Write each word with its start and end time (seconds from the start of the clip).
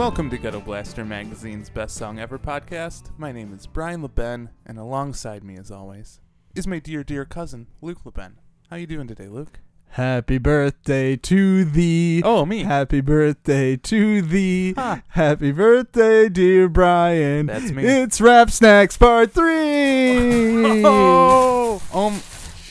Welcome 0.00 0.30
to 0.30 0.38
Ghetto 0.38 0.60
Blaster 0.60 1.04
Magazine's 1.04 1.68
Best 1.68 1.94
Song 1.94 2.18
Ever 2.18 2.38
podcast. 2.38 3.10
My 3.18 3.32
name 3.32 3.52
is 3.52 3.66
Brian 3.66 4.00
LeBen, 4.00 4.48
and 4.64 4.78
alongside 4.78 5.44
me, 5.44 5.58
as 5.58 5.70
always, 5.70 6.20
is 6.54 6.66
my 6.66 6.78
dear, 6.78 7.04
dear 7.04 7.26
cousin, 7.26 7.66
Luke 7.82 8.02
LeBen. 8.04 8.36
How 8.70 8.76
you 8.76 8.86
doing 8.86 9.08
today, 9.08 9.28
Luke? 9.28 9.60
Happy 9.88 10.38
birthday 10.38 11.16
to 11.16 11.66
thee. 11.66 12.22
Oh, 12.24 12.46
me. 12.46 12.62
Happy 12.62 13.02
birthday 13.02 13.76
to 13.76 14.22
thee. 14.22 14.72
Ha. 14.72 15.02
Happy 15.08 15.52
birthday, 15.52 16.30
dear 16.30 16.70
Brian. 16.70 17.44
That's 17.44 17.70
me. 17.70 17.84
It's 17.84 18.22
Rap 18.22 18.50
Snacks 18.50 18.96
Part 18.96 19.32
3. 19.32 20.82
Oh, 20.82 21.82
oh, 21.92 22.22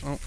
oh, 0.04 0.20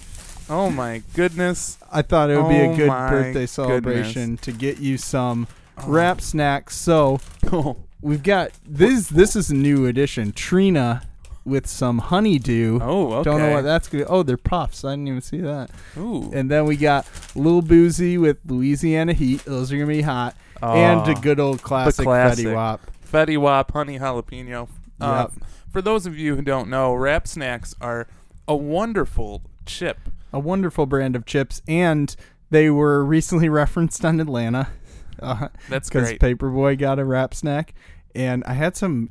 oh 0.48 0.70
my 0.70 1.02
goodness. 1.14 1.78
I 1.90 2.02
thought 2.02 2.30
it 2.30 2.40
would 2.40 2.48
be 2.48 2.60
Oh 2.60 2.72
a 2.72 2.76
good 2.76 2.86
my 2.86 3.10
birthday 3.10 3.46
celebration 3.46 4.36
to 4.36 4.52
get 4.52 4.78
you 4.78 4.98
some 4.98 5.48
Oh. 5.78 5.88
rap 5.88 6.20
snacks. 6.20 6.76
So, 6.76 7.20
Oh, 7.50 7.76
we've 8.02 8.22
got 8.22 8.50
this 8.66 9.08
this 9.08 9.34
is 9.36 9.50
a 9.50 9.54
new 9.54 9.86
edition. 9.86 10.32
Trina 10.32 11.02
with 11.44 11.66
some 11.66 11.98
honeydew. 11.98 12.78
oh 12.82 13.14
okay. 13.14 13.30
Don't 13.30 13.40
know 13.40 13.52
what 13.52 13.62
that's 13.62 13.88
to 13.90 14.04
Oh, 14.06 14.22
they're 14.22 14.36
puffs. 14.36 14.84
I 14.84 14.92
didn't 14.92 15.08
even 15.08 15.20
see 15.20 15.40
that. 15.40 15.70
Ooh. 15.96 16.30
And 16.32 16.50
then 16.50 16.66
we 16.66 16.76
got 16.76 17.06
Lil 17.34 17.62
Boosie 17.62 18.18
with 18.20 18.38
Louisiana 18.46 19.12
Heat. 19.12 19.44
Those 19.44 19.72
are 19.72 19.76
gonna 19.76 19.86
be 19.88 20.02
hot. 20.02 20.36
and 20.62 21.00
a 21.08 21.16
Oh, 21.16 21.20
good 21.20 21.40
old 21.40 21.62
classic, 21.62 22.04
classic. 22.04 22.46
Fetty 22.46 22.54
Wap. 22.54 22.80
Fetty 23.10 23.38
Wap, 23.38 23.72
honey 23.72 23.98
jalapeno. 23.98 24.68
Uh, 25.00 25.26
Yep. 25.32 25.48
For 25.72 25.82
those 25.82 26.06
of 26.06 26.16
you 26.16 26.36
who 26.36 26.42
don't 26.42 26.68
know, 26.68 26.92
Rap 26.94 27.26
Snacks 27.26 27.74
are 27.80 28.06
a 28.46 28.54
wonderful 28.54 29.42
chip. 29.66 29.98
A 30.32 30.38
wonderful 30.38 30.86
brand 30.86 31.16
of 31.16 31.24
chips, 31.26 31.60
and 31.66 32.14
they 32.50 32.68
were 32.70 33.02
recently 33.04 33.48
referenced 33.50 34.04
on 34.04 34.20
Atlanta. 34.20 34.68
Uh, 35.22 35.48
That's 35.68 35.88
because. 35.88 36.12
Paperboy 36.14 36.78
got 36.78 36.98
a 36.98 37.04
rap 37.04 37.34
snack, 37.34 37.74
and 38.14 38.42
I 38.44 38.52
had 38.54 38.76
some 38.76 39.08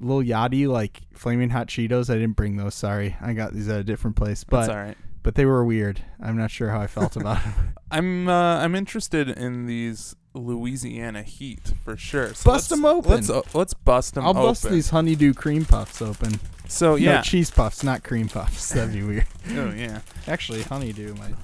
Lil 0.00 0.22
Yachty 0.22 0.66
like 0.68 1.00
flaming 1.14 1.50
hot 1.50 1.68
Cheetos. 1.68 2.10
I 2.10 2.14
didn't 2.14 2.36
bring 2.36 2.56
those. 2.56 2.74
Sorry, 2.74 3.16
I 3.20 3.32
got 3.32 3.52
these 3.52 3.68
at 3.68 3.80
a 3.80 3.84
different 3.84 4.16
place, 4.16 4.40
That's 4.44 4.68
but 4.68 4.70
all 4.70 4.76
right. 4.82 4.96
but 5.22 5.34
they 5.36 5.46
were 5.46 5.64
weird. 5.64 6.02
I'm 6.20 6.36
not 6.36 6.50
sure 6.50 6.70
how 6.70 6.80
I 6.80 6.86
felt 6.86 7.16
about 7.16 7.42
them. 7.44 7.74
I'm 7.90 8.28
uh, 8.28 8.58
I'm 8.58 8.74
interested 8.74 9.28
in 9.28 9.66
these 9.66 10.16
Louisiana 10.34 11.22
Heat 11.22 11.74
for 11.84 11.96
sure. 11.96 12.34
So 12.34 12.50
Bust 12.50 12.70
let's- 12.70 12.84
open. 12.84 13.10
Let's 13.10 13.30
uh, 13.30 13.42
let's 13.54 13.74
bust 13.74 14.14
them 14.14 14.24
I'll 14.24 14.30
open. 14.30 14.42
bust 14.44 14.68
these 14.70 14.90
honeydew 14.90 15.34
cream 15.34 15.64
puffs 15.64 16.00
open. 16.02 16.40
So 16.68 16.90
No, 16.92 16.96
yeah. 16.96 17.20
cheese 17.20 17.50
puffs, 17.50 17.84
not 17.84 18.02
cream 18.02 18.28
puffs. 18.28 18.70
That'd 18.70 18.94
be 18.94 19.02
weird. 19.02 19.26
oh 19.50 19.72
yeah. 19.76 20.00
Actually, 20.26 20.62
honeydew 20.62 21.14
might. 21.16 21.34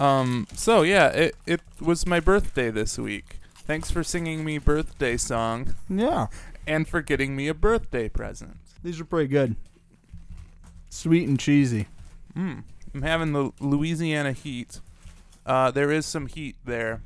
Um. 0.00 0.46
So 0.54 0.82
yeah, 0.82 1.08
it 1.08 1.36
it 1.46 1.60
was 1.80 2.06
my 2.06 2.18
birthday 2.20 2.70
this 2.70 2.98
week. 2.98 3.38
Thanks 3.66 3.90
for 3.90 4.02
singing 4.04 4.44
me 4.44 4.58
birthday 4.58 5.16
song 5.16 5.74
Yeah, 5.88 6.26
and 6.66 6.86
for 6.86 7.00
getting 7.00 7.34
me 7.34 7.48
a 7.48 7.54
birthday 7.54 8.08
present. 8.08 8.58
these 8.82 9.00
are 9.00 9.04
pretty 9.04 9.28
good. 9.28 9.56
Sweet 10.90 11.26
and 11.28 11.38
cheesy. 11.40 11.86
Mm. 12.36 12.64
I'm 12.94 13.02
having 13.02 13.32
the 13.32 13.50
Louisiana 13.60 14.32
Heat. 14.32 14.80
Uh, 15.46 15.70
there 15.70 15.90
is 15.90 16.06
some 16.06 16.26
heat 16.26 16.56
there. 16.64 17.02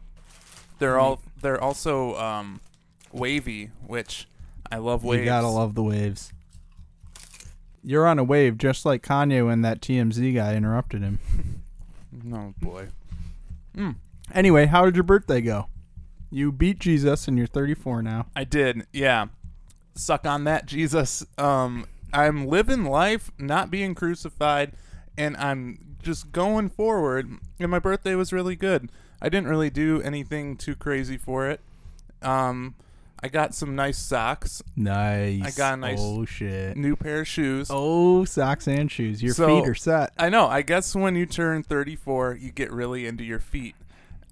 They're 0.78 0.98
all 0.98 1.20
they're 1.40 1.60
also 1.60 2.16
um, 2.16 2.60
wavy, 3.12 3.70
which 3.86 4.28
I 4.70 4.76
love 4.78 5.04
waves. 5.04 5.20
You 5.20 5.24
gotta 5.26 5.48
love 5.48 5.74
the 5.74 5.82
waves. 5.82 6.32
You're 7.82 8.06
on 8.06 8.18
a 8.18 8.24
wave, 8.24 8.58
just 8.58 8.84
like 8.84 9.02
Kanye 9.02 9.46
when 9.46 9.62
that 9.62 9.80
TMZ 9.80 10.34
guy 10.34 10.54
interrupted 10.54 11.02
him. 11.02 11.18
Oh 12.34 12.52
boy. 12.60 12.88
Mm. 13.76 13.94
Anyway, 14.34 14.66
how 14.66 14.84
did 14.84 14.96
your 14.96 15.04
birthday 15.04 15.40
go? 15.40 15.66
You 16.30 16.52
beat 16.52 16.78
Jesus 16.78 17.26
and 17.28 17.38
you're 17.38 17.46
34 17.46 18.02
now. 18.02 18.26
I 18.36 18.44
did, 18.44 18.86
yeah. 18.92 19.26
Suck 19.94 20.26
on 20.26 20.44
that, 20.44 20.66
Jesus. 20.66 21.24
Um, 21.38 21.86
I'm 22.12 22.46
living 22.46 22.84
life, 22.84 23.30
not 23.38 23.70
being 23.70 23.94
crucified, 23.94 24.72
and 25.16 25.36
I'm 25.36 25.96
just 26.02 26.30
going 26.32 26.68
forward. 26.68 27.30
And 27.58 27.70
my 27.70 27.78
birthday 27.78 28.14
was 28.14 28.32
really 28.32 28.56
good. 28.56 28.90
I 29.20 29.28
didn't 29.28 29.48
really 29.48 29.70
do 29.70 30.00
anything 30.02 30.56
too 30.56 30.76
crazy 30.76 31.16
for 31.16 31.48
it. 31.48 31.60
Um, 32.22 32.74
I 33.20 33.26
got 33.28 33.52
some 33.54 33.74
nice 33.74 33.98
socks, 33.98 34.62
Nice. 34.76 35.42
I 35.44 35.50
got 35.58 35.74
a 35.74 35.76
nice- 35.78 35.98
Oh 36.00 36.24
shit. 36.24 36.76
new 36.76 36.94
pair 36.94 37.22
of 37.22 37.28
shoes. 37.28 37.66
Oh, 37.68 38.24
socks 38.24 38.68
and 38.68 38.88
shoes. 38.90 39.20
Your 39.22 39.34
So- 39.34 39.46
feet 39.62 39.68
are 39.68 39.74
set. 39.74 40.12
I 40.16 40.28
know. 40.28 40.46
I 40.46 40.62
guess 40.62 40.94
when 40.94 41.16
you 41.16 41.26
turn 41.26 41.64
34, 41.64 42.34
you 42.40 42.52
get 42.52 42.70
really 42.70 43.06
into 43.06 43.24
your 43.24 43.40
feet. 43.40 43.74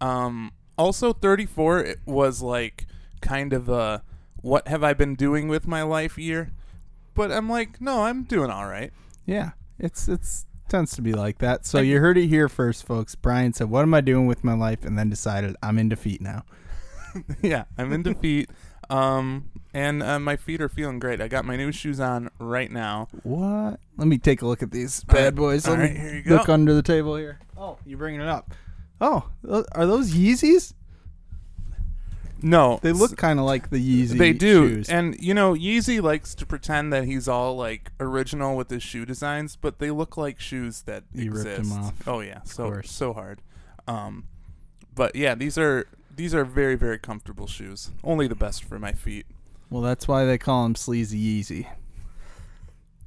Um, 0.01 0.53
also, 0.77 1.13
34 1.13 1.81
it 1.81 2.01
was 2.07 2.43
like 2.43 2.87
kind 3.21 3.53
of 3.53 3.69
a 3.69 4.03
what 4.43 4.69
have 4.69 4.85
I 4.85 4.93
been 4.95 5.15
doing 5.15 5.49
with 5.49 5.67
my 5.67 5.83
life 5.83 6.19
year. 6.19 6.53
But 7.15 7.33
I'm 7.33 7.49
like, 7.49 7.81
no, 7.81 8.03
I'm 8.03 8.25
doing 8.25 8.51
all 8.51 8.67
right. 8.67 8.93
Yeah, 9.25 9.53
it's 9.79 10.07
it's 10.09 10.47
tends 10.69 10.95
to 10.97 11.03
be 11.03 11.13
like 11.13 11.39
that. 11.39 11.65
So 11.65 11.81
you 11.81 11.99
heard 12.01 12.19
it 12.19 12.27
here 12.27 12.49
first, 12.49 12.87
folks. 12.87 13.15
Brian 13.15 13.53
said, 13.53 13.71
"What 13.71 13.83
am 13.83 13.95
I 13.95 14.01
doing 14.01 14.27
with 14.27 14.45
my 14.45 14.55
life?" 14.55 14.85
and 14.85 14.99
then 14.99 15.09
decided 15.09 15.57
I'm 15.63 15.79
in 15.79 15.89
defeat 15.89 16.21
now. 16.21 16.45
yeah, 17.43 17.65
I'm 17.79 17.93
in 17.93 18.03
defeat. 18.03 18.51
Um, 18.89 19.51
and 19.75 20.03
uh, 20.03 20.19
my 20.21 20.37
feet 20.37 20.61
are 20.61 20.69
feeling 20.69 20.99
great. 20.99 21.21
I 21.21 21.29
got 21.29 21.45
my 21.45 21.57
new 21.57 21.73
shoes 21.73 21.99
on 21.99 22.31
right 22.39 22.71
now. 22.71 23.09
What? 23.23 23.81
Let 23.97 24.07
me 24.09 24.19
take 24.19 24.43
a 24.43 24.47
look 24.47 24.63
at 24.63 24.71
these 24.71 25.03
bad 25.05 25.25
right, 25.25 25.35
boys. 25.35 25.67
all 25.67 25.75
Let 25.75 25.81
right, 25.81 25.93
me 25.95 25.99
here 25.99 26.15
you 26.15 26.23
go. 26.23 26.37
look 26.37 26.49
under 26.49 26.73
the 26.75 26.83
table 26.83 27.17
here. 27.17 27.41
Oh, 27.57 27.79
you're 27.85 27.99
bringing 27.99 28.21
it 28.21 28.29
up. 28.29 28.55
Oh, 29.01 29.29
tho- 29.43 29.65
are 29.73 29.87
those 29.87 30.13
Yeezys? 30.15 30.73
No, 32.43 32.79
They 32.83 32.93
look 32.93 33.17
kind 33.17 33.39
of 33.39 33.47
like 33.47 33.71
the 33.71 33.79
Yeezy. 33.79 34.19
They 34.19 34.33
do, 34.35 34.69
shoes. 34.69 34.89
and 34.91 35.17
you 35.19 35.33
know, 35.33 35.55
Yeezy 35.55 36.03
likes 36.03 36.35
to 36.37 36.45
pretend 36.47 36.93
that 36.93 37.05
he's 37.05 37.27
all 37.29 37.57
like 37.57 37.91
original 37.99 38.57
with 38.57 38.69
his 38.69 38.83
shoe 38.83 39.07
designs, 39.07 39.57
but 39.57 39.79
they 39.79 39.91
look 39.91 40.17
like 40.19 40.39
shoes 40.39 40.83
that 40.83 41.05
You 41.15 41.33
ripped 41.33 41.49
exist. 41.49 41.71
them 41.75 41.83
off. 41.85 41.95
Oh 42.07 42.21
yeah, 42.21 42.43
so 42.45 42.65
course. 42.71 42.91
so 42.91 43.15
hard. 43.15 43.41
Um, 43.89 44.25
but 44.95 45.17
yeah, 45.17 45.35
these 45.35 45.57
are 45.57 45.87
these 46.15 46.35
are 46.35 46.45
very 46.45 46.75
very 46.75 46.99
comfortable 46.99 47.47
shoes. 47.47 47.91
Only 48.05 48.29
the 48.29 48.37
best 48.37 48.65
for 48.65 48.79
my 48.79 48.93
feet. 48.93 49.25
well, 49.71 49.83
that's 49.83 50.07
why 50.07 50.27
they 50.27 50.37
call 50.39 50.65
them 50.65 50.75
Sleazy 50.75 51.19
Yeezy. 51.43 51.67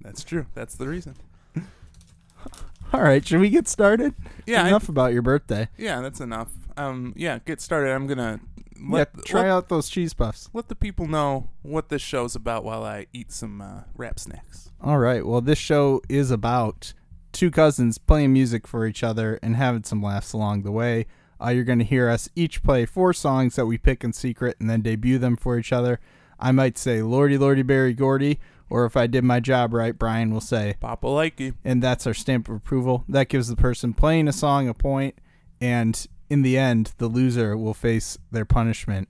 That's 0.01 0.23
true. 0.23 0.47
That's 0.55 0.73
the 0.75 0.87
reason. 0.87 1.15
All 2.93 3.01
right, 3.01 3.25
should 3.25 3.39
we 3.39 3.49
get 3.49 3.67
started? 3.67 4.13
Yeah, 4.45 4.63
I- 4.63 4.67
enough 4.69 4.89
about 4.89 5.13
your 5.13 5.21
birthday. 5.21 5.69
yeah, 5.77 6.01
that's 6.01 6.19
enough. 6.19 6.49
Um, 6.77 7.13
yeah, 7.15 7.39
get 7.45 7.61
started. 7.61 7.91
I'm 7.91 8.07
gonna 8.07 8.39
let 8.81 9.09
yeah, 9.15 9.21
try 9.25 9.41
let, 9.41 9.49
out 9.49 9.69
those 9.69 9.89
cheese 9.89 10.13
puffs. 10.13 10.49
let 10.53 10.69
the 10.69 10.75
people 10.75 11.07
know 11.07 11.49
what 11.61 11.89
this 11.89 12.01
show's 12.01 12.35
about 12.35 12.63
while 12.63 12.83
I 12.83 13.07
eat 13.13 13.31
some 13.31 13.61
uh, 13.61 13.81
rap 13.95 14.19
snacks. 14.19 14.71
All 14.81 14.97
right. 14.97 15.25
Well, 15.25 15.41
this 15.41 15.57
show 15.59 16.01
is 16.07 16.31
about 16.31 16.93
two 17.31 17.51
cousins 17.51 17.97
playing 17.97 18.33
music 18.33 18.65
for 18.65 18.85
each 18.85 19.03
other 19.03 19.39
and 19.43 19.55
having 19.55 19.83
some 19.83 20.01
laughs 20.01 20.31
along 20.33 20.63
the 20.63 20.71
way. 20.71 21.05
Uh, 21.41 21.49
you're 21.49 21.63
going 21.65 21.79
to 21.79 21.85
hear 21.85 22.09
us 22.09 22.29
each 22.35 22.63
play 22.63 22.85
four 22.85 23.13
songs 23.13 23.55
that 23.55 23.65
we 23.65 23.77
pick 23.77 24.03
in 24.03 24.13
secret 24.13 24.55
and 24.59 24.69
then 24.69 24.81
debut 24.81 25.17
them 25.17 25.35
for 25.35 25.57
each 25.57 25.71
other. 25.71 25.99
I 26.39 26.51
might 26.53 26.77
say 26.77 27.01
Lordy, 27.01 27.37
Lordy, 27.37 27.61
Berry 27.61 27.93
Gordy, 27.93 28.39
or 28.69 28.85
if 28.85 28.95
I 28.97 29.07
did 29.07 29.23
my 29.23 29.39
job 29.39 29.73
right, 29.73 29.97
Brian 29.97 30.31
will 30.31 30.41
say, 30.41 30.75
Papa 30.79 31.07
likey. 31.07 31.53
and 31.63 31.81
that's 31.81 32.05
our 32.07 32.13
stamp 32.13 32.49
of 32.49 32.55
approval. 32.55 33.03
That 33.09 33.29
gives 33.29 33.47
the 33.47 33.55
person 33.55 33.93
playing 33.93 34.27
a 34.27 34.33
song 34.33 34.67
a 34.67 34.73
point, 34.73 35.15
and 35.59 36.05
in 36.29 36.41
the 36.43 36.57
end, 36.57 36.93
the 36.97 37.07
loser 37.07 37.57
will 37.57 37.73
face 37.73 38.17
their 38.31 38.45
punishment. 38.45 39.09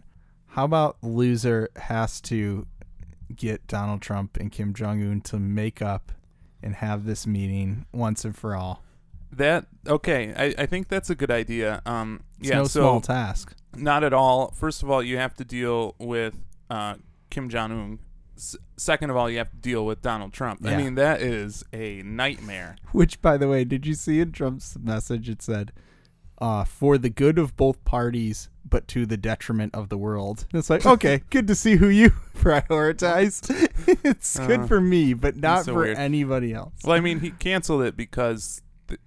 How 0.53 0.65
about 0.65 0.99
the 1.01 1.07
loser 1.09 1.69
has 1.75 2.19
to 2.21 2.65
get 3.35 3.67
Donald 3.67 4.01
Trump 4.01 4.37
and 4.37 4.51
Kim 4.51 4.73
Jong 4.73 5.01
Un 5.03 5.21
to 5.21 5.37
make 5.37 5.81
up 5.81 6.11
and 6.63 6.75
have 6.75 7.05
this 7.05 7.27
meeting 7.27 7.85
once 7.93 8.25
and 8.25 8.35
for 8.35 8.55
all? 8.55 8.83
That 9.31 9.67
okay? 9.85 10.33
I, 10.35 10.63
I 10.63 10.65
think 10.65 10.87
that's 10.87 11.09
a 11.11 11.15
good 11.15 11.29
idea. 11.29 11.81
Um, 11.85 12.23
It's 12.39 12.49
yeah. 12.49 12.55
no 12.57 12.63
so 12.63 12.79
small 12.81 13.01
task. 13.01 13.53
not 13.75 14.03
at 14.03 14.11
all. 14.13 14.51
First 14.51 14.81
of 14.81 14.89
all, 14.89 15.03
you 15.03 15.17
have 15.17 15.35
to 15.35 15.45
deal 15.45 15.93
with 15.99 16.33
uh, 16.71 16.95
Kim 17.29 17.47
Jong 17.47 17.71
Un. 17.71 17.99
S- 18.39 18.55
second 18.77 19.09
of 19.09 19.17
all, 19.17 19.29
you 19.29 19.37
have 19.37 19.51
to 19.51 19.57
deal 19.57 19.85
with 19.85 20.01
Donald 20.01 20.33
Trump. 20.33 20.65
I 20.65 20.77
mean, 20.77 20.95
that 20.95 21.21
is 21.21 21.63
a 21.73 22.01
nightmare. 22.03 22.77
Which, 22.93 23.21
by 23.21 23.37
the 23.37 23.47
way, 23.47 23.63
did 23.65 23.85
you 23.85 23.93
see 23.93 24.19
in 24.21 24.31
Trump's 24.31 24.77
message? 24.79 25.27
It 25.29 25.41
said, 25.41 25.71
uh, 26.39 26.63
"For 26.63 26.97
the 26.97 27.09
good 27.09 27.37
of 27.37 27.55
both 27.57 27.83
parties, 27.83 28.49
but 28.67 28.87
to 28.89 29.05
the 29.05 29.17
detriment 29.17 29.75
of 29.75 29.89
the 29.89 29.97
world." 29.97 30.45
It's 30.53 30.69
like, 30.69 30.85
okay, 30.95 31.21
good 31.29 31.47
to 31.47 31.55
see 31.55 31.75
who 31.75 31.89
you 31.89 32.11
prioritize. 32.37 33.49
it's 34.05 34.39
good 34.39 34.61
Uh, 34.61 34.67
for 34.67 34.79
me, 34.81 35.13
but 35.13 35.35
not 35.35 35.65
so 35.65 35.73
for 35.73 35.79
weird. 35.79 35.97
anybody 35.97 36.53
else. 36.53 36.73
Well, 36.83 36.95
I 36.95 36.99
mean, 37.01 37.19
he 37.19 37.31
canceled 37.31 37.81
it 37.83 37.97
because 37.97 38.61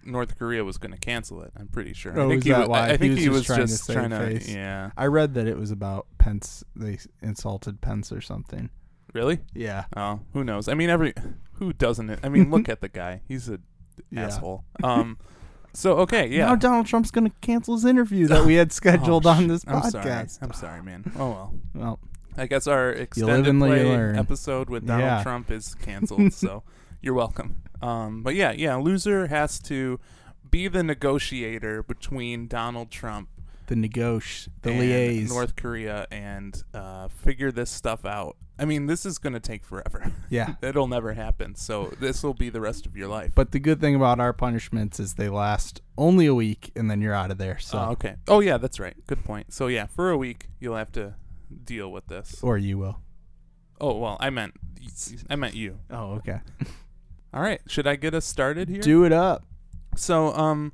North 0.05 0.39
Korea 0.39 0.63
was 0.65 0.79
going 0.79 0.93
to 0.93 0.99
cancel 0.99 1.43
it. 1.43 1.53
I'm 1.59 1.69
pretty 1.69 1.93
sure. 1.95 2.19
Oh, 2.19 2.27
I 2.27 2.29
think 2.29 2.45
he 2.45 2.51
that 2.51 2.69
wa- 2.69 2.79
why? 2.79 2.81
I, 2.81 2.89
I 2.89 2.93
He 2.93 2.97
think 2.99 3.11
was 3.15 3.19
he 3.21 3.25
just 3.27 3.35
was 3.35 3.47
trying 3.47 3.59
to 3.61 3.67
just 3.67 3.85
save 3.85 3.97
trying 3.97 4.11
to. 4.11 4.19
face. 4.19 4.49
Yeah. 4.49 4.91
I 4.97 5.07
read 5.07 5.35
that 5.35 5.47
it 5.47 5.57
was 5.59 5.71
about 5.71 6.07
Pence. 6.19 6.63
They 6.77 6.99
insulted 7.23 7.81
Pence 7.81 8.13
or 8.13 8.21
something. 8.21 8.69
Really? 9.13 9.41
Yeah, 9.55 9.85
Oh, 9.97 10.21
who 10.33 10.43
knows? 10.45 10.69
I 10.69 10.75
mean, 10.75 10.89
every 10.91 11.13
who 11.55 11.73
doesn't 11.73 12.09
it? 12.11 12.21
I 12.23 12.29
mean, 12.29 12.51
look 12.51 12.69
at 12.69 12.81
the 12.81 12.89
guy. 12.89 13.21
He's 13.29 13.49
a 13.49 13.59
Yeah. 14.11 14.27
asshole. 14.27 14.65
Um. 14.83 15.19
So 15.75 15.99
okay, 15.99 16.27
yeah. 16.29 16.47
Now 16.47 16.57
Donald 16.57 16.87
Trump's 16.87 17.11
going 17.11 17.29
to 17.31 17.35
cancel 17.41 17.75
his 17.75 17.85
interview 17.85 18.27
that 18.29 18.45
we 18.45 18.55
had 18.55 18.73
scheduled 18.81 19.27
Oh, 19.27 19.31
on 19.31 19.49
this 19.49 19.65
I'm 19.67 19.81
podcast. 19.83 19.93
sorry. 19.93 20.29
I'm 20.43 20.53
sorry, 20.53 20.83
man. 20.83 21.11
Oh 21.19 21.31
well. 21.31 21.55
Well, 21.75 21.99
I 22.37 22.47
guess 22.47 22.67
our 22.67 22.91
extended 22.91 23.47
and 23.49 23.59
you 23.61 23.67
play 23.67 23.85
learn. 23.85 24.17
episode 24.19 24.71
with 24.71 24.87
Donald 24.87 25.05
Yeah. 25.07 25.23
Trump 25.23 25.51
is 25.51 25.75
canceled, 25.75 26.33
so 26.33 26.63
you're 27.03 27.15
welcome. 27.15 27.57
Um, 27.83 28.23
but 28.23 28.35
yeah, 28.35 28.53
yeah, 28.53 28.77
loser 28.77 29.27
has 29.27 29.59
to 29.61 29.99
be 30.51 30.69
the 30.69 30.83
negotiator 30.83 31.83
between 31.83 32.47
Donald 32.49 32.91
Trump 32.91 33.29
The 33.67 33.77
negotiate, 33.77 34.53
the 34.63 34.71
and 34.73 34.81
liaise. 34.83 35.29
North 35.29 35.57
Korea 35.57 36.07
and 36.11 36.63
uh, 36.75 37.09
figure 37.09 37.51
this 37.53 37.71
stuff 37.71 38.05
out. 38.05 38.37
I 38.63 38.65
mean, 38.65 38.87
this 38.87 39.05
is 39.05 39.19
going 39.19 39.33
to 39.33 39.41
take 39.41 39.65
forever. 39.65 40.13
Yeah. 40.31 40.55
It'll 40.63 40.87
never 40.87 41.13
happen. 41.13 41.57
So 41.57 41.93
this 42.01 42.23
will 42.23 42.33
be 42.33 42.49
the 42.49 42.61
rest 42.61 42.87
of 42.87 42.97
your 42.97 43.09
life. 43.09 43.33
But 43.35 43.51
the 43.53 43.59
good 43.59 43.81
thing 43.83 43.95
about 43.95 44.19
our 44.21 44.33
punishments 44.33 44.99
is 44.99 45.15
they 45.15 45.29
last 45.29 45.83
only 45.99 46.25
a 46.25 46.35
week 46.35 46.71
and 46.75 46.91
then 46.91 47.03
you're 47.03 47.13
out 47.13 47.31
of 47.31 47.37
there. 47.37 47.59
So 47.59 47.79
Oh, 47.79 47.91
okay. 47.93 48.15
Oh 48.29 48.41
yeah, 48.41 48.57
that's 48.57 48.81
right. 48.81 48.95
Good 49.07 49.25
point. 49.25 49.53
So 49.53 49.67
yeah, 49.67 49.85
for 49.87 50.11
a 50.11 50.17
week 50.17 50.47
you'll 50.59 50.77
have 50.77 50.91
to 50.93 51.17
deal 51.65 51.93
with 51.93 52.07
this. 52.07 52.41
or 52.43 52.57
you 52.57 52.79
will. 52.79 53.01
Oh 53.79 53.99
well, 53.99 54.17
I 54.21 54.31
meant 54.31 54.55
I 55.29 55.37
meant 55.37 55.55
you. 55.55 55.81
Oh, 55.91 56.13
okay. 56.15 56.41
All 57.35 57.43
right. 57.43 57.61
Should 57.67 57.87
I 57.87 57.97
get 57.97 58.15
us 58.15 58.25
started 58.25 58.69
here? 58.71 58.81
Do 58.81 59.05
it 59.05 59.13
up. 59.13 59.45
So 59.97 60.33
um, 60.35 60.73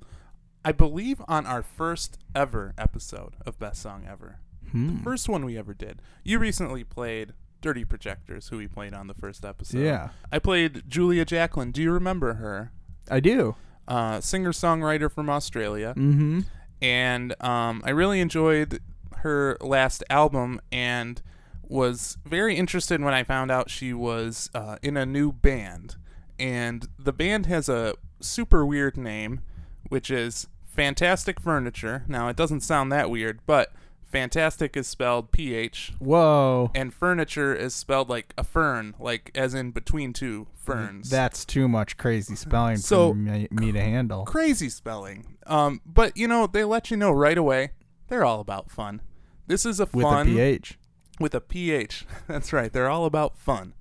I 0.65 0.71
believe 0.71 1.21
on 1.27 1.47
our 1.47 1.63
first 1.63 2.19
ever 2.35 2.75
episode 2.79 3.35
of 3.45 3.59
Best 3.59 3.83
Song 3.83 4.07
Ever, 4.09 4.39
Hmm. 4.71 4.99
first 5.03 5.29
one 5.29 5.45
we 5.45 5.57
ever 5.59 5.75
did, 5.75 6.01
you 6.23 6.39
recently 6.39 6.85
played 6.85 7.33
Dirty 7.61 7.85
Projectors, 7.85 8.49
who 8.49 8.59
we 8.59 8.69
played 8.69 8.95
on 8.95 9.07
the 9.07 9.15
first 9.15 9.45
episode. 9.45 9.81
Yeah. 9.81 10.11
I 10.33 10.39
played 10.39 10.85
Julia 10.89 11.25
Jacklin. 11.25 11.71
Do 11.73 11.83
you 11.83 11.91
remember 11.93 12.35
her? 12.35 12.73
I 13.11 13.21
do. 13.21 13.57
Uh, 13.87 14.21
singer 14.21 14.53
songwriter 14.53 15.11
from 15.11 15.31
Australia. 15.31 15.95
Mm-hmm. 15.97 16.41
and 16.83 17.35
um, 17.43 17.83
I 17.85 17.91
really 17.91 18.21
enjoyed 18.21 18.81
her 19.19 19.57
last 19.61 20.05
album 20.11 20.61
and 20.71 21.21
was 21.63 22.17
very 22.25 22.57
interested 22.57 23.01
when 23.03 23.15
I 23.15 23.25
found 23.25 23.51
out 23.51 23.69
she 23.71 23.93
was 23.93 24.49
uh, 24.55 24.77
in 24.83 24.97
a 24.97 25.05
new 25.05 25.33
band. 25.33 25.97
And 26.39 26.87
the 26.99 27.13
band 27.13 27.47
has 27.47 27.69
a 27.69 27.95
super 28.21 28.65
weird 28.65 28.97
name, 28.97 29.41
which 29.89 30.11
is 30.11 30.47
Phantastic 30.65 31.41
Ferniture. 31.41 32.05
Now, 32.09 32.29
it 32.29 32.37
doesn't 32.37 32.61
sound 32.61 32.93
that 32.93 33.11
weird, 33.11 33.41
but 33.47 33.73
Fantastic 34.09 34.75
is 34.77 34.87
spelled 34.89 35.31
P 35.33 35.55
H, 35.55 35.93
Whoa. 35.99 36.71
and 36.75 36.95
furniture 36.95 37.55
is 37.55 37.75
spelled 37.75 38.09
like 38.09 38.33
a 38.39 38.45
fern, 38.45 38.95
like 38.99 39.31
as 39.35 39.53
in 39.53 39.71
between 39.71 40.13
two 40.15 40.47
ferns. 40.55 41.11
That's 41.11 41.45
too 41.45 41.69
much 41.69 41.97
crazy 41.99 42.35
spelling 42.35 42.79
So- 42.79 43.11
for 43.11 43.15
me, 43.17 43.49
me 43.51 43.71
to 43.73 43.81
handle. 43.81 44.25
crazy 44.25 44.71
spelling. 44.71 45.37
Um, 45.47 45.83
but 45.85 46.17
you 46.17 46.27
know, 46.27 46.47
they 46.47 46.65
let 46.65 46.91
you 46.91 46.97
know 46.97 47.11
right 47.11 47.37
away 47.37 47.73
they're 48.09 48.25
all 48.25 48.41
about 48.41 48.71
fun. 48.71 49.03
This 49.47 49.67
is 49.67 49.79
a 49.81 49.87
With 49.93 50.03
fun 50.05 50.29
a 50.29 50.31
PH. 50.31 50.79
with 51.21 51.35
a 51.35 51.41
PH. 51.43 52.07
That's 52.27 52.53
right. 52.53 52.73
They're 52.73 52.89
all 52.89 53.05
about 53.05 53.37
fun. 53.37 53.75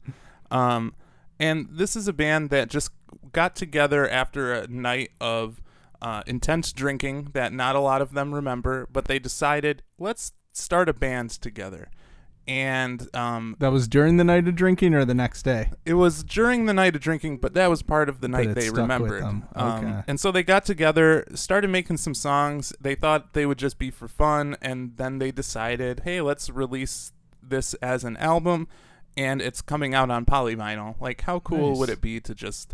Um, 0.51 0.93
and 1.39 1.67
this 1.71 1.95
is 1.95 2.07
a 2.09 2.13
band 2.13 2.49
that 2.49 2.69
just 2.69 2.89
got 3.31 3.55
together 3.55 4.09
after 4.09 4.51
a 4.53 4.67
night 4.67 5.11
of 5.21 5.61
uh, 6.01 6.23
intense 6.27 6.71
drinking 6.73 7.29
that 7.33 7.51
not 7.53 7.75
a 7.75 7.79
lot 7.79 8.01
of 8.01 8.13
them 8.13 8.33
remember, 8.33 8.87
but 8.91 9.05
they 9.05 9.19
decided 9.19 9.83
let's 9.97 10.33
start 10.53 10.89
a 10.89 10.93
band 10.93 11.29
together. 11.31 11.89
And 12.47 13.13
um, 13.13 13.57
That 13.59 13.73
was 13.73 13.89
during 13.89 14.15
the 14.15 14.23
night 14.23 14.47
of 14.47 14.55
drinking 14.55 14.93
or 14.93 15.03
the 15.03 15.13
next 15.13 15.43
day? 15.43 15.69
it 15.85 15.95
was 15.95 16.23
during 16.23 16.65
the 16.65 16.73
night 16.73 16.95
of 16.95 17.01
drinking, 17.01 17.39
but 17.39 17.53
that 17.55 17.67
was 17.69 17.81
part 17.83 18.07
of 18.07 18.21
the 18.21 18.29
night 18.29 18.55
they 18.55 18.69
remembered. 18.69 19.21
them. 19.21 19.43
Um, 19.53 20.03
and 20.07 20.17
so 20.17 20.31
they 20.31 20.43
got 20.43 20.63
together, 20.63 21.25
started 21.35 21.69
making 21.69 21.97
some 21.97 22.13
songs. 22.13 22.71
They 22.79 22.95
thought 22.95 23.33
they 23.33 23.45
would 23.45 23.57
just 23.57 23.77
be 23.77 23.91
for 23.91 24.07
fun, 24.07 24.55
and 24.61 24.95
then 24.95 25.19
they 25.19 25.31
decided, 25.31 26.01
hey, 26.05 26.21
let's 26.21 26.49
release 26.49 27.11
this 27.43 27.73
as 27.75 28.05
an 28.05 28.15
album, 28.17 28.69
and 29.17 29.41
it's 29.41 29.61
coming 29.61 29.93
out 29.93 30.09
on 30.09 30.23
polyvinyl. 30.25 30.95
Like, 31.01 31.21
how 31.21 31.39
cool 31.41 31.71
Nice. 31.71 31.79
would 31.79 31.89
it 31.89 31.99
be 32.01 32.21
to 32.21 32.33
just 32.33 32.73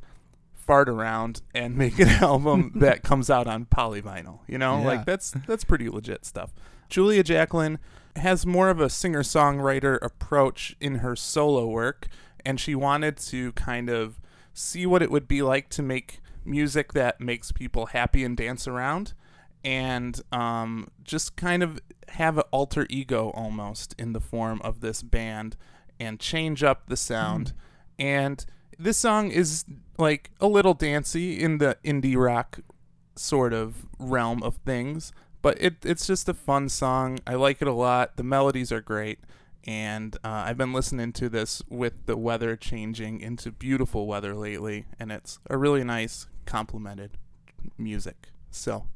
fart 0.65 0.89
around 0.89 1.41
and 1.53 1.75
make 1.83 1.99
an 1.99 2.09
album 2.09 2.71
that 2.75 3.03
comes 3.03 3.29
out 3.29 3.47
on 3.47 3.65
polyvinyl? 3.65 4.39
You 4.47 4.57
know, 4.57 4.79
Yeah. 4.79 4.85
like 4.85 5.05
that's 5.05 5.33
that's 5.47 5.63
pretty 5.63 5.89
legit 5.89 6.25
stuff. 6.25 6.53
Julia 6.89 7.23
Jacklin 7.23 7.79
has 8.15 8.45
more 8.45 8.69
of 8.69 8.79
a 8.79 8.89
singer 8.89 9.23
songwriter 9.23 9.97
approach 10.01 10.75
in 10.79 10.95
her 10.95 11.15
solo 11.15 11.65
work, 11.67 12.07
and 12.45 12.59
she 12.59 12.75
wanted 12.75 13.17
to 13.17 13.51
kind 13.53 13.89
of 13.89 14.19
see 14.53 14.85
what 14.85 15.01
it 15.01 15.09
would 15.09 15.27
be 15.27 15.41
like 15.41 15.69
to 15.69 15.81
make 15.81 16.19
music 16.45 16.93
that 16.93 17.19
makes 17.19 17.51
people 17.51 17.87
happy 17.87 18.23
and 18.23 18.37
dance 18.37 18.67
around, 18.67 19.13
and 19.65 20.21
um, 20.31 20.89
just 21.03 21.35
kind 21.35 21.63
of 21.63 21.79
have 22.09 22.37
an 22.37 22.43
alter 22.51 22.85
ego 22.89 23.31
almost 23.33 23.95
in 23.97 24.13
the 24.13 24.19
form 24.19 24.61
of 24.63 24.81
this 24.81 25.01
band 25.01 25.55
and 25.99 26.19
change 26.19 26.61
up 26.63 26.83
the 26.87 26.97
sound. 26.97 27.53
And 27.97 28.45
this 28.77 28.97
song 28.97 29.31
is 29.31 29.65
like 29.97 30.31
a 30.39 30.47
little 30.47 30.73
dancey 30.73 31.41
in 31.41 31.57
the 31.57 31.77
indie 31.83 32.17
rock 32.17 32.59
sort 33.15 33.53
of 33.53 33.85
realm 33.99 34.41
of 34.43 34.57
things, 34.57 35.11
but 35.41 35.61
it 35.61 35.75
it's 35.83 36.07
just 36.07 36.27
a 36.29 36.33
fun 36.33 36.69
song. 36.69 37.19
I 37.27 37.35
like 37.35 37.61
it 37.61 37.67
a 37.67 37.73
lot. 37.73 38.17
The 38.17 38.23
melodies 38.23 38.71
are 38.71 38.81
great, 38.81 39.19
and 39.65 40.15
uh, 40.23 40.43
I've 40.45 40.57
been 40.57 40.73
listening 40.73 41.13
to 41.13 41.29
this 41.29 41.61
with 41.69 41.93
the 42.05 42.17
weather 42.17 42.55
changing 42.55 43.21
into 43.21 43.51
beautiful 43.51 44.07
weather 44.07 44.33
lately, 44.33 44.85
and 44.99 45.11
it's 45.11 45.39
a 45.49 45.57
really 45.57 45.83
nice 45.83 46.27
complemented 46.45 47.11
music. 47.77 48.29
So, 48.51 48.87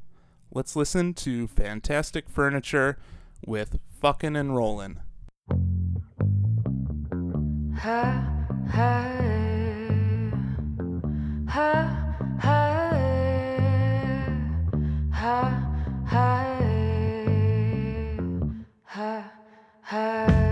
let's 0.52 0.76
listen 0.76 1.14
to 1.14 1.46
Phantastic 1.46 2.28
Ferniture 2.28 2.98
with 3.46 3.78
Fucking 4.00 4.36
and 4.36 4.56
Rollin'. 4.56 5.00
Ha, 11.48 11.72
ha, 12.40 12.58
ha, 18.84 19.32
ha, 19.82 20.47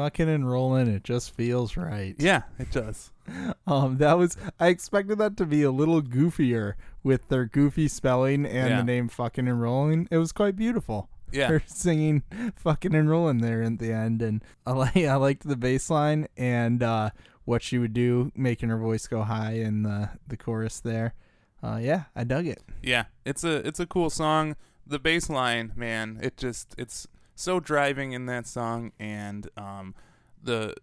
fucking 0.00 0.28
and 0.28 0.50
rolling. 0.50 0.88
It 0.88 1.04
just 1.04 1.32
feels 1.34 1.76
right. 1.76 2.14
Yeah, 2.18 2.42
it 2.58 2.70
does. 2.70 3.10
Um, 3.64 3.98
that 3.98 4.18
was 4.18 4.36
I 4.58 4.68
expected 4.68 5.18
that 5.18 5.36
to 5.36 5.46
be 5.46 5.62
a 5.62 5.70
little 5.70 6.02
goofier 6.02 6.74
with 7.04 7.28
their 7.28 7.44
goofy 7.44 7.86
spelling 7.86 8.44
and 8.44 8.70
Yeah. 8.70 8.76
the 8.78 8.82
name 8.82 9.08
fucking 9.08 9.46
and 9.46 9.62
rolling. 9.62 10.08
It 10.10 10.16
was 10.18 10.32
quite 10.32 10.56
beautiful. 10.56 11.08
Yeah. 11.30 11.46
Her 11.52 11.62
singing 11.64 12.24
fucking 12.56 12.92
and 12.92 13.08
rolling 13.08 13.38
there 13.38 13.62
at 13.62 13.78
the 13.78 13.92
end, 13.92 14.20
and 14.20 14.42
I 14.66 14.72
like 14.72 14.96
I 14.96 15.14
liked 15.14 15.46
the 15.46 15.54
bass 15.56 15.90
line 15.90 16.26
and 16.36 16.82
uh, 16.82 17.10
what 17.44 17.62
she 17.62 17.78
would 17.78 17.92
do, 17.92 18.32
making 18.34 18.68
her 18.70 18.78
voice 18.78 19.06
go 19.06 19.22
high 19.22 19.52
in 19.52 19.84
the 19.84 20.08
the 20.26 20.36
chorus 20.36 20.80
there. 20.80 21.14
Uh, 21.62 21.78
yeah, 21.80 22.04
I 22.16 22.24
dug 22.24 22.48
it. 22.48 22.62
Yeah, 22.82 23.04
it's 23.24 23.44
a 23.44 23.64
it's 23.64 23.78
a 23.78 23.86
cool 23.86 24.10
song. 24.10 24.56
The 24.84 24.98
bass 24.98 25.30
line, 25.30 25.72
man, 25.76 26.18
it 26.20 26.36
just 26.36 26.74
it's 26.76 27.06
so 27.40 27.58
driving 27.60 28.12
in 28.12 28.26
that 28.26 28.46
song, 28.46 28.92
and 28.98 29.48
um, 29.56 29.94
the 30.42 30.74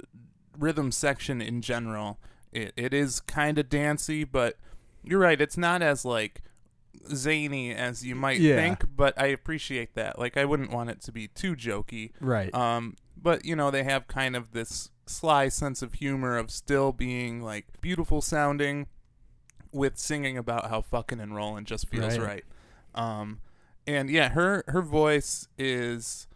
rhythm 0.57 0.91
section 0.91 1.41
in 1.41 1.61
general, 1.61 2.19
it, 2.51 2.73
it 2.75 2.93
is 2.93 3.19
kind 3.21 3.57
of 3.57 3.69
dancey, 3.69 4.23
but 4.23 4.57
you're 5.03 5.19
right, 5.19 5.39
it's 5.39 5.57
not 5.57 5.81
as 5.81 6.03
like 6.03 6.41
zany 7.13 7.73
as 7.73 8.03
you 8.05 8.15
might 8.15 8.39
Yeah. 8.39 8.55
think. 8.55 8.83
But 8.95 9.13
I 9.19 9.27
appreciate 9.27 9.93
that. 9.95 10.17
Like, 10.19 10.35
I 10.37 10.45
wouldn't 10.45 10.71
want 10.71 10.89
it 10.89 11.01
to 11.01 11.11
be 11.11 11.27
too 11.27 11.55
jokey. 11.55 12.11
Right. 12.19 12.53
Um, 12.53 12.95
but 13.15 13.45
you 13.45 13.55
know, 13.55 13.71
they 13.71 13.83
have 13.83 14.07
kind 14.07 14.35
of 14.35 14.51
this 14.51 14.89
sly 15.05 15.47
sense 15.47 15.81
of 15.81 15.93
humor 15.93 16.37
of 16.37 16.51
still 16.51 16.91
being 16.91 17.41
like 17.41 17.65
beautiful 17.81 18.21
sounding 18.21 18.87
with 19.71 19.97
singing 19.97 20.37
about 20.37 20.69
how 20.69 20.81
fucking 20.81 21.19
and 21.19 21.35
rolling 21.35 21.65
just 21.65 21.87
feels 21.87 22.17
Right. 22.17 22.43
right. 22.95 23.09
Um, 23.19 23.39
and 23.85 24.09
yeah, 24.09 24.29
her 24.29 24.63
her 24.67 24.81
voice 24.81 25.47
is 25.57 26.27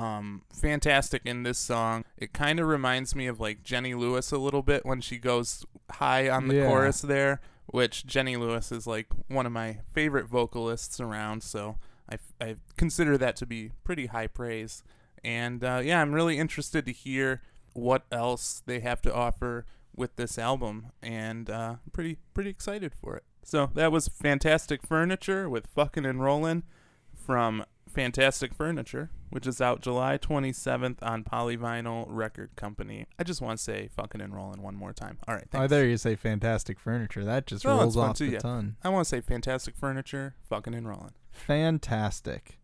um 0.00 0.42
fantastic 0.52 1.22
in 1.24 1.42
this 1.42 1.58
song. 1.58 2.04
It 2.16 2.32
kind 2.32 2.58
of 2.60 2.66
reminds 2.66 3.14
me 3.14 3.26
of 3.26 3.40
like 3.40 3.62
Jenny 3.62 3.94
Lewis 3.94 4.32
a 4.32 4.38
little 4.38 4.62
bit 4.62 4.84
when 4.86 5.00
she 5.00 5.18
goes 5.18 5.64
high 5.90 6.28
on 6.28 6.48
the 6.48 6.56
Yeah. 6.56 6.66
chorus 6.66 7.00
there, 7.02 7.40
which 7.66 8.06
Jenny 8.06 8.36
Lewis 8.36 8.72
is 8.72 8.86
like 8.86 9.06
one 9.28 9.46
of 9.46 9.52
my 9.52 9.78
favorite 9.92 10.26
vocalists 10.26 11.00
around, 11.00 11.42
so 11.42 11.76
I, 12.10 12.18
I 12.40 12.56
consider 12.76 13.16
that 13.18 13.36
to 13.36 13.46
be 13.46 13.70
pretty 13.84 14.06
high 14.06 14.26
praise. 14.26 14.82
And 15.22 15.62
uh, 15.62 15.80
yeah, 15.84 16.00
I'm 16.00 16.12
really 16.12 16.38
interested 16.38 16.86
to 16.86 16.92
hear 16.92 17.42
what 17.74 18.04
else 18.10 18.62
they 18.66 18.80
have 18.80 19.00
to 19.02 19.14
offer 19.14 19.66
with 19.94 20.16
this 20.16 20.38
album, 20.38 20.92
and 21.02 21.50
uh, 21.50 21.76
I'm 21.84 21.90
pretty 21.92 22.16
pretty 22.34 22.50
excited 22.50 22.92
for 22.94 23.16
it. 23.16 23.24
So 23.42 23.70
that 23.74 23.92
was 23.92 24.08
Phantastic 24.08 24.82
Ferniture 24.86 25.48
with 25.48 25.66
Fucking 25.66 26.06
and 26.06 26.20
Rollin' 26.22 26.62
from 27.14 27.64
Phantastic 27.90 28.54
Ferniture, 28.54 29.10
which 29.30 29.46
is 29.46 29.60
out 29.60 29.80
July 29.80 30.16
27th 30.18 30.98
on 31.02 31.24
Polyvinyl 31.24 32.06
Record 32.08 32.50
Company. 32.56 33.06
I 33.18 33.24
just 33.24 33.40
want 33.42 33.58
to 33.58 33.62
say 33.64 33.88
Fucking 33.96 34.20
and 34.20 34.34
Rollin' 34.34 34.62
one 34.62 34.76
more 34.76 34.92
time. 34.92 35.18
All 35.28 35.34
right, 35.34 35.44
I 35.52 35.58
thanks. 35.58 35.72
thought 35.72 35.80
you 35.80 35.96
say 35.96 36.16
fantastic 36.16 36.78
furniture. 36.78 37.24
That 37.24 37.46
just 37.46 37.66
Oh, 37.66 37.76
rolls 37.78 37.96
off 37.96 38.16
too, 38.16 38.26
the 38.26 38.32
yeah. 38.34 38.38
tongue. 38.38 38.76
I 38.82 38.88
want 38.88 39.04
to 39.04 39.08
say 39.08 39.20
Phantastic 39.20 39.76
Ferniture, 39.76 40.34
Fucking 40.48 40.74
enrolling. 40.74 41.12
Fantastic. 41.30 42.58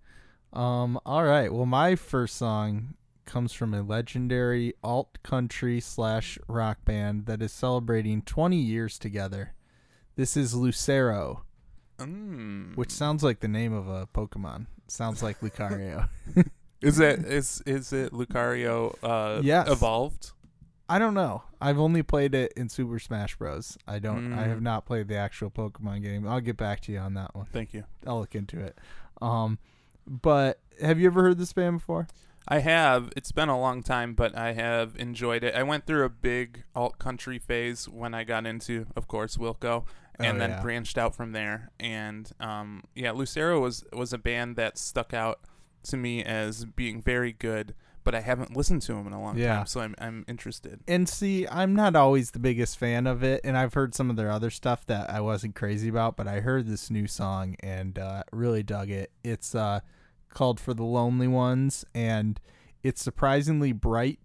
Um, 0.53 0.99
all 1.05 1.25
right. 1.25 1.53
Well, 1.53 1.67
my 1.67 1.97
first 1.97 2.37
song 2.37 2.95
comes 3.25 3.53
from 3.53 3.75
a 3.75 3.83
legendary 3.83 4.73
alt 4.85 5.19
country 5.23 5.81
slash 5.81 6.39
rock 6.49 6.85
band 6.85 7.27
that 7.27 7.43
is 7.43 7.53
celebrating 7.53 8.23
20 8.23 8.57
years 8.57 8.99
together. 8.99 9.55
This 10.15 10.37
is 10.37 10.55
Lucero, 10.55 11.43
Mm. 11.99 12.77
which 12.77 12.91
sounds 12.91 13.23
like 13.23 13.41
the 13.41 13.49
name 13.49 13.73
of 13.73 13.89
a 13.89 14.07
Pokemon. 14.07 14.67
Sounds 14.89 15.23
like 15.23 15.41
Lucario. 15.41 16.09
is 16.81 17.01
it 17.01 17.21
is 17.25 17.63
is 17.67 17.93
it 17.93 18.13
Lucario 18.13 18.95
uh 19.03 19.41
Yes. 19.43 19.69
evolved? 19.69 20.33
I 20.89 21.01
don't 21.01 21.15
know. 21.15 21.43
I've 21.61 21.81
only 21.81 22.05
played 22.05 22.33
it 22.35 22.53
in 22.57 22.69
Super 22.69 23.01
Smash 23.01 23.35
Bros. 23.37 23.77
I 23.89 23.99
don't. 23.99 24.33
I 24.33 24.45
Mm. 24.45 24.49
have 24.49 24.63
not 24.63 24.87
played 24.87 25.09
the 25.09 25.17
actual 25.17 25.51
Pokemon 25.51 26.03
game. 26.03 26.29
I'll 26.29 26.41
get 26.41 26.57
back 26.57 26.81
to 26.83 26.93
you 26.93 26.99
on 26.99 27.15
that 27.15 27.35
one. 27.35 27.47
Thank 27.47 27.75
you. 27.75 27.85
I'll 28.07 28.21
look 28.21 28.37
into 28.37 28.61
it. 28.61 28.79
Um, 29.21 29.59
but 30.07 30.61
have 30.81 31.01
you 31.01 31.07
ever 31.07 31.23
heard 31.23 31.39
this 31.39 31.53
band 31.53 31.79
before? 31.79 32.07
I 32.47 32.61
have. 32.61 33.13
It's 33.17 33.33
been 33.33 33.49
a 33.49 33.59
long 33.59 33.83
time, 33.83 34.15
but 34.15 34.39
I 34.39 34.53
have 34.53 34.95
enjoyed 34.97 35.43
it. 35.43 35.57
I 35.57 35.65
went 35.65 35.85
through 35.87 36.05
a 36.05 36.09
big 36.09 36.63
alt 36.77 36.97
country 37.01 37.41
phase 37.41 37.89
when 37.89 38.15
I 38.15 38.23
got 38.23 38.47
into, 38.47 38.87
of 38.95 39.09
course, 39.09 39.37
Wilco, 39.37 39.85
and 40.19 40.37
Oh, 40.37 40.41
then 40.41 40.51
yeah. 40.51 40.63
branched 40.63 40.99
out 40.99 41.15
from 41.15 41.33
there. 41.33 41.71
And 41.81 42.31
um, 42.41 42.85
yeah, 42.95 43.13
Lucero 43.13 43.61
was 43.61 43.85
was 43.93 44.13
a 44.13 44.19
band 44.19 44.57
that 44.57 44.79
stuck 44.79 45.13
out 45.15 45.41
to 45.85 45.97
me 45.97 46.23
as 46.25 46.65
being 46.65 47.01
very 47.01 47.33
good, 47.33 47.75
but 48.03 48.15
I 48.15 48.21
haven't 48.21 48.57
listened 48.57 48.83
to 48.83 48.95
them 48.95 49.07
in 49.07 49.13
a 49.13 49.21
long 49.21 49.37
Yeah. 49.39 49.57
time, 49.59 49.67
so 49.67 49.81
I'm 49.81 49.95
I'm 49.99 50.25
interested. 50.27 50.81
And 50.89 51.09
see, 51.09 51.47
I'm 51.49 51.75
not 51.75 51.95
always 51.95 52.33
the 52.33 52.39
biggest 52.39 52.79
fan 52.79 53.07
of 53.07 53.23
it, 53.23 53.41
and 53.45 53.57
I've 53.57 53.75
heard 53.75 53.95
some 53.95 54.11
of 54.11 54.17
their 54.17 54.31
other 54.31 54.51
stuff 54.51 54.85
that 54.87 55.09
I 55.11 55.21
wasn't 55.21 55.55
crazy 55.55 55.89
about, 55.89 56.17
but 56.17 56.27
I 56.27 56.41
heard 56.41 56.67
this 56.67 56.91
new 56.91 57.07
song 57.07 57.57
and 57.61 57.99
uh, 57.99 58.23
really 58.33 58.63
dug 58.63 58.91
it. 58.91 59.11
It's 59.23 59.55
uh, 59.55 59.81
called 60.29 60.59
"For 60.61 60.75
the 60.75 60.85
Lonely 60.85 61.29
Ones," 61.29 61.85
and 61.95 62.41
it's 62.83 63.03
surprisingly 63.03 63.73
bright 63.73 64.19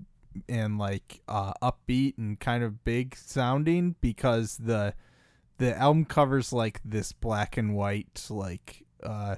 and 0.48 0.78
like 0.78 1.22
uh, 1.28 1.52
upbeat 1.62 2.18
and 2.18 2.40
kind 2.40 2.64
of 2.64 2.84
big 2.86 3.16
sounding 3.18 3.96
because 4.02 4.58
the 4.58 4.94
the 5.62 5.78
album 5.78 6.06
covers 6.06 6.52
like 6.52 6.82
this 6.84 7.12
black 7.12 7.56
and 7.56 7.76
white 7.76 8.26
like 8.32 8.84
uh 9.04 9.36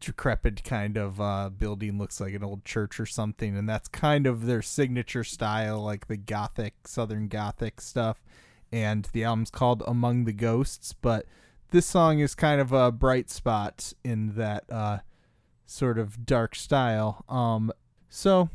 decrepit 0.00 0.64
kind 0.64 0.96
of 0.96 1.20
uh, 1.20 1.50
building 1.50 1.98
looks 1.98 2.18
like 2.18 2.32
an 2.32 2.42
old 2.42 2.64
church 2.64 2.98
or 2.98 3.04
something 3.04 3.54
and 3.54 3.68
that's 3.68 3.88
kind 3.88 4.26
of 4.26 4.46
their 4.46 4.62
signature 4.62 5.22
style 5.22 5.82
like 5.82 6.06
the 6.06 6.16
gothic 6.16 6.74
southern 6.86 7.28
gothic 7.28 7.80
stuff. 7.80 8.24
And 8.72 9.06
the 9.12 9.22
album's 9.22 9.50
called 9.50 9.82
among 9.86 10.24
the 10.24 10.32
ghosts 10.32 10.94
but 10.94 11.26
this 11.70 11.84
song 11.84 12.18
is 12.18 12.34
kind 12.34 12.60
of 12.60 12.72
a 12.72 12.90
bright 12.90 13.28
spot 13.30 13.92
in 14.02 14.34
that 14.36 14.64
uh, 14.72 14.98
sort 15.66 15.98
of 15.98 16.24
dark 16.24 16.54
style. 16.54 17.22
Um 17.28 17.70
so 18.08 18.48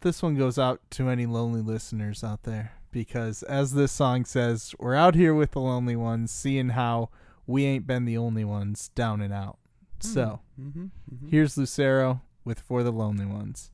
this 0.00 0.22
one 0.22 0.36
goes 0.36 0.60
out 0.60 0.80
to 0.92 1.08
any 1.08 1.26
lonely 1.26 1.60
listeners 1.60 2.22
out 2.22 2.44
there 2.44 2.74
because 2.94 3.42
as 3.42 3.72
this 3.74 3.90
song 3.90 4.24
says 4.24 4.72
we're 4.78 4.94
out 4.94 5.16
here 5.16 5.34
with 5.34 5.50
the 5.50 5.60
lonely 5.60 5.96
ones 5.96 6.30
seeing 6.30 6.70
how 6.70 7.10
we 7.44 7.66
ain't 7.66 7.86
been 7.86 8.04
the 8.04 8.16
only 8.16 8.44
ones 8.44 8.88
down 8.94 9.20
and 9.20 9.34
out. 9.34 9.58
So 9.98 10.40
mm-hmm, 10.58 10.86
Here's 11.28 11.58
Lucero 11.58 12.22
with 12.44 12.60
For 12.60 12.82
the 12.82 12.92
Lonely 12.92 13.26
Ones. 13.26 13.70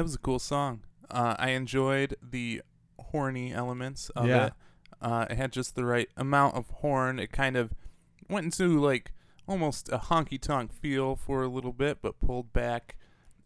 That 0.00 0.04
was 0.04 0.14
a 0.14 0.18
cool 0.18 0.38
song. 0.38 0.80
Uh, 1.10 1.36
I 1.38 1.50
enjoyed 1.50 2.16
the 2.22 2.62
horny 2.98 3.52
elements 3.52 4.08
of 4.16 4.28
Yeah. 4.28 4.46
it. 4.46 4.52
Uh, 4.98 5.26
it 5.28 5.36
had 5.36 5.52
just 5.52 5.74
the 5.74 5.84
right 5.84 6.08
amount 6.16 6.54
of 6.56 6.70
horn. 6.70 7.18
It 7.18 7.32
kind 7.32 7.54
of 7.54 7.74
went 8.26 8.44
into 8.46 8.80
like 8.80 9.12
almost 9.46 9.90
a 9.90 9.98
honky 9.98 10.40
tonk 10.40 10.72
feel 10.72 11.16
for 11.16 11.42
a 11.42 11.48
little 11.48 11.74
bit, 11.74 11.98
but 12.00 12.18
pulled 12.18 12.50
back. 12.54 12.96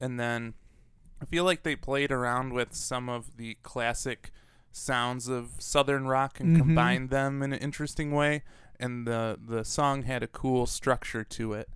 And 0.00 0.20
then 0.20 0.54
I 1.20 1.24
feel 1.24 1.42
like 1.42 1.64
they 1.64 1.74
played 1.74 2.12
around 2.12 2.52
with 2.52 2.72
some 2.72 3.08
of 3.08 3.36
the 3.36 3.56
classic 3.64 4.30
sounds 4.70 5.26
of 5.26 5.54
southern 5.58 6.06
rock 6.06 6.38
and 6.38 6.54
Mhm. 6.56 6.60
combined 6.60 7.10
them 7.10 7.42
in 7.42 7.52
an 7.52 7.58
interesting 7.58 8.12
way. 8.12 8.44
And 8.78 9.08
the 9.08 9.40
the 9.44 9.64
song 9.64 10.04
had 10.04 10.22
a 10.22 10.28
cool 10.28 10.66
structure 10.66 11.24
to 11.24 11.52
it. 11.54 11.68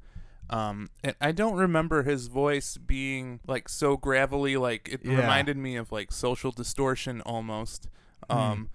Um, 0.50 0.88
and 1.04 1.14
I 1.20 1.32
don't 1.32 1.56
remember 1.56 2.02
his 2.04 2.28
voice 2.28 2.76
being 2.78 3.40
like 3.46 3.68
so 3.68 3.96
gravelly. 3.96 4.56
Like 4.56 4.88
it 4.90 5.00
Yeah. 5.04 5.16
reminded 5.20 5.56
me 5.56 5.76
of 5.76 5.92
like 5.92 6.10
Social 6.12 6.50
Distortion 6.50 7.20
almost. 7.22 7.88
Hmm. 8.30 8.36
Um, 8.36 8.70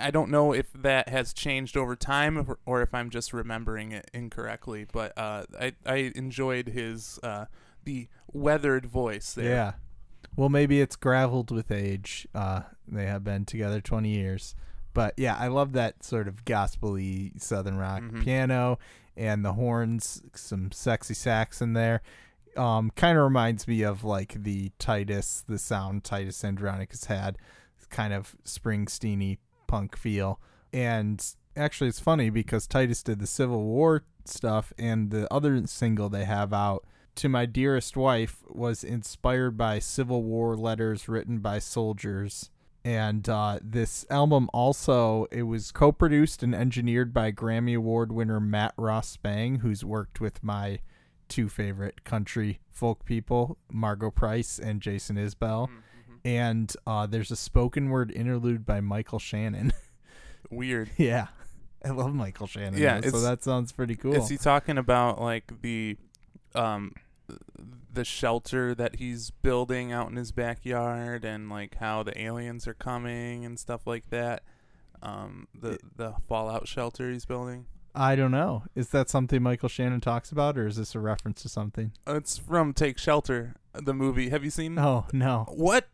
I 0.00 0.10
don't 0.10 0.30
know 0.30 0.52
if 0.52 0.72
that 0.72 1.08
has 1.08 1.32
changed 1.32 1.76
over 1.76 1.94
time 1.94 2.56
or, 2.66 2.82
if 2.82 2.92
I'm 2.92 3.10
just 3.10 3.32
remembering 3.32 3.92
it 3.92 4.10
incorrectly. 4.12 4.86
But 4.90 5.16
uh, 5.16 5.44
I 5.60 5.72
I 5.86 6.12
enjoyed 6.16 6.68
his 6.68 7.20
uh, 7.22 7.46
the 7.84 8.08
weathered 8.32 8.86
voice 8.86 9.32
there. 9.34 9.50
Yeah. 9.50 9.72
Well, 10.36 10.48
maybe 10.48 10.80
it's 10.80 10.96
graveled 10.96 11.50
with 11.50 11.70
age. 11.70 12.26
Uh, 12.34 12.62
they 12.86 13.06
have 13.06 13.24
been 13.24 13.44
together 13.44 13.80
20 13.80 14.08
years. 14.08 14.54
But 14.94 15.14
yeah, 15.16 15.36
I 15.36 15.46
love 15.48 15.72
that 15.74 16.02
sort 16.02 16.26
of 16.28 16.44
gospely 16.44 17.32
southern 17.38 17.76
rock 17.76 18.02
Mhm. 18.02 18.22
piano 18.24 18.78
and 19.18 19.44
the 19.44 19.54
horns, 19.54 20.22
some 20.34 20.70
sexy 20.72 21.14
sax 21.14 21.60
in 21.60 21.72
there. 21.72 22.02
Um, 22.56 22.90
kind 22.96 23.18
of 23.18 23.24
reminds 23.24 23.68
me 23.68 23.82
of 23.82 24.04
like 24.04 24.42
the 24.42 24.72
Titus, 24.78 25.44
the 25.46 25.58
sound 25.58 26.04
Titus 26.04 26.44
Andronicus 26.44 27.04
had, 27.04 27.36
kind 27.90 28.12
of 28.12 28.36
Springsteeny 28.44 29.38
punk 29.66 29.96
feel. 29.96 30.40
And 30.72 31.24
actually, 31.56 31.88
it's 31.88 32.00
funny 32.00 32.30
because 32.30 32.66
Titus 32.66 33.02
did 33.02 33.20
the 33.20 33.26
Civil 33.26 33.62
War 33.64 34.04
stuff, 34.24 34.72
and 34.78 35.10
the 35.10 35.32
other 35.32 35.66
single 35.66 36.08
they 36.08 36.24
have 36.24 36.52
out, 36.52 36.84
To 37.16 37.28
My 37.28 37.46
Dearest 37.46 37.96
Wife, 37.96 38.42
was 38.48 38.84
inspired 38.84 39.56
by 39.56 39.78
Civil 39.78 40.22
War 40.22 40.56
letters 40.56 41.08
written 41.08 41.38
by 41.38 41.58
soldiers. 41.58 42.50
And 42.84 43.28
uh, 43.28 43.58
this 43.62 44.06
album 44.08 44.48
also 44.52 45.26
it 45.30 45.42
was 45.42 45.72
co-produced 45.72 46.42
and 46.42 46.54
engineered 46.54 47.12
by 47.12 47.32
Grammy 47.32 47.76
Award 47.76 48.12
winner 48.12 48.40
Matt 48.40 48.72
Ross 48.76 49.08
Spang, 49.08 49.56
who's 49.56 49.84
worked 49.84 50.20
with 50.20 50.42
my 50.42 50.80
two 51.28 51.48
favorite 51.48 52.04
country 52.04 52.60
folk 52.70 53.04
people, 53.04 53.58
Margo 53.70 54.10
Price 54.10 54.58
and 54.58 54.80
Jason 54.80 55.16
Isbell. 55.16 55.68
Mm-hmm. 55.68 56.14
And 56.24 56.74
uh, 56.86 57.06
there's 57.06 57.30
a 57.30 57.36
spoken 57.36 57.90
word 57.90 58.10
interlude 58.10 58.64
by 58.64 58.80
Michael 58.80 59.18
Shannon. 59.18 59.72
Weird. 60.50 60.90
yeah, 60.96 61.28
I 61.84 61.90
love 61.90 62.14
Michael 62.14 62.46
Shannon. 62.46 62.80
Yeah, 62.80 63.00
though, 63.00 63.10
so 63.10 63.20
that 63.20 63.42
sounds 63.42 63.72
pretty 63.72 63.96
cool. 63.96 64.14
Is 64.14 64.28
he 64.28 64.36
talking 64.36 64.78
about 64.78 65.20
like 65.20 65.60
the 65.62 65.96
um 66.54 66.94
the 67.92 68.04
shelter 68.04 68.74
that 68.74 68.96
he's 68.96 69.30
building 69.30 69.92
out 69.92 70.10
in 70.10 70.16
his 70.16 70.32
backyard 70.32 71.24
and 71.24 71.48
like 71.50 71.76
how 71.76 72.02
the 72.02 72.18
aliens 72.20 72.66
are 72.68 72.74
coming 72.74 73.44
and 73.44 73.58
stuff 73.58 73.86
like 73.86 74.10
that? 74.10 74.42
Um 75.02 75.48
the 75.54 75.78
the 75.96 76.14
fallout 76.28 76.66
shelter 76.68 77.10
he's 77.10 77.24
building. 77.24 77.66
I 77.94 78.14
don't 78.16 78.30
know. 78.30 78.64
Is 78.76 78.90
that 78.90 79.08
something 79.08 79.42
Michael 79.42 79.68
Shannon 79.68 80.00
talks 80.00 80.30
about, 80.30 80.56
or 80.56 80.66
is 80.66 80.76
this 80.76 80.94
a 80.94 81.00
reference 81.00 81.42
to 81.42 81.48
something? 81.48 81.92
It's 82.06 82.38
from 82.38 82.72
Take 82.72 82.96
Shelter, 82.98 83.56
the 83.72 83.94
movie. 83.94 84.28
Have 84.28 84.44
you 84.44 84.50
seen 84.50 84.78
Oh 84.78 85.06
no, 85.12 85.46
What? 85.48 85.88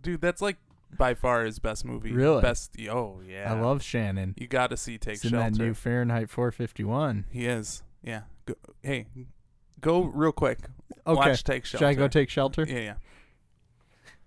Dude, 0.00 0.20
that's 0.20 0.40
like 0.40 0.56
by 0.96 1.12
far 1.14 1.44
his 1.44 1.58
best 1.58 1.84
movie. 1.84 2.12
Really? 2.12 2.40
Best 2.40 2.76
Oh 2.90 3.20
yeah. 3.26 3.52
I 3.52 3.60
love 3.60 3.82
Shannon. 3.82 4.34
You 4.38 4.46
got 4.46 4.68
to 4.70 4.76
see 4.76 4.96
Take 4.96 5.14
It's 5.16 5.24
in 5.24 5.30
Shelter. 5.30 5.50
that 5.50 5.58
new 5.58 5.74
Fahrenheit 5.74 6.30
451. 6.30 7.24
he 7.30 7.46
is. 7.46 7.82
Yeah. 8.02 8.22
Go, 8.46 8.54
hey, 8.82 9.06
go 9.84 10.02
real 10.04 10.32
quick. 10.32 10.58
Okay, 11.06 11.16
Watch 11.30 11.44
Take 11.44 11.64
Shelter. 11.64 11.84
should 11.84 11.88
I 11.90 11.94
go 11.94 12.08
take 12.08 12.30
shelter? 12.30 12.64
Yeah, 12.68 12.78
yeah. 12.78 12.94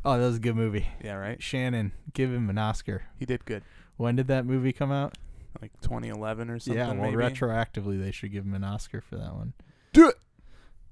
Oh, 0.06 0.17
that 0.17 0.26
was 0.26 0.38
a 0.38 0.39
good 0.39 0.56
movie. 0.56 0.88
Yeah, 1.04 1.15
right. 1.15 1.41
Shannon, 1.41 1.91
give 2.13 2.32
him 2.32 2.50
an 2.50 2.58
Oscar. 2.58 3.04
He 3.17 3.26
did 3.26 3.43
good. 3.46 3.63
When 3.98 4.15
did 4.15 4.28
that 4.28 4.46
movie 4.46 4.72
come 4.72 4.91
out? 4.91 5.17
Like 5.62 5.72
2011 5.82 6.50
or 6.52 6.60
something 6.60 6.78
yeah, 6.80 6.93
well, 6.93 7.12
maybe. 7.12 7.15
retroactively 7.15 8.00
they 8.02 8.12
should 8.12 8.32
give 8.32 8.46
him 8.46 8.54
an 8.54 8.63
Oscar 8.63 9.02
for 9.02 9.15
that 9.17 9.34
one. 9.34 9.54
Do 9.91 10.10
it. 10.10 10.15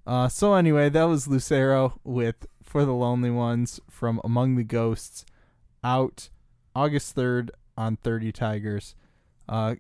Uh, 0.08 0.28
so 0.28 0.56
anyway, 0.56 0.89
that 0.89 1.04
was 1.04 1.28
Lucero 1.28 1.99
with 2.04 2.47
"For 2.63 2.84
the 2.84 2.93
Lonely 2.93 3.30
Ones" 3.32 3.80
from 3.89 4.19
Among 4.23 4.56
the 4.56 4.63
Ghosts, 4.63 5.23
out 5.84 6.30
August 6.75 7.13
third 7.15 7.51
on 7.78 7.97
Thirty 7.97 8.32
Tigers. 8.32 8.95
Uh, 9.47 9.75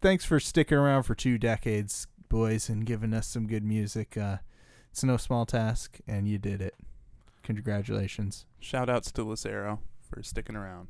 thanks 0.00 0.24
for 0.24 0.40
sticking 0.40 0.78
around 0.78 1.02
for 1.04 1.14
two 1.14 1.36
decades, 1.38 2.06
boys, 2.32 2.70
and 2.70 2.86
giving 2.86 3.12
us 3.12 3.26
some 3.26 3.46
good 3.46 3.62
music. 3.62 4.16
Uh, 4.16 4.38
it's 4.90 5.04
no 5.04 5.18
small 5.18 5.44
task, 5.44 5.98
and 6.08 6.26
you 6.26 6.38
did 6.38 6.62
it. 6.62 6.74
Congratulations! 7.42 8.46
Shout 8.58 8.88
outs 8.88 9.12
to 9.12 9.22
Lucero 9.22 9.80
for 10.08 10.22
sticking 10.22 10.56
around. 10.56 10.88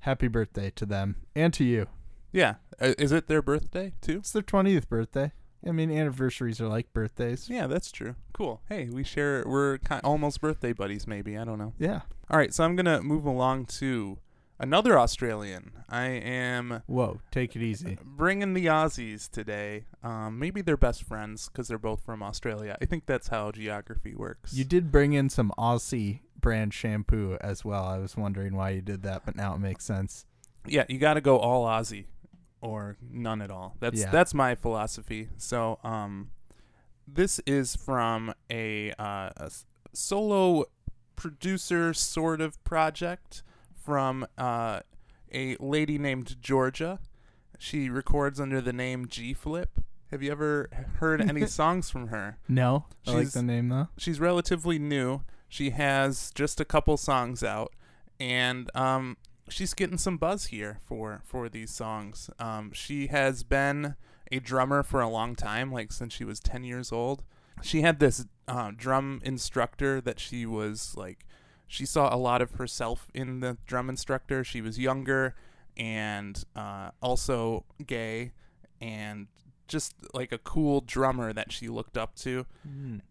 Happy 0.00 0.26
birthday 0.26 0.70
to 0.70 0.84
them 0.84 1.16
and 1.36 1.54
to 1.54 1.62
you. 1.62 1.86
Yeah. 2.32 2.54
Uh, 2.80 2.94
is 2.98 3.12
it 3.12 3.28
their 3.28 3.40
birthday 3.40 3.92
too? 4.00 4.18
It's 4.18 4.32
their 4.32 4.42
twentieth 4.42 4.88
birthday. 4.88 5.32
I 5.64 5.70
mean, 5.72 5.92
anniversaries 5.92 6.60
are 6.60 6.68
like 6.68 6.92
birthdays. 6.92 7.48
Yeah, 7.48 7.68
that's 7.68 7.92
true. 7.92 8.16
Cool. 8.32 8.60
Hey, 8.68 8.88
we 8.90 9.04
share. 9.04 9.44
We're 9.46 9.78
ki 9.78 9.96
almost 10.02 10.40
birthday 10.40 10.72
buddies, 10.72 11.06
maybe. 11.06 11.38
I 11.38 11.44
don't 11.44 11.58
know. 11.58 11.74
Yeah. 11.78 12.00
All 12.28 12.38
right, 12.38 12.52
so 12.52 12.64
I'm 12.64 12.74
gonna 12.74 13.00
move 13.00 13.26
along 13.26 13.66
to 13.66 14.18
another 14.60 14.96
Australian. 14.98 15.72
I 15.88 16.04
am 16.06 16.82
Whoa, 16.86 17.20
take 17.32 17.56
it 17.56 17.62
easy. 17.62 17.98
bringing 18.04 18.54
the 18.54 18.66
Aussies 18.66 19.28
today. 19.28 19.86
Um, 20.04 20.38
maybe 20.38 20.62
they're 20.62 20.76
best 20.76 21.02
friends 21.02 21.48
because 21.48 21.66
they're 21.66 21.78
both 21.78 22.04
from 22.04 22.22
Australia. 22.22 22.76
I 22.80 22.84
think 22.84 23.06
that's 23.06 23.28
how 23.28 23.50
geography 23.50 24.14
works. 24.14 24.52
You 24.52 24.64
did 24.64 24.92
bring 24.92 25.12
in 25.14 25.28
some 25.30 25.52
Aussie 25.58 26.20
brand 26.40 26.72
shampoo 26.72 27.36
as 27.40 27.64
well. 27.64 27.84
I 27.84 27.98
was 27.98 28.16
wondering 28.16 28.54
why 28.54 28.70
you 28.70 28.80
did 28.82 29.02
that, 29.02 29.22
but 29.24 29.34
now 29.34 29.54
it 29.54 29.58
makes 29.58 29.84
sense. 29.84 30.26
yeah, 30.66 30.84
you 30.88 30.98
got 30.98 31.14
to 31.14 31.20
go 31.20 31.38
all 31.38 31.64
Aussie 31.66 32.04
or 32.60 32.96
none 33.10 33.40
at 33.42 33.50
all. 33.50 33.74
That's 33.80 33.98
Yeah. 34.00 34.10
that's 34.10 34.34
my 34.34 34.54
philosophy. 34.54 35.30
So, 35.38 35.78
um, 35.82 36.30
this 37.08 37.40
is 37.46 37.74
from 37.76 38.32
a, 38.50 38.92
uh, 38.92 39.30
a 39.36 39.50
solo 39.92 40.66
producer 41.16 41.92
sort 41.94 42.40
of 42.40 42.62
project 42.62 43.42
from 43.84 44.26
uh, 44.38 44.80
a 45.32 45.56
lady 45.60 45.98
named 45.98 46.36
Georgia. 46.40 46.98
She 47.58 47.88
records 47.90 48.40
under 48.40 48.60
the 48.60 48.72
name 48.72 49.06
G 49.08 49.34
Flip. 49.34 49.70
Have 50.10 50.22
you 50.22 50.32
ever 50.32 50.68
heard 50.98 51.20
any 51.20 51.46
songs 51.60 51.88
from 51.90 52.08
her? 52.08 52.38
No, 52.48 52.86
I 53.06 53.10
like 53.12 53.20
She's- 53.22 53.34
the 53.34 53.42
name 53.42 53.68
though. 53.68 53.88
she's 53.96 54.18
relatively 54.20 54.78
new. 54.78 55.22
She 55.48 55.70
has 55.70 56.30
just 56.34 56.60
a 56.60 56.64
couple 56.64 56.96
songs 56.96 57.42
out, 57.42 57.72
and 58.18 58.70
um, 58.74 59.16
she's 59.48 59.74
getting 59.74 59.98
some 59.98 60.16
buzz 60.16 60.46
here 60.46 60.78
for 60.86 61.22
for 61.24 61.48
these 61.48 61.70
songs. 61.72 62.30
Um, 62.38 62.72
she 62.72 63.08
has 63.08 63.42
been 63.42 63.94
a 64.32 64.38
drummer 64.40 64.82
for 64.84 65.00
a 65.00 65.08
long 65.08 65.34
time, 65.34 65.72
like 65.72 65.90
since 65.92 66.14
she 66.14 66.24
was 66.24 66.38
ten 66.40 66.62
years 66.64 66.92
old. 66.92 67.24
She 67.62 67.82
had 67.82 67.98
this 68.00 68.24
uh, 68.48 68.70
drum 68.76 69.20
instructor 69.24 70.00
that 70.00 70.18
she 70.20 70.46
was 70.46 70.94
like. 70.96 71.24
She 71.70 71.86
saw 71.86 72.12
a 72.12 72.18
lot 72.18 72.42
of 72.42 72.52
herself 72.52 73.06
in 73.14 73.38
the 73.40 73.56
drum 73.64 73.88
instructor. 73.88 74.42
She 74.42 74.60
was 74.60 74.76
younger 74.76 75.36
and 75.76 76.42
uh, 76.56 76.90
also 77.00 77.64
gay, 77.86 78.32
and 78.80 79.28
just 79.68 79.94
like 80.12 80.32
a 80.32 80.38
cool 80.38 80.80
drummer 80.80 81.32
that 81.32 81.52
she 81.52 81.68
looked 81.68 81.96
up 81.96 82.16
to 82.16 82.44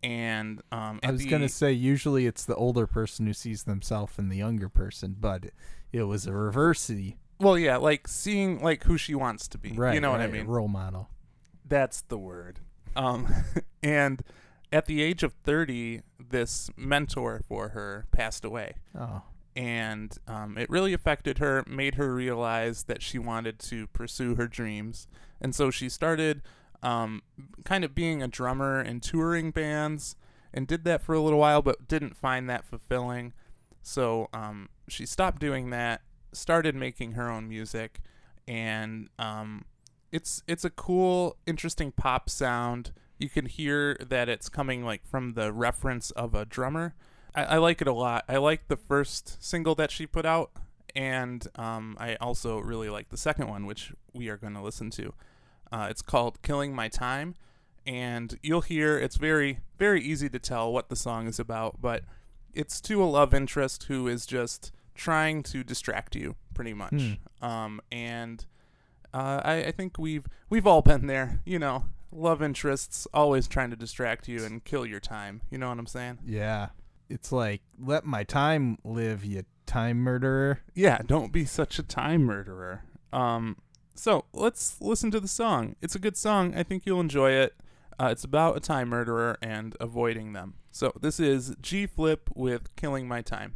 and 0.03 0.61
um, 0.73 0.99
I 1.01 1.11
was 1.11 1.25
gonna 1.25 1.47
say 1.47 1.71
usually 1.71 2.25
it's 2.25 2.43
the 2.43 2.55
older 2.55 2.85
person 2.85 3.25
who 3.25 3.33
sees 3.33 3.63
themselves 3.63 4.19
in 4.19 4.27
the 4.27 4.35
younger 4.35 4.67
person, 4.67 5.15
but 5.17 5.45
it 5.93 6.03
was 6.03 6.27
a 6.27 6.31
reversey. 6.31 7.15
well, 7.39 7.57
yeah, 7.57 7.77
like 7.77 8.09
seeing 8.09 8.61
like 8.61 8.83
who 8.83 8.97
she 8.97 9.15
wants 9.15 9.47
to 9.47 9.57
be. 9.57 9.71
Right. 9.71 9.93
you 9.93 10.01
know 10.01 10.11
what 10.11 10.19
I 10.19 10.27
mean? 10.27 10.47
Role 10.47 10.67
model. 10.67 11.09
That's 11.65 12.01
the 12.01 12.17
word. 12.17 12.59
Um, 12.93 13.33
and 13.83 14.21
at 14.71 14.85
the 14.85 15.01
age 15.01 15.23
of 15.23 15.33
thirty, 15.43 16.01
this 16.19 16.69
mentor 16.77 17.41
for 17.47 17.69
her 17.69 18.05
passed 18.11 18.45
away, 18.45 18.75
Oh. 18.97 19.23
and 19.55 20.15
um, 20.27 20.57
it 20.57 20.69
really 20.69 20.93
affected 20.93 21.39
her. 21.39 21.63
Made 21.67 21.95
her 21.95 22.13
realize 22.13 22.83
that 22.83 23.01
she 23.01 23.17
wanted 23.19 23.59
to 23.59 23.87
pursue 23.87 24.35
her 24.35 24.47
dreams, 24.47 25.07
and 25.41 25.55
so 25.55 25.71
she 25.71 25.89
started 25.89 26.41
um, 26.83 27.23
kind 27.65 27.83
of 27.83 27.93
being 27.95 28.21
a 28.21 28.27
drummer 28.27 28.81
in 28.81 28.99
touring 28.99 29.51
bands, 29.51 30.15
and 30.53 30.67
did 30.67 30.83
that 30.85 31.01
for 31.01 31.13
a 31.15 31.19
little 31.21 31.39
while, 31.39 31.61
but 31.61 31.87
didn't 31.87 32.15
find 32.15 32.49
that 32.49 32.63
fulfilling. 32.65 33.33
So 33.81 34.29
um, 34.33 34.69
she 34.87 35.05
stopped 35.05 35.39
doing 35.41 35.71
that, 35.71 36.01
started 36.31 36.75
making 36.75 37.13
her 37.13 37.29
own 37.29 37.47
music, 37.49 37.99
and 38.47 39.09
um, 39.17 39.65
it's 40.11 40.43
it's 40.47 40.63
a 40.63 40.69
cool, 40.69 41.37
interesting 41.47 41.91
pop 41.91 42.29
sound. 42.29 42.91
You 43.19 43.29
can 43.29 43.45
hear 43.45 43.95
that 43.99 44.29
it's 44.29 44.49
coming 44.49 44.83
like 44.83 45.05
from 45.05 45.33
the 45.33 45.53
reference 45.53 46.09
of 46.11 46.33
a 46.33 46.45
drummer, 46.45 46.95
I, 47.35 47.43
I 47.43 47.57
like 47.57 47.81
it 47.81 47.87
a 47.87 47.93
lot. 47.93 48.25
I 48.27 48.37
like 48.37 48.67
the 48.67 48.77
first 48.77 49.43
single 49.43 49.75
that 49.75 49.91
she 49.91 50.07
put 50.07 50.25
out, 50.25 50.51
and 50.95 51.45
um, 51.55 51.97
I 51.99 52.15
also 52.15 52.59
really 52.59 52.89
like 52.89 53.09
the 53.09 53.17
second 53.17 53.47
one, 53.47 53.65
which 53.65 53.93
we 54.13 54.29
are 54.29 54.37
going 54.37 54.53
to 54.53 54.61
listen 54.61 54.89
to. 54.91 55.13
Uh, 55.71 55.87
it's 55.89 56.01
called 56.01 56.41
"Killing 56.41 56.73
My 56.73 56.87
Time," 56.87 57.35
and 57.85 58.39
you'll 58.41 58.61
hear 58.61 58.97
it's 58.97 59.17
very, 59.17 59.59
very 59.77 60.01
easy 60.01 60.29
to 60.29 60.39
tell 60.39 60.71
what 60.71 60.89
the 60.89 60.95
song 60.95 61.27
is 61.27 61.39
about, 61.39 61.81
but 61.81 62.03
it's 62.53 62.81
to 62.81 63.03
a 63.03 63.05
love 63.05 63.33
interest 63.33 63.83
who 63.83 64.07
is 64.07 64.25
just 64.25 64.71
trying 64.95 65.43
to 65.43 65.63
distract 65.63 66.15
you, 66.15 66.35
pretty 66.53 66.73
much. 66.73 66.93
Um, 67.41 67.81
and 67.91 68.45
uh, 69.13 69.41
I, 69.43 69.53
I 69.65 69.71
think 69.71 69.97
we've 69.99 70.25
we've 70.49 70.65
all 70.65 70.81
been 70.81 71.07
there, 71.07 71.41
you 71.45 71.59
know. 71.59 71.85
Love 72.11 72.41
interests 72.41 73.07
always 73.13 73.47
trying 73.47 73.69
to 73.69 73.75
distract 73.75 74.27
you 74.27 74.43
and 74.43 74.63
kill 74.63 74.85
your 74.85 74.99
time. 74.99 75.41
You 75.49 75.57
know 75.57 75.69
what 75.69 75.79
I'm 75.79 75.87
saying? 75.87 76.19
Yeah. 76.25 76.69
It's 77.09 77.31
like, 77.31 77.61
let 77.79 78.05
my 78.05 78.23
time 78.23 78.77
live, 78.83 79.25
you 79.25 79.43
time 79.65 79.97
murderer. 79.99 80.59
Yeah, 80.73 80.99
don't 81.05 81.31
be 81.31 81.45
such 81.45 81.79
a 81.79 81.83
time 81.83 82.23
murderer. 82.23 82.83
Um, 83.13 83.57
so 83.95 84.25
let's 84.33 84.81
listen 84.81 85.11
to 85.11 85.19
the 85.19 85.27
song. 85.27 85.75
It's 85.81 85.95
a 85.95 85.99
good 85.99 86.17
song. 86.17 86.55
I 86.55 86.63
think 86.63 86.85
you'll 86.85 86.99
enjoy 86.99 87.31
it. 87.31 87.55
Uh, 87.99 88.09
it's 88.11 88.23
about 88.23 88.57
a 88.57 88.59
time 88.59 88.89
murderer 88.89 89.37
and 89.41 89.75
avoiding 89.79 90.33
them. 90.33 90.55
So 90.71 90.93
this 90.99 91.19
is 91.19 91.55
G 91.61 91.85
Flip 91.85 92.29
with 92.33 92.75
"Killing 92.75 93.07
My 93.07 93.21
Time." 93.21 93.55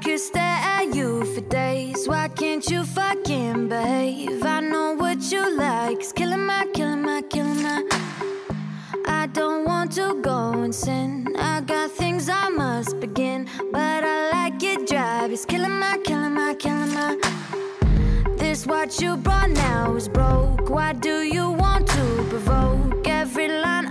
Could 0.00 0.18
stare 0.20 0.42
at 0.42 0.94
you 0.94 1.24
for 1.34 1.42
days. 1.42 2.08
Why 2.08 2.28
can't 2.28 2.66
you 2.70 2.84
fucking 2.84 3.68
behave? 3.68 4.42
I 4.44 4.60
know 4.60 4.94
what 4.94 5.20
you 5.30 5.56
like. 5.56 5.98
It's 5.98 6.12
killing 6.12 6.46
my, 6.46 6.66
killing 6.72 7.02
my, 7.02 7.20
killing 7.22 7.62
my. 7.62 7.82
I 9.06 9.26
don't 9.26 9.66
want 9.66 9.92
to 9.92 10.20
go 10.22 10.52
and 10.52 10.74
sin. 10.74 11.34
I 11.38 11.60
got 11.60 11.90
things 11.90 12.30
I 12.30 12.48
must 12.48 12.98
begin, 13.00 13.46
but 13.72 14.02
I 14.04 14.30
like 14.30 14.62
it 14.62 14.86
drive. 14.86 15.32
It's 15.32 15.44
killing 15.44 15.78
my, 15.78 15.98
killing 16.02 16.32
my, 16.34 16.54
killing 16.54 16.94
my. 16.94 17.18
This 18.38 18.66
what 18.66 19.00
you 19.00 19.16
brought 19.18 19.50
now 19.50 19.94
is 19.96 20.08
broke. 20.08 20.70
Why 20.70 20.94
do 20.94 21.22
you 21.22 21.50
want 21.50 21.86
to 21.88 22.26
provoke 22.30 23.06
every 23.06 23.48
line 23.48 23.89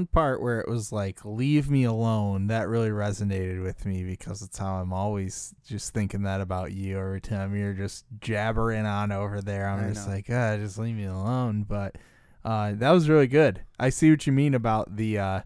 one 0.00 0.06
part 0.06 0.40
where 0.40 0.60
it 0.60 0.68
was 0.68 0.92
like, 0.92 1.24
leave 1.24 1.70
me 1.70 1.84
alone, 1.84 2.46
that 2.46 2.68
really 2.68 2.88
resonated 2.88 3.62
with 3.62 3.84
me 3.84 4.02
because 4.02 4.40
it's 4.40 4.56
how 4.56 4.76
I'm 4.76 4.94
always 4.94 5.54
just 5.66 5.92
thinking 5.92 6.22
that 6.22 6.40
about 6.40 6.72
you 6.72 6.98
every 6.98 7.20
time 7.20 7.54
you're 7.54 7.74
just 7.74 8.06
jabbering 8.20 8.86
on 8.86 9.12
over 9.12 9.42
there. 9.42 9.68
I'm 9.68 9.84
I 9.84 9.88
just 9.90 10.08
know. 10.08 10.14
like, 10.14 10.26
ah, 10.30 10.56
just 10.56 10.78
leave 10.78 10.96
me 10.96 11.04
alone. 11.04 11.64
But 11.64 11.96
uh, 12.44 12.72
that 12.76 12.90
was 12.90 13.10
really 13.10 13.26
good. 13.26 13.60
I 13.78 13.90
see 13.90 14.10
what 14.10 14.26
you 14.26 14.32
mean 14.32 14.54
about 14.54 14.96
the 14.96 15.18
uh, 15.18 15.40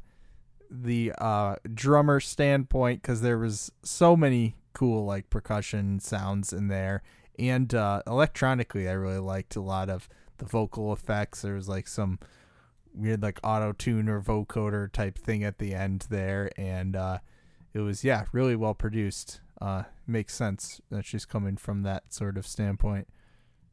the 0.70 1.12
uh, 1.18 1.56
drummer 1.72 2.20
standpoint 2.20 3.02
because 3.02 3.20
there 3.20 3.38
was 3.38 3.72
so 3.82 4.16
many 4.16 4.54
cool 4.72 5.04
like 5.04 5.30
percussion 5.30 5.98
sounds 5.98 6.52
in 6.52 6.68
there, 6.68 7.02
and 7.40 7.74
uh, 7.74 8.02
electronically, 8.06 8.88
I 8.88 8.92
really 8.92 9.18
liked 9.18 9.56
a 9.56 9.60
lot 9.60 9.90
of 9.90 10.08
the 10.38 10.44
vocal 10.44 10.92
effects. 10.92 11.42
There 11.42 11.54
was 11.54 11.68
like 11.68 11.88
some 11.88 12.20
weird 12.94 13.22
like 13.22 13.40
auto 13.42 13.72
tune 13.72 14.08
or 14.08 14.20
vocoder 14.20 14.90
type 14.90 15.18
thing 15.18 15.44
at 15.44 15.58
the 15.58 15.74
end 15.74 16.06
there, 16.10 16.50
and 16.56 16.96
uh, 16.96 17.18
it 17.72 17.80
was 17.80 18.04
yeah 18.04 18.24
really 18.32 18.56
well 18.56 18.74
produced. 18.74 19.40
uh, 19.60 19.84
makes 20.06 20.34
sense 20.34 20.80
that 20.90 21.04
she's 21.04 21.24
coming 21.24 21.56
from 21.56 21.82
that 21.82 22.12
sort 22.12 22.36
of 22.36 22.46
standpoint. 22.46 23.08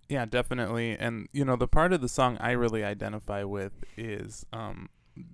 Yeah, 0.09 0.25
definitely. 0.25 0.97
And 0.97 1.27
you 1.31 1.45
know, 1.45 1.55
the 1.55 1.67
part 1.67 1.93
of 1.93 2.01
the 2.01 2.09
song 2.09 2.37
I 2.39 2.51
really 2.51 2.83
identify 2.83 3.43
with 3.43 3.71
is 3.97 4.45
um 4.53 4.89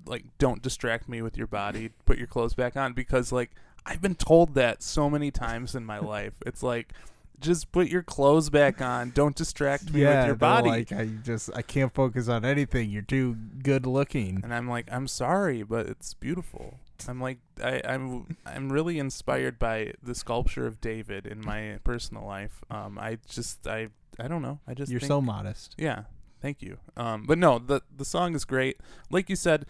like 0.05 0.25
don't 0.37 0.61
distract 0.61 1.07
me 1.07 1.21
with 1.21 1.37
your 1.37 1.47
body, 1.47 1.89
put 2.05 2.17
your 2.17 2.27
clothes 2.27 2.53
back 2.55 2.75
on 2.75 2.93
because 2.93 3.31
like 3.31 3.51
I've 3.85 4.01
been 4.01 4.15
told 4.15 4.53
that 4.55 4.83
so 4.83 5.09
many 5.09 5.31
times 5.31 5.75
in 5.75 5.85
my 5.85 5.99
life. 5.99 6.33
It's 6.45 6.61
like 6.63 6.93
just 7.39 7.71
put 7.71 7.87
your 7.87 8.03
clothes 8.03 8.49
back 8.49 8.81
on. 8.81 9.11
Don't 9.11 9.35
distract 9.35 9.93
me 9.93 10.03
with 10.05 10.25
your 10.25 10.35
body. 10.35 10.69
Like 10.69 10.91
I 10.91 11.05
just 11.23 11.49
I 11.55 11.61
can't 11.61 11.93
focus 11.93 12.27
on 12.27 12.43
anything. 12.45 12.89
You're 12.89 13.01
too 13.03 13.35
good 13.63 13.85
looking. 13.85 14.41
and 14.43 14.53
I'm 14.53 14.69
like, 14.69 14.87
I'm 14.91 15.07
sorry, 15.07 15.63
but 15.63 15.85
it's 15.87 16.13
beautiful. 16.13 16.79
I'm 17.07 17.21
like, 17.21 17.37
I, 17.63 17.79
I'm, 17.87 18.35
I'm 18.43 18.71
really 18.71 18.97
inspired 18.97 19.59
by 19.59 19.93
the 20.01 20.15
sculpture 20.15 20.65
of 20.65 20.81
David 20.81 21.27
in 21.27 21.45
my 21.45 21.77
personal 21.83 22.25
life. 22.25 22.63
Um, 22.71 22.97
I 22.97 23.19
just, 23.29 23.67
I, 23.67 23.89
I 24.19 24.27
don't 24.27 24.41
know. 24.41 24.59
I 24.67 24.73
just, 24.73 24.91
You're 24.91 24.99
think- 24.99 25.07
so 25.09 25.21
modest. 25.21 25.75
Yeah, 25.77 26.03
thank 26.41 26.63
you. 26.63 26.77
Um, 26.95 27.25
but 27.27 27.37
no, 27.37 27.59
the 27.59 27.81
the 27.95 28.03
song 28.05 28.33
is 28.33 28.45
great. 28.45 28.77
Like 29.11 29.29
you 29.29 29.35
said, 29.35 29.67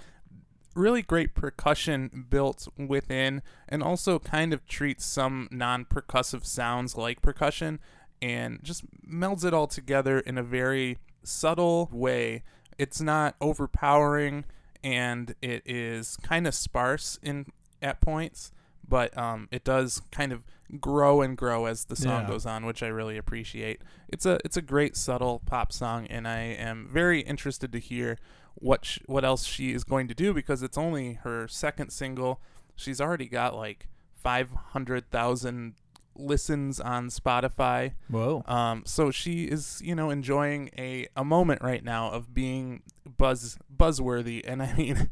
really 0.78 1.02
great 1.02 1.34
percussion 1.34 2.26
built 2.30 2.68
within, 2.78 3.42
and 3.68 3.84
also 3.84 4.20
kind 4.20 4.54
of 4.54 4.66
treats 4.68 5.06
some 5.06 5.48
non-percussive 5.52 6.46
sounds 6.46 6.96
like 6.96 7.22
percussion, 7.22 7.80
and 8.22 8.64
just 8.64 8.84
melds 9.06 9.44
it 9.44 9.54
all 9.54 9.68
together 9.68 10.20
in 10.20 10.38
a 10.38 10.44
very 10.44 10.98
subtle 11.24 11.90
way. 11.92 12.44
It's 12.78 13.02
not 13.02 13.36
overpowering, 13.42 14.46
and 14.84 15.36
it 15.42 15.64
is 15.66 16.18
kind 16.18 16.48
of 16.48 16.54
sparse 16.54 17.20
in 17.22 17.48
at 17.82 18.00
points, 18.02 18.52
but 18.88 19.16
um, 19.18 19.48
it 19.52 19.64
does 19.64 20.02
kind 20.12 20.32
of 20.32 20.44
grow 20.80 21.22
and 21.22 21.38
grow 21.38 21.66
as 21.66 21.86
the 21.86 21.96
song 21.96 22.22
Yeah. 22.24 22.28
goes 22.28 22.46
on, 22.46 22.66
which 22.66 22.84
I 22.84 22.88
really 22.88 23.18
appreciate. 23.18 23.82
It's 24.10 24.26
a 24.26 24.40
it's 24.46 24.58
a 24.58 24.62
great 24.62 24.96
subtle 24.98 25.42
pop 25.46 25.72
song, 25.72 26.08
and 26.08 26.28
I 26.28 26.40
am 26.40 26.90
very 26.92 27.22
interested 27.22 27.72
to 27.72 27.80
hear 27.80 28.18
what 28.60 28.86
sh- 28.86 29.00
what 29.06 29.24
else 29.24 29.46
she 29.46 29.72
is 29.74 29.84
going 29.84 30.08
to 30.08 30.14
do 30.14 30.34
because 30.34 30.64
it's 30.64 30.78
only 30.78 31.14
her 31.14 31.48
second 31.48 31.92
single. 31.92 32.42
She's 32.76 33.02
already 33.02 33.28
got 33.28 33.56
like 33.56 33.88
five 34.16 34.52
hundred 34.52 35.10
thousand 35.10 35.76
listens 36.20 36.80
on 36.80 37.10
Spotify. 37.10 37.94
Whoa. 38.10 38.44
Um, 38.46 38.84
so 38.86 39.12
she 39.12 39.46
is, 39.46 39.82
you 39.84 39.96
know, 39.96 40.10
enjoying 40.10 40.72
a, 40.78 41.08
a 41.16 41.24
moment 41.24 41.62
right 41.62 41.84
now 41.84 42.10
of 42.10 42.34
being 42.34 42.82
buzz 43.18 43.58
buzzworthy, 43.76 44.42
and 44.46 44.62
I 44.62 44.74
mean, 44.74 45.10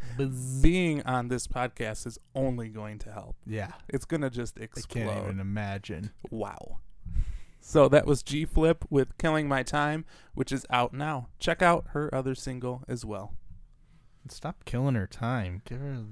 being 0.61 1.03
on 1.03 1.27
this 1.27 1.47
podcast 1.47 2.05
is 2.07 2.19
only 2.33 2.69
going 2.69 2.99
to 2.99 3.11
help. 3.11 3.35
Yeah. 3.45 3.71
It's 3.89 4.05
gonna 4.05 4.29
just 4.29 4.57
explode. 4.57 5.03
I 5.03 5.05
can't 5.05 5.23
even 5.25 5.39
imagine. 5.39 6.11
Wow. 6.29 6.79
So 7.67 7.89
that 7.89 8.05
was 8.05 8.21
G 8.21 8.45
Flip 8.45 8.85
with 8.91 9.17
Killing 9.17 9.47
My 9.47 9.63
Time, 9.63 10.05
which 10.35 10.51
is 10.51 10.67
out 10.69 10.93
now. 10.93 11.29
Check 11.39 11.63
out 11.63 11.87
her 11.93 12.13
other 12.13 12.35
single 12.35 12.83
as 12.87 13.03
well. 13.03 13.33
Stop 14.29 14.65
killing 14.65 14.93
her 14.93 15.07
time. 15.07 15.63
Give 15.65 15.79
her 15.79 16.03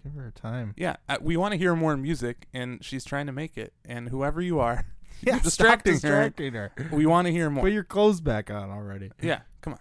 give 0.00 0.14
her 0.14 0.32
time. 0.32 0.72
Yeah, 0.76 0.94
uh, 1.08 1.16
we 1.20 1.36
want 1.36 1.50
to 1.50 1.58
hear 1.58 1.74
more 1.74 1.96
music, 1.96 2.46
and 2.54 2.82
she's 2.84 3.04
trying 3.04 3.26
to 3.26 3.32
make 3.32 3.58
it. 3.58 3.72
And 3.84 4.10
whoever 4.10 4.40
you 4.40 4.60
are, 4.60 4.86
Yeah, 5.20 5.34
you're 5.34 5.40
distracting, 5.40 5.94
distracting 5.94 6.54
her. 6.54 6.70
her. 6.76 6.88
We 6.92 7.06
want 7.06 7.26
to 7.26 7.32
hear 7.32 7.50
more. 7.50 7.64
Put 7.64 7.72
your 7.72 7.82
clothes 7.84 8.20
back 8.20 8.48
on 8.48 8.70
already. 8.70 9.10
yeah, 9.20 9.40
come 9.62 9.72
on. 9.72 9.80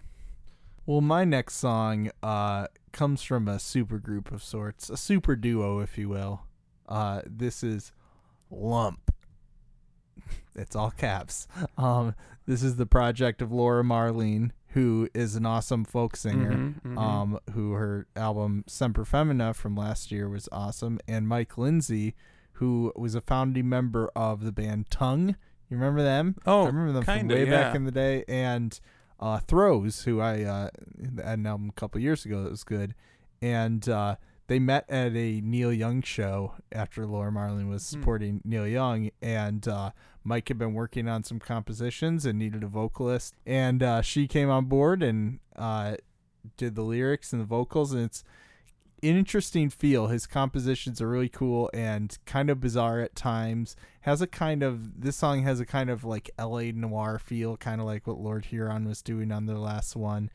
Well, 0.88 1.02
my 1.02 1.26
next 1.26 1.58
song 1.58 2.10
uh, 2.23 2.67
comes 2.91 3.21
from 3.21 3.47
a 3.47 3.60
super 3.60 3.99
group 3.99 4.32
of 4.32 4.41
sorts, 4.41 4.89
a 4.89 4.97
super 4.97 5.36
duo, 5.36 5.78
if 5.78 5.95
you 5.95 6.10
will. 6.10 6.41
Uh, 6.89 7.21
this 7.28 7.63
is 7.63 7.91
Lump. 8.49 9.12
it's 10.55 10.75
all 10.75 10.91
caps. 10.91 11.47
Um, 11.77 12.15
this 12.45 12.63
is 12.63 12.75
the 12.75 12.86
project 12.86 13.41
of 13.41 13.51
Laura 13.51 13.83
Marling, 13.83 14.51
who 14.69 15.07
is 15.13 15.36
an 15.36 15.45
awesome 15.45 15.86
folk 15.86 16.15
singer. 16.15 16.51
Mhm, 16.51 16.81
mhm. 16.81 16.97
Um, 16.97 17.39
who 17.53 17.73
her 17.73 18.07
album 18.15 18.63
Semper 18.67 19.05
Femina 19.05 19.53
from 19.53 19.75
last 19.75 20.12
year 20.12 20.27
was 20.27 20.49
awesome, 20.51 20.99
and 21.07 21.27
Mike 21.27 21.57
Lindsay, 21.57 22.15
who 22.53 22.91
was 22.95 23.15
a 23.15 23.21
founding 23.21 23.69
member 23.69 24.09
of 24.15 24.43
the 24.43 24.51
band 24.51 24.89
Tunng. 24.89 25.29
You 25.69 25.77
remember 25.77 26.03
them? 26.03 26.36
Oh, 26.45 26.63
I 26.63 26.67
remember 26.67 26.91
them 26.93 27.03
kinda, 27.03 27.33
from 27.36 27.43
way 27.43 27.49
back 27.49 27.75
in 27.75 27.86
the 27.86 27.91
day, 27.91 28.23
and 28.27 28.79
uh, 29.19 29.39
Throws, 29.39 30.03
who 30.03 30.19
I 30.19 30.43
uh, 30.43 30.69
had 31.01 31.39
an 31.39 31.45
album 31.47 31.69
a 31.69 31.73
couple 31.73 31.99
years 32.01 32.25
ago 32.25 32.43
that 32.43 32.51
was 32.51 32.63
good, 32.63 32.93
and 33.41 33.88
uh, 33.88 34.17
they 34.47 34.60
met 34.60 34.86
at 34.89 35.15
a 35.15 35.41
Neil 35.41 35.71
Young 35.71 36.01
show 36.01 36.56
after 36.71 37.06
Laura 37.06 37.32
Marling 37.32 37.69
was 37.69 37.88
Hmm. 37.89 37.99
supporting 37.99 38.41
Neil 38.43 38.67
Young, 38.67 39.10
and 39.21 39.67
uh, 39.67 39.91
Mike 40.23 40.47
had 40.47 40.58
been 40.58 40.73
working 40.73 41.08
on 41.08 41.23
some 41.23 41.39
compositions 41.39 42.25
and 42.25 42.38
needed 42.39 42.63
a 42.63 42.67
vocalist, 42.67 43.36
and 43.45 43.82
uh, 43.84 44.01
she 44.01 44.27
came 44.27 44.49
on 44.49 44.65
board 44.65 45.01
and 45.03 45.39
uh, 45.56 45.95
did 46.58 46.75
the 46.75 46.82
lyrics 46.84 47.32
and 47.34 47.41
the 47.41 47.45
vocals, 47.45 47.93
and 47.93 48.03
it's 48.03 48.23
an 49.01 49.15
interesting 49.17 49.69
feel. 49.69 50.08
His 50.08 50.25
compositions 50.25 51.01
are 51.01 51.10
really 51.10 51.27
cool 51.29 51.69
and 51.73 52.17
kind 52.25 52.49
of 52.49 52.62
bizarre 52.62 52.99
at 53.01 53.15
times. 53.15 53.75
Has 54.01 54.21
a 54.21 54.27
kind 54.27 54.63
of 54.63 55.01
this 55.01 55.17
song 55.17 55.43
has 55.43 55.60
a 55.60 55.65
kind 55.65 55.89
of 55.89 56.03
like 56.06 56.29
LA 56.39 56.71
noir 56.73 57.19
feel, 57.19 57.58
kind 57.58 57.82
of 57.82 57.88
like 57.88 58.08
what 58.08 58.17
Lord 58.19 58.45
Huron 58.45 58.86
was 58.88 59.01
doing 59.01 59.32
on 59.32 59.45
their 59.45 59.58
last 59.58 59.95
one. 59.97 60.29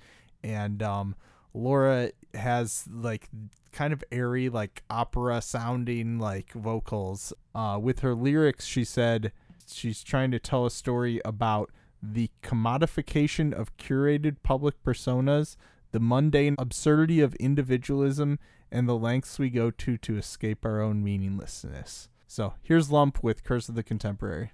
And 0.44 0.82
um 0.82 1.14
Laura 1.58 2.10
has 2.34 2.84
like 2.90 3.28
kind 3.72 3.92
of 3.92 4.02
airy, 4.10 4.48
like 4.48 4.82
opera 4.88 5.42
sounding 5.42 6.18
like 6.18 6.52
vocals. 6.52 7.32
Uh, 7.54 7.78
with 7.80 8.00
her 8.00 8.14
lyrics, 8.14 8.64
she 8.64 8.84
said 8.84 9.32
she's 9.66 10.02
trying 10.02 10.30
to 10.30 10.38
tell 10.38 10.64
a 10.64 10.70
story 10.70 11.20
about 11.24 11.70
the 12.02 12.30
commodification 12.42 13.52
of 13.52 13.76
curated 13.76 14.36
public 14.42 14.82
personas, 14.84 15.56
the 15.90 16.00
mundane 16.00 16.54
absurdity 16.58 17.20
of 17.20 17.34
individualism, 17.36 18.38
and 18.70 18.88
the 18.88 18.96
lengths 18.96 19.38
we 19.38 19.50
go 19.50 19.70
to 19.70 19.96
to 19.96 20.16
escape 20.16 20.64
our 20.64 20.80
own 20.80 21.02
meaninglessness. 21.02 22.08
So 22.26 22.54
here's 22.62 22.90
Lump 22.90 23.22
with 23.22 23.42
Curse 23.42 23.68
of 23.68 23.74
the 23.74 23.82
Contemporary. 23.82 24.52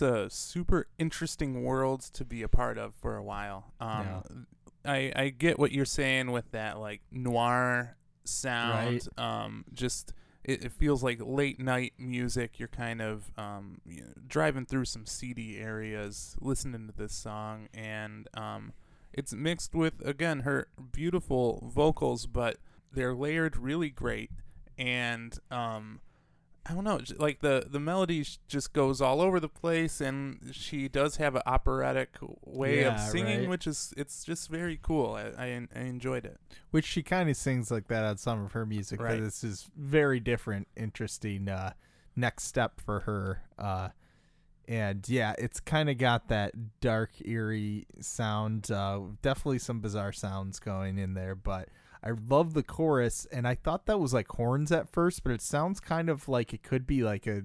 Was 0.00 0.02
a 0.02 0.28
super 0.30 0.86
interesting 0.98 1.62
world 1.62 2.00
to 2.00 2.24
be 2.24 2.42
a 2.42 2.48
part 2.48 2.78
of 2.78 2.94
for 2.94 3.16
a 3.16 3.22
while. 3.22 3.72
Um, 3.80 4.46
I 4.84 5.12
I 5.14 5.28
get 5.30 5.58
what 5.58 5.72
you're 5.72 5.84
saying 5.84 6.30
with 6.30 6.50
that 6.52 6.78
like 6.78 7.00
noir 7.10 7.96
sound. 8.24 9.08
Um, 9.16 9.64
just 9.72 10.12
it, 10.44 10.64
it 10.64 10.72
feels 10.72 11.02
like 11.02 11.20
late 11.22 11.60
night 11.60 11.92
music. 11.98 12.58
You're 12.58 12.68
kind 12.68 13.00
of 13.00 13.30
um 13.38 13.80
you 13.86 14.02
know, 14.02 14.12
driving 14.26 14.66
through 14.66 14.86
some 14.86 15.06
seedy 15.06 15.58
areas, 15.58 16.36
listening 16.40 16.86
to 16.88 16.94
this 16.96 17.14
song, 17.14 17.68
and 17.72 18.28
um, 18.36 18.72
it's 19.12 19.32
mixed 19.32 19.74
with 19.74 20.04
again 20.06 20.40
her 20.40 20.66
beautiful 20.92 21.70
vocals, 21.72 22.26
but 22.26 22.56
they're 22.92 23.14
layered 23.14 23.56
really 23.56 23.90
great, 23.90 24.30
and 24.76 25.38
um. 25.50 26.00
I 26.66 26.72
don't 26.72 26.84
know, 26.84 26.98
like 27.18 27.40
the 27.40 27.66
the 27.68 27.80
melody 27.80 28.26
just 28.48 28.72
goes 28.72 29.00
all 29.02 29.20
over 29.20 29.38
the 29.38 29.48
place, 29.48 30.00
and 30.00 30.50
she 30.52 30.88
does 30.88 31.16
have 31.16 31.34
an 31.34 31.42
operatic 31.44 32.16
way 32.42 32.84
of 32.84 32.98
singing, 32.98 33.40
right. 33.40 33.48
which 33.48 33.66
is 33.66 33.92
it's 33.96 34.24
just 34.24 34.48
very 34.48 34.78
cool. 34.82 35.14
I 35.14 35.44
I, 35.44 35.68
I 35.76 35.80
enjoyed 35.80 36.24
it. 36.24 36.40
Which 36.70 36.86
she 36.86 37.02
kind 37.02 37.28
of 37.28 37.36
sings 37.36 37.70
like 37.70 37.88
that 37.88 38.04
on 38.04 38.16
some 38.16 38.42
of 38.42 38.52
her 38.52 38.64
music. 38.64 39.00
Right. 39.00 39.20
This 39.20 39.44
is 39.44 39.68
very 39.76 40.20
different, 40.20 40.68
interesting 40.74 41.48
uh, 41.48 41.74
next 42.16 42.44
step 42.44 42.80
for 42.80 43.00
her. 43.00 43.42
Uh, 43.58 43.90
and 44.66 45.06
yeah, 45.08 45.34
it's 45.38 45.60
kind 45.60 45.90
of 45.90 45.98
got 45.98 46.28
that 46.28 46.80
dark, 46.80 47.10
eerie 47.24 47.86
sound. 48.00 48.70
Uh, 48.70 49.00
definitely 49.20 49.58
some 49.58 49.80
bizarre 49.80 50.12
sounds 50.12 50.58
going 50.58 50.98
in 50.98 51.14
there, 51.14 51.34
but 51.34 51.68
I 52.04 52.10
love 52.28 52.52
the 52.54 52.62
chorus. 52.62 53.26
And 53.32 53.48
I 53.48 53.54
thought 53.54 53.86
that 53.86 53.98
was 53.98 54.12
like 54.12 54.28
horns 54.28 54.70
at 54.70 54.90
first, 54.90 55.22
but 55.24 55.32
it 55.32 55.40
sounds 55.40 55.80
kind 55.80 56.10
of 56.10 56.28
like 56.28 56.52
it 56.52 56.62
could 56.62 56.86
be 56.86 57.02
like 57.02 57.26
a 57.26 57.44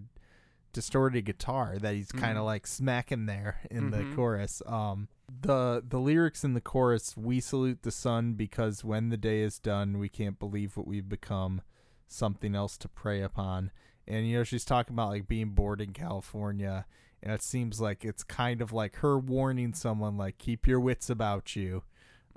distorted 0.74 1.24
guitar 1.26 1.78
that 1.80 1.95
he's 1.95 2.12
kind 2.12 2.38
of 2.38 2.43
like 2.43 2.68
smacking 2.68 3.26
there 3.26 3.62
in 3.72 3.89
the 3.91 4.03
Mhm. 4.03 4.16
chorus. 4.16 4.62
Um, 4.68 5.07
the 5.41 5.84
the 5.88 5.99
lyrics 5.99 6.43
in 6.43 6.53
the 6.53 6.62
chorus: 6.62 7.16
"We 7.16 7.39
salute 7.39 7.84
the 7.84 7.91
sun 7.91 8.34
because 8.34 8.84
when 8.84 9.10
the 9.10 9.18
day 9.18 9.41
is 9.41 9.60
done, 9.60 9.97
we 9.97 10.10
can't 10.10 10.38
believe 10.38 10.76
what 10.78 10.88
we've 10.88 11.07
become. 11.10 11.62
Something 12.07 12.53
else 12.55 12.78
to 12.80 12.89
prey 12.89 13.22
upon." 13.22 13.72
And 14.07 14.28
you 14.28 14.38
know, 14.38 14.43
she's 14.43 14.66
talking 14.66 14.93
about 14.95 15.10
like 15.10 15.28
being 15.28 15.51
bored 15.51 15.82
in 15.82 15.93
California, 15.93 16.86
and 17.24 17.32
it 17.32 17.41
seems 17.43 17.80
like 17.80 18.03
it's 18.03 18.24
kind 18.24 18.62
of 18.62 18.72
like 18.74 18.97
her 18.97 19.18
warning 19.18 19.74
someone 19.74 20.18
like 20.18 20.38
keep 20.38 20.68
your 20.68 20.80
wits 20.80 21.10
about 21.10 21.55
you. 21.55 21.84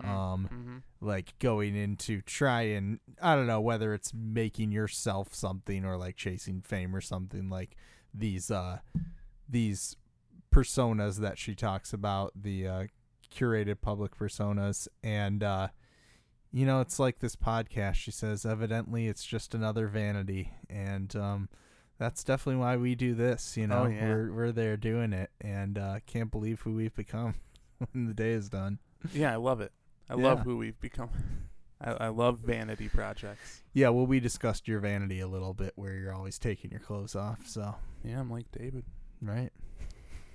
Um, 0.04 0.46
hmm 0.50 0.78
like 1.04 1.36
going 1.40 1.74
into 1.74 2.22
try 2.22 2.62
and 2.62 3.00
I 3.20 3.34
don't 3.34 3.48
know 3.48 3.60
whether 3.60 3.92
it's 3.92 4.14
making 4.14 4.70
yourself 4.70 5.34
something 5.34 5.84
or 5.84 5.96
like 5.96 6.14
chasing 6.16 6.62
fame 6.62 6.94
or 6.94 7.00
something 7.00 7.50
like 7.50 7.76
these 8.14 8.50
uh 8.50 8.78
these 9.48 9.96
personas 10.54 11.16
that 11.18 11.38
she 11.38 11.56
talks 11.56 11.92
about 11.92 12.32
the 12.40 12.68
uh 12.68 12.84
curated 13.34 13.80
public 13.80 14.16
personas. 14.16 14.86
And 15.02 15.42
uh 15.42 15.68
you 16.52 16.64
know 16.66 16.80
it's 16.80 17.00
like 17.00 17.18
this 17.18 17.34
podcast 17.34 17.94
she 17.94 18.12
says 18.12 18.46
evidently 18.46 19.08
it's 19.08 19.24
just 19.24 19.54
another 19.54 19.88
vanity. 19.88 20.52
And 20.70 21.14
um 21.16 21.48
that's 21.98 22.22
definitely 22.22 22.60
why 22.60 22.76
we 22.76 22.94
do 22.94 23.14
this 23.14 23.56
you 23.56 23.66
know? 23.66 23.84
Oh, 23.84 23.86
yeah. 23.86 24.04
we're 24.04 24.32
we're 24.32 24.52
there 24.52 24.76
doing 24.76 25.12
it. 25.12 25.30
And 25.40 25.78
uh 25.78 25.98
can't 26.06 26.30
believe 26.30 26.60
who 26.60 26.74
we've 26.74 26.94
become 26.94 27.34
when 27.92 28.06
the 28.06 28.14
day 28.14 28.30
is 28.30 28.48
done. 28.48 28.78
Yeah, 29.12 29.32
I 29.32 29.36
love 29.36 29.60
it. 29.60 29.72
I 30.10 30.14
love 30.14 30.40
who 30.40 30.56
we've 30.58 30.80
become. 30.80 31.10
I, 31.80 31.90
I 31.92 32.08
love 32.08 32.38
vanity 32.38 32.88
projects. 32.88 33.62
Yeah, 33.72 33.88
well, 33.88 34.06
we 34.06 34.20
discussed 34.20 34.68
your 34.68 34.78
vanity 34.80 35.18
a 35.20 35.26
little 35.26 35.52
bit, 35.54 35.72
where 35.74 35.94
you're 35.94 36.12
always 36.14 36.38
taking 36.38 36.70
your 36.70 36.78
clothes 36.80 37.16
off. 37.16 37.46
So, 37.46 37.74
Yeah, 38.04 38.20
I'm 38.20 38.30
like 38.30 38.46
David. 38.52 38.84
right. 39.20 39.50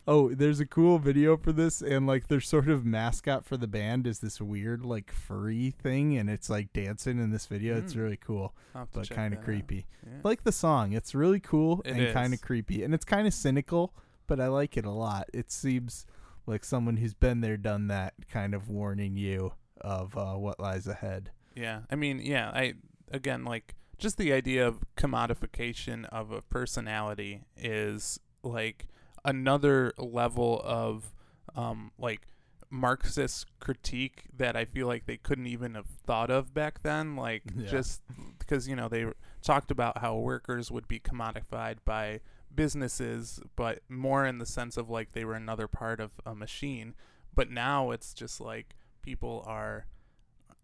Oh, 0.09 0.33
there's 0.33 0.61
a 0.61 0.65
cool 0.65 0.99
video 0.99 1.35
for 1.35 1.51
this, 1.51 1.81
and 1.81 2.07
like 2.07 2.27
their 2.29 2.39
sort 2.39 2.69
of 2.69 2.85
mascot 2.85 3.43
for 3.45 3.57
the 3.57 3.67
band 3.67 4.07
is 4.07 4.19
this 4.19 4.39
weird 4.39 4.85
like 4.85 5.11
furry 5.11 5.71
thing, 5.71 6.17
and 6.17 6.29
it's 6.29 6.49
like 6.49 6.71
dancing 6.71 7.19
in 7.19 7.29
this 7.31 7.45
video. 7.45 7.77
It's 7.77 7.93
Mm. 7.93 7.97
really 8.03 8.17
cool, 8.17 8.53
I'll 8.73 8.81
have 8.81 8.91
to 8.93 8.99
but 8.99 9.09
kind 9.09 9.33
of 9.33 9.41
creepy. 9.41 9.85
Yeah. 10.05 10.19
Like 10.23 10.43
the 10.45 10.53
song, 10.53 10.93
it's 10.93 11.13
really 11.13 11.41
cool 11.41 11.81
It 11.83 11.91
and 11.97 12.13
kind 12.13 12.33
of 12.33 12.39
creepy, 12.41 12.83
and 12.83 12.93
it's 12.93 13.03
kind 13.03 13.27
of 13.27 13.33
cynical, 13.33 13.93
but 14.27 14.39
I 14.39 14.47
like 14.47 14.77
it 14.77 14.85
a 14.85 14.91
lot. 14.91 15.29
It 15.33 15.51
seems 15.51 16.05
like 16.47 16.63
someone 16.65 16.97
who's 16.97 17.13
been 17.13 17.41
there, 17.41 17.57
done 17.57 17.87
that, 17.87 18.13
kind 18.31 18.55
of 18.55 18.69
warning 18.69 19.15
you 19.17 19.53
of 19.79 20.17
uh, 20.17 20.33
what 20.33 20.59
lies 20.59 20.87
ahead. 20.87 21.29
Yeah, 21.55 21.81
I 21.91 21.95
mean, 21.95 22.19
yeah, 22.23 22.49
I 22.53 22.73
again 23.11 23.45
like 23.45 23.75
just 23.97 24.17
the 24.17 24.31
idea 24.33 24.67
of 24.67 24.79
commodification 24.95 26.05
of 26.05 26.31
a 26.31 26.41
personality 26.41 27.43
is 27.55 28.19
like 28.43 28.87
another 29.25 29.91
level 29.97 30.61
of 30.63 31.13
um 31.55 31.91
like 31.97 32.27
Marxist 32.69 33.47
critique 33.59 34.25
that 34.35 34.55
I 34.55 34.65
feel 34.65 34.87
like 34.87 35.05
they 35.05 35.17
couldn't 35.17 35.47
even 35.47 35.75
have 35.75 35.85
thought 36.05 36.29
of 36.29 36.53
back 36.53 36.83
then 36.83 37.15
like 37.15 37.43
Yeah. 37.55 37.65
just 37.65 38.01
because 38.39 38.67
you 38.67 38.75
know 38.75 38.87
they 38.89 39.05
talked 39.41 39.71
about 39.71 39.99
how 39.99 40.17
workers 40.17 40.69
would 40.71 40.87
be 40.87 40.99
commodified 40.99 41.77
by 41.85 42.19
businesses 42.53 43.39
but 43.55 43.79
more 43.89 44.25
in 44.25 44.39
the 44.39 44.45
sense 44.45 44.77
of 44.77 44.89
like 44.89 45.11
they 45.11 45.25
were 45.25 45.35
another 45.35 45.67
part 45.67 45.99
of 45.99 46.13
a 46.25 46.33
machine. 46.33 46.95
But 47.35 47.51
now 47.51 47.91
it's 47.91 48.13
just 48.13 48.41
like 48.41 48.75
people 49.01 49.43
are 49.45 49.85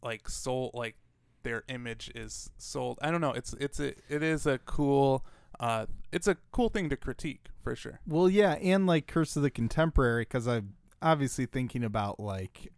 like 0.01 0.27
sold 0.27 0.71
like 0.73 0.95
their 1.43 1.63
image 1.67 2.11
is 2.15 2.49
sold. 2.57 2.97
I 3.01 3.11
don't 3.11 3.21
know. 3.21 3.31
It's 3.31 3.53
it's 3.53 3.79
a 3.79 3.93
it 4.09 4.23
is 4.23 4.45
a 4.45 4.57
cool 4.59 5.25
uh 5.59 5.85
it's 6.11 6.27
a 6.27 6.37
cool 6.51 6.69
thing 6.69 6.89
to 6.89 6.97
critique 6.97 7.47
for 7.61 7.75
sure. 7.75 7.99
Well, 8.07 8.29
yeah, 8.29 8.53
and 8.53 8.87
like 8.87 9.07
Curse 9.07 9.35
of 9.35 9.43
the 9.43 9.49
Contemporary, 9.49 10.23
because 10.23 10.47
I'm 10.47 10.73
obviously 11.01 11.45
thinking 11.45 11.83
about 11.83 12.19
like 12.19 12.71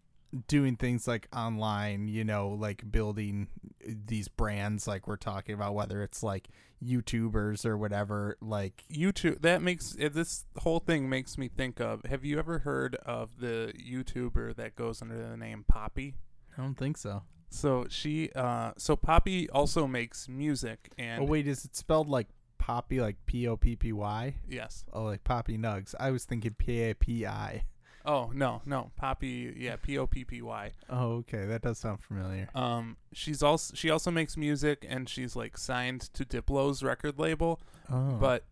doing 0.48 0.76
things 0.76 1.08
like 1.08 1.28
online, 1.36 2.08
you 2.08 2.24
know, 2.24 2.50
like 2.50 2.92
building 2.92 3.48
these 3.86 4.28
brands, 4.28 4.88
like 4.88 5.08
we're 5.08 5.16
talking 5.16 5.56
about, 5.56 5.74
whether 5.74 6.04
it's 6.04 6.24
like 6.24 6.50
YouTubers 6.86 7.66
or 7.66 7.78
whatever. 7.78 8.38
Like, 8.42 8.84
youtube 8.92 9.42
that 9.42 9.62
makes 9.62 9.96
this 9.96 10.46
whole 10.58 10.80
thing 10.80 11.10
makes 11.10 11.38
me 11.38 11.48
think 11.48 11.80
of 11.80 12.04
have 12.06 12.24
you 12.24 12.38
ever 12.38 12.60
heard 12.60 12.96
of 13.06 13.40
the 13.40 13.74
youtuber 13.80 14.56
that 14.56 14.76
goes 14.76 15.02
under 15.02 15.18
the 15.18 15.38
name 15.38 15.66
poppy 15.68 16.16
I 16.58 16.62
don't 16.62 16.76
think 16.76 16.98
so. 16.98 17.24
so 17.50 17.86
she 17.90 18.30
uh 18.36 18.72
so 18.78 18.96
poppy 18.96 19.50
also 19.50 19.88
makes 19.88 20.30
music 20.30 20.90
and 20.98 21.22
oh, 21.22 21.26
wait, 21.26 21.48
is 21.48 21.66
it 21.66 21.76
spelled 21.76 22.08
like 22.08 22.28
Poppy, 22.58 23.00
like 23.00 23.18
P 23.28 23.48
O 23.48 23.58
P 23.58 23.76
P 23.76 23.94
Y? 23.94 24.36
yes 24.50 24.86
Oh, 24.92 25.04
like 25.04 25.24
Poppy 25.24 25.56
Nugs. 25.58 25.94
I 26.00 26.10
was 26.10 26.26
thinking 26.26 26.56
P 26.58 26.82
A 26.82 26.94
P 26.96 27.26
I. 27.28 27.66
oh 28.06 28.32
no 28.34 28.62
no 28.66 28.92
poppy 28.96 29.54
yeah 29.58 29.76
p-o-p-p-y 29.82 30.72
Oh, 30.90 31.14
okay, 31.18 31.46
that 31.46 31.62
does 31.64 31.78
sound 31.80 32.02
familiar. 32.02 32.48
um 32.56 32.98
she's 33.14 33.42
also 33.42 33.74
she 33.76 33.90
also 33.90 34.12
makes 34.12 34.38
music 34.38 34.86
and 34.88 35.10
she's 35.10 35.36
like 35.36 35.58
signed 35.58 36.02
to 36.14 36.24
diplo's 36.26 36.84
record 36.84 37.18
label 37.20 37.60
Oh, 37.92 38.18
but 38.20 38.46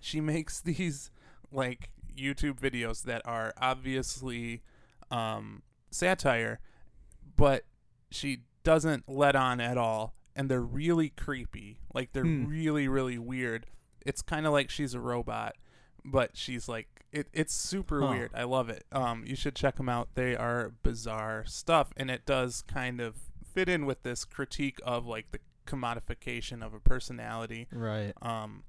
she 0.00 0.20
makes 0.32 0.60
these 0.60 1.10
like 1.52 1.90
YouTube 2.16 2.58
videos 2.60 3.02
that 3.04 3.22
are 3.24 3.54
obviously 3.60 4.62
um, 5.10 5.62
satire, 5.90 6.58
but 7.36 7.64
she 8.10 8.40
doesn't 8.64 9.08
let 9.08 9.36
on 9.36 9.60
at 9.60 9.78
all, 9.78 10.14
and 10.34 10.50
they're 10.50 10.60
really 10.60 11.08
creepy. 11.10 11.78
Like 11.94 12.12
they're 12.12 12.24
Hmm. 12.24 12.46
really 12.46 12.88
really 12.88 13.18
weird. 13.18 13.66
It's 14.04 14.20
kind 14.22 14.44
of 14.46 14.52
like 14.52 14.68
she's 14.70 14.92
a 14.94 15.00
robot, 15.00 15.54
but 16.04 16.36
she's 16.36 16.68
like 16.68 16.97
it. 17.12 17.28
It's 17.32 17.54
super 17.54 18.00
Huh. 18.02 18.10
weird. 18.10 18.30
I 18.34 18.44
love 18.44 18.68
it. 18.68 18.84
Um, 18.92 19.24
you 19.26 19.34
should 19.36 19.54
check 19.54 19.76
them 19.76 19.88
out. 19.88 20.08
They 20.14 20.36
are 20.36 20.72
bizarre 20.82 21.44
stuff, 21.46 21.92
and 21.96 22.10
it 22.10 22.26
does 22.26 22.62
kind 22.62 23.00
of 23.00 23.16
fit 23.54 23.68
in 23.68 23.86
with 23.86 24.02
this 24.02 24.24
critique 24.24 24.78
of 24.84 25.06
like 25.06 25.30
the 25.30 25.40
commodification 25.66 26.64
of 26.64 26.72
a 26.72 26.80
personality 26.80 27.66
right. 27.70 28.12
um 28.22 28.62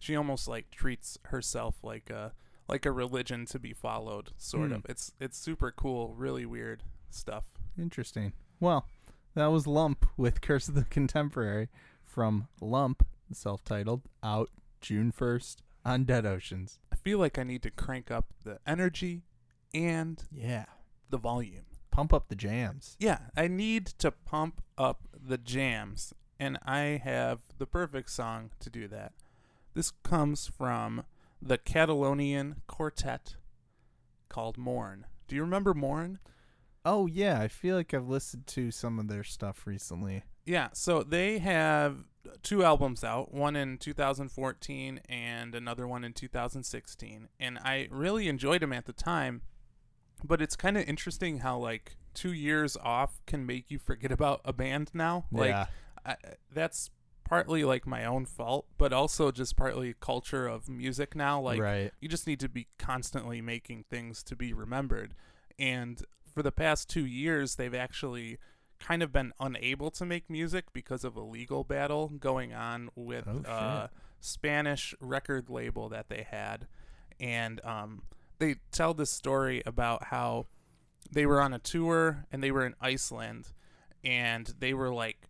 she 0.00 0.16
almost 0.16 0.48
like 0.48 0.70
treats 0.70 1.18
herself 1.26 1.76
like 1.82 2.08
a 2.10 2.32
like 2.68 2.86
a 2.86 2.92
religion 2.92 3.44
to 3.44 3.58
be 3.58 3.72
followed 3.74 4.30
sort 4.38 4.68
Hmm. 4.68 4.74
of 4.76 4.86
it's 4.88 5.12
it's 5.20 5.36
super 5.38 5.70
cool 5.70 6.14
really 6.14 6.46
weird 6.46 6.82
stuff 7.10 7.44
Interesting. 7.78 8.32
Well, 8.58 8.86
that 9.34 9.48
was 9.48 9.66
Lump 9.66 10.06
with 10.16 10.40
Curse 10.40 10.68
of 10.68 10.74
the 10.74 10.84
Contemporary 10.84 11.68
from 12.04 12.48
Lump, 12.62 13.04
self 13.30 13.62
titled, 13.64 14.08
out 14.22 14.48
June 14.80 15.12
1st 15.12 15.56
on 15.84 16.04
Dead 16.04 16.24
Oceans. 16.24 16.78
Feel 17.06 17.20
like 17.20 17.38
i 17.38 17.44
need 17.44 17.62
to 17.62 17.70
crank 17.70 18.10
up 18.10 18.32
the 18.42 18.58
energy 18.66 19.22
and 19.72 20.24
Yeah. 20.32 20.64
the 21.08 21.18
volume 21.18 21.66
Pump 21.92 22.12
up 22.12 22.26
the 22.28 22.34
jams. 22.34 22.96
yeah 22.98 23.18
i 23.36 23.46
need 23.46 23.86
to 23.98 24.10
pump 24.10 24.60
up 24.76 25.02
the 25.14 25.38
jams 25.38 26.12
and 26.40 26.58
i 26.66 27.00
have 27.04 27.38
the 27.58 27.66
perfect 27.66 28.10
song 28.10 28.50
to 28.58 28.68
do 28.68 28.88
that 28.88 29.12
this 29.72 29.92
comes 30.02 30.48
from 30.48 31.04
the 31.40 31.58
catalonian 31.58 32.56
quartet 32.66 33.36
called 34.28 34.58
Mourn 34.58 35.06
do 35.28 35.36
you 35.36 35.42
remember 35.42 35.74
Mourn 35.74 36.18
Oh, 36.88 37.06
yeah. 37.08 37.40
I 37.40 37.48
feel 37.48 37.74
like 37.74 37.92
I've 37.92 38.08
listened 38.08 38.46
to 38.48 38.70
some 38.70 39.00
of 39.00 39.08
their 39.08 39.24
stuff 39.24 39.66
recently. 39.66 40.22
Yeah, 40.44 40.68
so 40.72 41.02
they 41.02 41.38
have 41.40 41.96
two 42.42 42.64
albums 42.64 43.02
out, 43.04 43.32
one 43.32 43.56
in 43.56 43.78
2014 43.78 45.00
and 45.08 45.54
another 45.54 45.86
one 45.86 46.04
in 46.04 46.12
2016, 46.12 47.28
and 47.38 47.58
I 47.58 47.88
really 47.90 48.28
enjoyed 48.28 48.62
them 48.62 48.72
at 48.72 48.86
the 48.86 48.92
time. 48.92 49.42
But 50.24 50.40
it's 50.40 50.56
kind 50.56 50.76
of 50.78 50.84
interesting 50.88 51.38
how 51.38 51.58
like 51.58 51.96
two 52.14 52.32
years 52.32 52.76
off 52.82 53.20
can 53.26 53.44
make 53.44 53.70
you 53.70 53.78
forget 53.78 54.10
about 54.10 54.40
a 54.44 54.52
band 54.52 54.90
now. 54.94 55.26
Like 55.30 55.50
Yeah. 55.50 55.66
I, 56.04 56.16
that's 56.52 56.90
partly 57.24 57.64
like 57.64 57.86
my 57.86 58.04
own 58.04 58.24
fault, 58.24 58.66
but 58.78 58.92
also 58.92 59.30
just 59.30 59.56
partly 59.56 59.94
culture 60.00 60.46
of 60.46 60.68
music 60.68 61.14
now. 61.14 61.40
Like 61.40 61.60
Right. 61.60 61.92
you 62.00 62.08
just 62.08 62.26
need 62.26 62.40
to 62.40 62.48
be 62.48 62.68
constantly 62.78 63.40
making 63.42 63.84
things 63.90 64.22
to 64.24 64.36
be 64.36 64.52
remembered. 64.52 65.14
And 65.58 66.02
for 66.32 66.42
the 66.42 66.52
past 66.52 66.88
two 66.88 67.04
years, 67.04 67.56
they've 67.56 67.74
actually 67.74 68.38
kind 68.78 69.02
of 69.02 69.12
been 69.12 69.32
unable 69.40 69.90
to 69.92 70.04
make 70.04 70.28
music 70.30 70.66
because 70.72 71.04
of 71.04 71.16
a 71.16 71.20
legal 71.22 71.64
battle 71.64 72.08
going 72.08 72.52
on 72.52 72.90
with 72.94 73.26
Oh, 73.26 73.50
uh, 73.50 73.88
Spanish 74.20 74.94
record 75.00 75.48
label 75.50 75.88
that 75.88 76.08
they 76.08 76.26
had. 76.28 76.66
And 77.18 77.64
um, 77.64 78.02
they 78.38 78.56
tell 78.72 78.94
this 78.94 79.10
story 79.10 79.62
about 79.66 80.04
how 80.04 80.46
they 81.10 81.24
were 81.26 81.40
on 81.40 81.52
a 81.54 81.58
tour 81.58 82.26
and 82.32 82.42
they 82.42 82.50
were 82.50 82.66
in 82.66 82.74
Iceland 82.80 83.52
and 84.04 84.52
they 84.58 84.74
were 84.74 84.92
like 84.92 85.28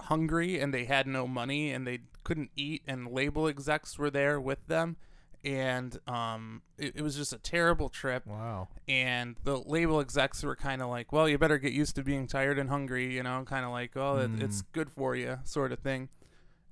hungry 0.00 0.58
and 0.60 0.72
they 0.72 0.84
had 0.84 1.06
no 1.06 1.26
money 1.26 1.70
and 1.70 1.86
they 1.86 2.00
couldn't 2.24 2.50
eat 2.56 2.82
and 2.86 3.10
label 3.12 3.46
execs 3.46 3.98
were 3.98 4.10
there 4.10 4.40
with 4.40 4.66
them 4.66 4.96
and 5.44 5.98
um 6.06 6.62
it, 6.76 6.96
it 6.96 7.02
was 7.02 7.16
just 7.16 7.32
a 7.32 7.38
terrible 7.38 7.88
trip. 7.88 8.26
Wow. 8.26 8.68
and 8.88 9.36
the 9.44 9.56
label 9.58 10.00
execs 10.00 10.42
were 10.42 10.56
kind 10.56 10.82
of 10.82 10.88
like 10.88 11.12
well 11.12 11.28
you 11.28 11.38
better 11.38 11.58
get 11.58 11.72
used 11.72 11.96
to 11.96 12.02
being 12.02 12.26
tired 12.26 12.58
and 12.58 12.68
hungry 12.68 13.14
you 13.14 13.22
know 13.22 13.42
kind 13.46 13.64
of 13.64 13.70
like 13.72 13.96
oh 13.96 14.18
it, 14.18 14.30
it's 14.42 14.62
good 14.72 14.90
for 14.90 15.16
you 15.16 15.38
sort 15.44 15.72
of 15.72 15.78
thing. 15.78 16.08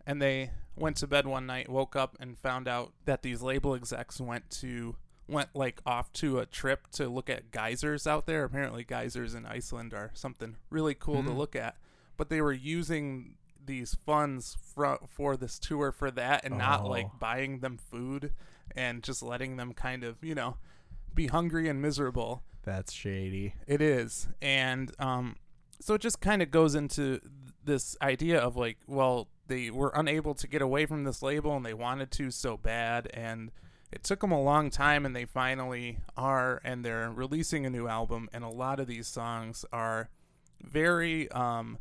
And 0.06 0.20
they 0.22 0.50
went 0.76 0.96
to 0.98 1.06
bed 1.06 1.26
one 1.26 1.46
night 1.46 1.68
woke 1.68 1.94
up 1.96 2.16
and 2.20 2.38
found 2.38 2.66
out 2.68 2.92
that 3.04 3.22
these 3.22 3.42
label 3.42 3.74
execs 3.74 4.20
went 4.20 4.48
to 4.50 4.96
went 5.28 5.50
like 5.54 5.80
off 5.84 6.10
to 6.14 6.38
a 6.38 6.46
trip 6.46 6.86
to 6.92 7.08
look 7.08 7.28
at 7.28 7.50
geysers 7.50 8.06
out 8.06 8.26
there. 8.26 8.44
Apparently 8.44 8.84
geysers 8.84 9.34
in 9.34 9.44
iceland 9.44 9.92
are 9.92 10.10
something 10.14 10.56
really 10.70 10.94
cool 10.94 11.22
to 11.22 11.30
look 11.30 11.54
at. 11.56 11.76
But 12.16 12.30
they 12.30 12.40
were 12.40 12.52
using 12.54 13.34
these 13.64 13.94
funds 14.06 14.56
for, 14.74 14.98
for 15.06 15.36
this 15.36 15.58
tour 15.58 15.92
for 15.92 16.10
that 16.12 16.42
and 16.44 16.56
not 16.56 16.84
Oh. 16.84 16.88
like 16.88 17.18
buying 17.20 17.58
them 17.60 17.76
food 17.76 18.32
and 18.76 19.02
just 19.02 19.22
letting 19.22 19.56
them 19.56 19.72
kind 19.72 20.04
of 20.04 20.16
you 20.22 20.34
know 20.34 20.56
be 21.14 21.26
hungry 21.26 21.68
and 21.68 21.82
miserable 21.82 22.42
That's 22.64 22.92
shady. 22.92 23.54
it 23.66 23.82
is. 23.82 24.28
And 24.40 24.92
um, 24.98 25.36
so 25.80 25.94
it 25.94 26.00
just 26.00 26.20
kind 26.20 26.42
of 26.42 26.50
goes 26.50 26.74
into 26.74 27.20
this 27.64 27.96
idea 28.00 28.38
of 28.38 28.56
like, 28.56 28.78
well, 28.86 29.28
they 29.46 29.70
were 29.70 29.90
unable 29.94 30.34
to 30.34 30.46
get 30.46 30.62
away 30.62 30.86
from 30.86 31.04
this 31.04 31.22
label 31.22 31.56
and 31.56 31.64
they 31.64 31.74
wanted 31.74 32.10
to 32.12 32.30
so 32.30 32.56
bad. 32.56 33.10
And 33.12 33.50
it 33.90 34.04
took 34.04 34.20
them 34.20 34.30
a 34.32 34.40
long 34.40 34.70
time 34.70 35.04
and 35.06 35.16
they 35.16 35.24
finally 35.24 35.98
are. 36.16 36.60
And 36.62 36.84
they're 36.84 37.10
releasing 37.10 37.66
a 37.66 37.70
new 37.70 37.88
album. 37.88 38.28
And 38.32 38.44
a 38.44 38.48
lot 38.48 38.78
of 38.78 38.86
these 38.86 39.08
songs 39.08 39.64
are 39.72 40.10
very. 40.62 41.30
Um, 41.32 41.78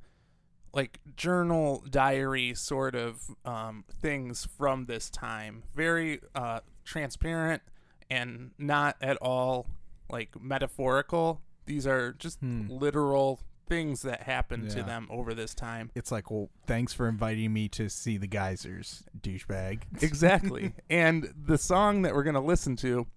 like 0.73 0.99
journal 1.15 1.83
diary 1.89 2.53
sort 2.53 2.93
of 2.93 3.35
um, 3.45 3.83
things 4.01 4.47
from 4.57 4.85
this 4.85 5.09
time 5.09 5.63
very 5.73 6.19
uh, 6.35 6.59
transparent 6.87 7.61
and 8.09 8.51
not 8.57 8.95
at 9.01 9.17
all 9.17 9.67
like 10.09 10.41
metaphorical 10.41 11.41
these 11.65 11.85
are 11.85 12.13
just 12.13 12.39
hmm. 12.39 12.65
literal 12.69 13.41
things 13.67 14.01
that 14.03 14.23
happened 14.23 14.69
to 14.69 14.81
them 14.81 15.05
over 15.09 15.33
this 15.33 15.53
time 15.53 15.91
It's 15.93 16.09
like, 16.09 16.31
well, 16.31 16.49
thanks 16.65 16.93
for 16.93 17.09
inviting 17.09 17.51
me 17.51 17.67
to 17.69 17.89
see 17.89 18.15
the 18.15 18.25
geysers, 18.25 19.03
douchebag. 19.19 19.81
exactly 20.01 20.73
and 20.89 21.33
the 21.35 21.57
song 21.57 22.03
that 22.03 22.15
we're 22.15 22.23
going 22.23 22.35
to 22.35 22.39
listen 22.39 22.77
to 22.77 23.07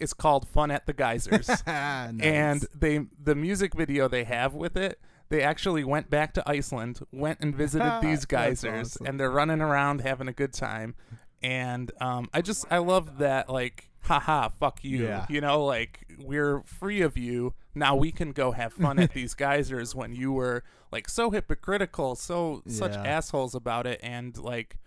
is 0.00 0.14
called 0.14 0.48
fun 0.48 0.70
at 0.70 0.86
the 0.86 0.94
geysers 0.94 1.48
Nice. 1.66 2.20
and 2.22 2.66
they 2.74 3.00
the 3.22 3.34
music 3.34 3.74
video 3.74 4.08
they 4.08 4.24
have 4.24 4.54
with 4.54 4.78
it 4.78 4.98
they 5.28 5.42
actually 5.42 5.84
went 5.84 6.08
back 6.08 6.32
to 6.34 6.42
Iceland, 6.48 7.00
went 7.12 7.40
and 7.40 7.54
visited 7.54 7.98
these 8.02 8.24
geysers, 8.24 8.96
awesome. 8.96 9.06
and 9.06 9.20
they're 9.20 9.30
running 9.30 9.60
around 9.60 10.00
having 10.00 10.28
a 10.28 10.32
good 10.32 10.52
time. 10.52 10.94
And 11.42 11.90
um, 12.00 12.28
I 12.34 12.40
just 12.42 12.64
I 12.70 12.78
love 12.78 13.18
that 13.18 13.48
like 13.48 13.88
haha 14.02 14.48
fuck 14.48 14.82
you 14.82 15.04
Yeah. 15.06 15.26
you 15.28 15.40
know 15.40 15.64
like 15.64 16.06
we're 16.20 16.62
free 16.64 17.02
of 17.02 17.16
you 17.18 17.52
now 17.74 17.94
we 17.96 18.10
can 18.10 18.32
go 18.32 18.52
have 18.52 18.72
fun 18.72 18.98
at 18.98 19.12
these 19.12 19.34
geysers 19.46 19.94
when 19.94 20.14
you 20.14 20.32
were 20.32 20.62
like 20.90 21.08
so 21.10 21.30
hypocritical 21.30 22.14
so 22.14 22.62
such 22.66 22.92
Yeah. 22.94 23.02
assholes 23.02 23.54
about 23.54 23.86
it 23.86 24.00
and 24.02 24.36
like 24.38 24.78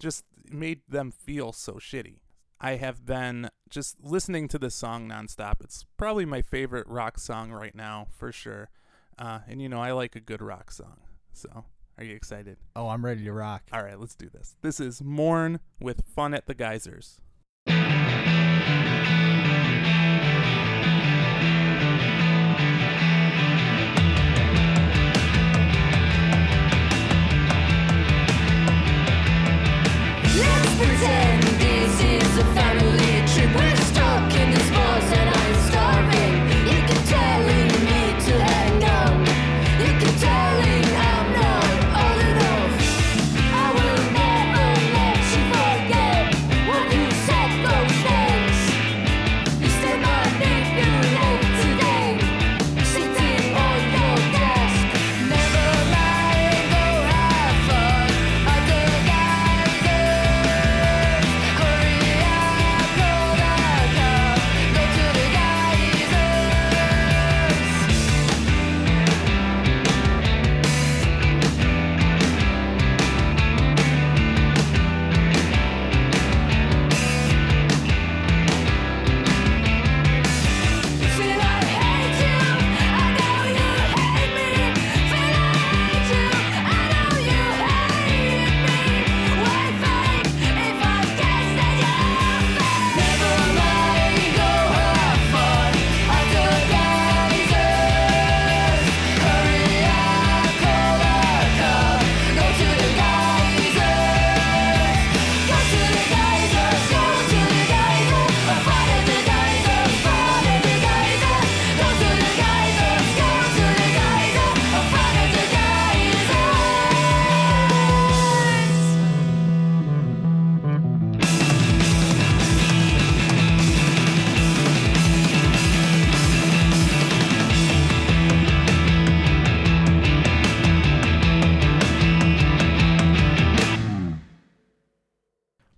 just 0.00 0.24
made 0.50 0.80
them 0.88 1.10
feel 1.12 1.52
so 1.52 1.74
shitty. 1.74 2.18
I 2.60 2.76
have 2.76 3.04
been 3.06 3.50
just 3.70 4.02
listening 4.02 4.48
to 4.48 4.58
this 4.58 4.74
song 4.74 5.08
nonstop. 5.08 5.56
It's 5.62 5.84
probably 5.96 6.24
my 6.24 6.42
favorite 6.42 6.86
rock 6.86 7.18
song 7.18 7.52
right 7.52 7.74
now, 7.74 8.06
for 8.10 8.32
sure. 8.32 8.70
Uh, 9.18 9.40
and 9.48 9.60
you 9.62 9.68
know, 9.68 9.80
I 9.80 9.92
like 9.92 10.16
a 10.16 10.20
good 10.20 10.40
rock 10.42 10.70
song. 10.70 10.98
So, 11.32 11.64
are 11.98 12.04
you 12.04 12.14
excited? 12.14 12.58
oh, 12.76 12.88
I'm 12.88 13.04
ready 13.04 13.24
to 13.24 13.32
rock. 13.32 13.62
All 13.72 13.82
right, 13.82 13.98
let's 13.98 14.14
do 14.14 14.28
this. 14.28 14.56
This 14.62 14.80
is 14.80 15.02
Mourn 15.02 15.60
with 15.80 16.02
Fun 16.14 16.34
at 16.34 16.46
the 16.46 16.54
Geysers. 16.54 17.20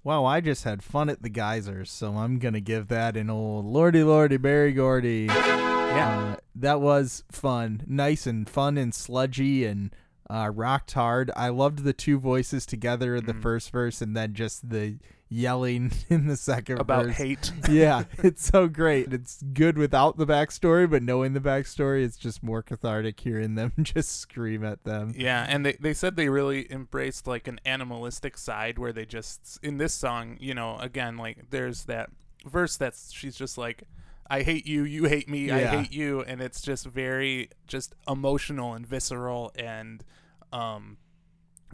Well, 0.07 0.25
I 0.25 0.41
just 0.41 0.63
had 0.63 0.85
fun 0.85 1.09
at 1.09 1.23
the 1.23 1.29
geysers, 1.29 1.91
so 1.91 2.13
I'm 2.19 2.39
gonna 2.39 2.61
give 2.61 2.87
that 2.87 3.17
an 3.17 3.29
old 3.29 3.65
lordy 3.65 4.05
lordy 4.05 4.37
berry 4.37 4.71
gordy. 4.73 5.27
Yeah. 5.29 6.35
Uh, 6.35 6.37
that 6.55 6.81
was 6.81 7.25
fun, 7.33 7.83
nice 7.89 8.25
and 8.25 8.49
fun 8.49 8.79
and 8.79 8.95
sludgy 8.95 9.65
and 9.65 9.91
uh, 10.31 10.53
rocked 10.55 10.93
hard. 10.93 11.33
I 11.35 11.49
loved 11.49 11.81
the 11.83 11.93
two 11.93 12.21
voices 12.21 12.67
together 12.67 13.17
in 13.17 13.27
the 13.27 13.35
Mm. 13.35 13.43
first 13.43 13.73
verse, 13.73 14.01
and 14.01 14.17
then 14.17 14.35
just 14.35 14.71
the 14.71 14.99
yelling 15.29 15.93
in 16.09 16.27
the 16.27 16.37
second 16.37 16.81
About 16.81 17.07
verse. 17.07 17.17
hate. 17.17 17.53
yeah, 17.71 18.05
it's 18.19 18.45
so 18.45 18.69
great. 18.69 19.13
It's 19.13 19.43
good 19.43 19.77
without 19.77 20.17
the 20.17 20.27
backstory, 20.27 20.89
but 20.89 21.03
knowing 21.03 21.33
the 21.33 21.41
backstory, 21.41 22.05
it's 22.05 22.17
just 22.17 22.43
more 22.43 22.63
cathartic 22.63 23.19
hearing 23.21 23.55
them 23.55 23.73
just 23.83 24.21
scream 24.21 24.65
at 24.65 24.85
them. 24.85 25.15
Yeah, 25.17 25.45
and 25.49 25.67
they, 25.67 25.77
they 25.81 25.95
said 25.95 26.17
they 26.17 26.29
really 26.29 26.71
embraced 26.73 27.27
like 27.27 27.49
an 27.49 27.61
animalistic 27.65 28.39
side 28.39 28.79
where 28.79 28.93
they 28.93 29.05
just 29.05 29.59
in 29.63 29.79
this 29.79 29.95
song, 29.95 30.37
you 30.41 30.55
know, 30.55 30.77
again 30.79 31.17
like 31.17 31.51
there's 31.51 31.85
that 31.85 32.11
verse 32.45 32.77
that's 32.77 33.13
she's 33.13 33.37
just 33.37 33.59
like 33.59 33.85
I 34.29 34.43
hate 34.43 34.67
you, 34.67 34.85
you 34.85 35.05
hate 35.05 35.29
me, 35.29 35.51
I 35.51 35.65
hate 35.67 35.93
you 35.93 36.21
and 36.23 36.41
it's 36.41 36.61
just 36.61 36.87
very 36.87 37.51
just 37.67 37.95
emotional 38.09 38.75
and 38.75 38.87
visceral 38.87 39.53
and 39.57 40.05
um 40.53 40.99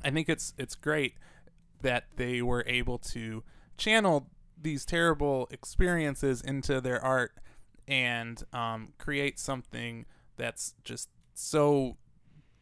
I 0.05 0.11
think 0.11 0.29
it's 0.29 0.55
it's 0.59 0.75
great 0.75 1.15
that 1.83 2.07
they 2.17 2.43
were 2.43 2.65
able 2.67 2.99
to 2.99 3.43
channel 3.77 4.29
these 4.61 4.85
terrible 4.85 5.49
experiences 5.51 6.41
into 6.41 6.81
their 6.81 7.03
art 7.05 7.33
and 7.89 8.45
um, 8.53 8.93
create 8.99 9.39
something 9.39 10.07
that's 10.37 10.75
just 10.85 11.09
so 11.35 11.97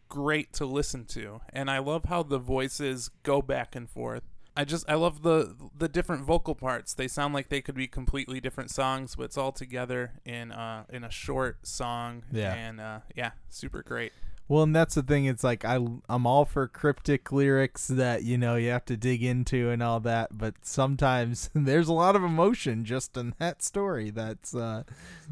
great 0.08 0.52
to 0.54 0.66
listen 0.66 1.04
to. 1.04 1.40
And 1.52 1.70
i 1.70 1.78
love 1.78 2.06
how 2.06 2.22
the 2.22 2.38
voices 2.38 3.10
go 3.22 3.40
back 3.42 3.76
and 3.76 3.88
forth. 3.88 4.22
I 4.56 4.64
just 4.64 4.84
i 4.90 4.94
love 4.94 5.22
the 5.22 5.54
the 5.76 5.88
different 5.88 6.24
vocal 6.24 6.54
parts. 6.54 6.94
They 6.94 7.06
sound 7.06 7.32
like 7.34 7.48
they 7.48 7.60
could 7.60 7.76
be 7.76 7.86
completely 7.86 8.40
different 8.40 8.70
songs 8.70 9.14
but 9.16 9.24
it's 9.24 9.38
all 9.38 9.52
together 9.52 10.14
in 10.24 10.50
uh 10.52 10.84
in 10.88 11.04
a 11.04 11.10
short 11.10 11.66
song. 11.66 12.24
Yeah. 12.32 12.54
and 12.54 12.80
uh 12.80 13.00
yeah 13.14 13.32
super 13.48 13.82
great 13.82 14.12
Well, 14.50 14.64
and 14.64 14.74
that's 14.74 14.96
the 14.96 15.02
thing. 15.04 15.26
It's 15.26 15.44
like 15.44 15.64
I 15.64 15.78
I'm 16.08 16.26
all 16.26 16.44
for 16.44 16.66
cryptic 16.66 17.30
lyrics 17.30 17.86
that 17.86 18.24
you 18.24 18.36
know 18.36 18.56
you 18.56 18.70
have 18.70 18.84
to 18.86 18.96
dig 18.96 19.22
into 19.22 19.70
and 19.70 19.80
all 19.80 20.00
that, 20.00 20.36
but 20.36 20.54
sometimes 20.62 21.50
there's 21.54 21.86
a 21.86 21.92
lot 21.92 22.16
of 22.16 22.24
emotion 22.24 22.84
just 22.84 23.16
in 23.16 23.32
that 23.38 23.62
story. 23.62 24.10
That's 24.10 24.52
uh, 24.52 24.82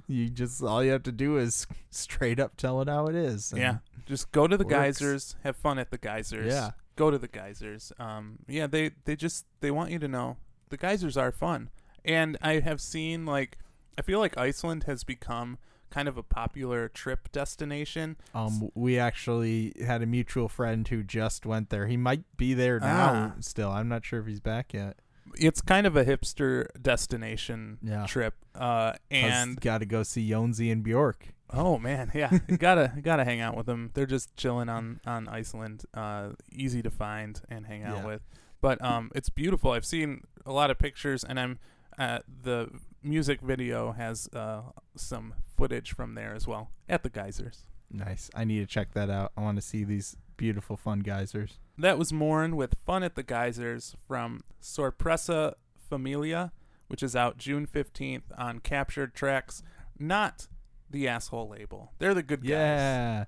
you 0.06 0.28
just 0.28 0.62
all 0.62 0.84
you 0.84 0.92
have 0.92 1.02
to 1.02 1.10
do 1.12 1.36
is 1.36 1.66
straight 1.90 2.38
up 2.38 2.56
tell 2.56 2.80
it 2.80 2.88
how 2.88 3.06
it 3.08 3.16
is. 3.16 3.52
yeah 3.56 3.78
just 4.06 4.30
go 4.30 4.46
to 4.46 4.56
the 4.56 4.64
works. 4.64 4.74
geysers 4.74 5.36
have 5.42 5.56
fun 5.56 5.78
at 5.80 5.90
the 5.90 5.98
geysers 5.98 6.52
Yeah. 6.52 6.70
go 6.96 7.10
to 7.10 7.18
the 7.18 7.28
geysers 7.28 7.92
um 7.98 8.38
yeah 8.46 8.66
they 8.68 8.92
they 9.04 9.16
just 9.16 9.44
they 9.60 9.70
want 9.70 9.90
you 9.90 9.98
to 9.98 10.08
know 10.08 10.36
the 10.70 10.76
geysers 10.78 11.16
are 11.18 11.30
fun 11.32 11.68
and 12.06 12.38
i 12.40 12.60
have 12.60 12.80
seen 12.80 13.26
like 13.26 13.58
i 13.98 14.02
feel 14.02 14.18
like 14.18 14.38
iceland 14.38 14.84
has 14.84 15.04
become 15.04 15.58
kind 15.90 16.08
of 16.08 16.16
a 16.18 16.22
popular 16.22 16.88
trip 16.88 17.30
destination 17.32 18.16
Um, 18.34 18.70
we 18.74 18.98
actually 18.98 19.72
had 19.84 20.02
a 20.02 20.06
mutual 20.06 20.48
friend 20.48 20.86
who 20.88 21.02
just 21.02 21.46
went 21.46 21.70
there. 21.70 21.86
He 21.86 21.96
might 21.96 22.24
be 22.36 22.54
there 22.54 22.78
now 22.80 23.34
Ah. 23.36 23.40
still. 23.40 23.70
I'm 23.70 23.88
not 23.88 24.04
sure 24.04 24.20
if 24.20 24.26
he's 24.26 24.40
back 24.40 24.72
yet. 24.74 24.96
it's 25.34 25.60
kind 25.60 25.86
of 25.86 25.94
a 25.96 26.04
hipster 26.04 26.66
destination 26.80 27.78
Yeah. 27.82 28.06
trip 28.06 28.34
uh 28.54 28.94
and 29.10 29.60
got 29.60 29.78
to 29.78 29.86
go 29.86 30.02
see 30.02 30.28
Jonsi 30.30 30.72
and 30.72 30.82
Bjork. 30.82 31.28
oh 31.52 31.78
man 31.78 32.10
yeah 32.14 32.30
you 32.48 32.56
gotta 32.68 32.92
gotta 33.02 33.24
hang 33.24 33.40
out 33.40 33.56
with 33.56 33.66
them 33.66 33.90
they're 33.94 34.06
just 34.06 34.34
chilling 34.36 34.68
on 34.68 35.00
on 35.06 35.28
iceland 35.28 35.84
uh 35.94 36.30
easy 36.52 36.82
to 36.82 36.90
find 36.90 37.40
and 37.48 37.66
hang 37.66 37.82
out 37.84 37.98
Yeah. 37.98 38.06
with 38.06 38.22
but 38.60 38.82
um 38.84 39.10
it's 39.14 39.28
beautiful 39.30 39.70
i've 39.72 39.84
seen 39.86 40.22
a 40.44 40.52
lot 40.52 40.70
of 40.70 40.78
pictures 40.78 41.24
and 41.24 41.38
i'm 41.38 41.58
uh 41.98 42.18
the 42.42 42.68
music 43.02 43.40
video 43.40 43.92
has 43.92 44.28
uh 44.34 44.62
some 44.96 45.34
footage 45.56 45.94
from 45.94 46.14
there 46.14 46.34
as 46.34 46.46
well 46.46 46.70
at 46.88 47.02
the 47.02 47.10
geysers 47.10 47.64
Nice. 47.90 48.28
I 48.34 48.44
need 48.44 48.58
to 48.58 48.66
check 48.66 48.92
that 48.92 49.08
out. 49.08 49.32
I 49.34 49.40
want 49.40 49.56
to 49.56 49.62
see 49.62 49.82
these 49.82 50.14
beautiful 50.36 50.76
fun 50.76 51.00
geysers. 51.00 51.58
that 51.78 51.96
was 51.98 52.12
Mourn 52.12 52.54
with 52.54 52.74
Fun 52.84 53.02
at 53.02 53.14
the 53.14 53.22
Geysers 53.22 53.96
from 54.06 54.42
Sorpresa 54.60 55.56
Familia, 55.88 56.52
which 56.88 57.02
is 57.02 57.16
out 57.16 57.38
June 57.38 57.66
15th 57.66 58.24
on 58.36 58.58
Captured 58.58 59.14
Tracks, 59.14 59.62
not 59.98 60.48
the 60.90 61.08
asshole 61.08 61.48
label. 61.48 61.92
They're 61.98 62.12
the 62.12 62.22
good 62.22 62.42
guys. 62.42 62.50
Yeah. 62.50 63.24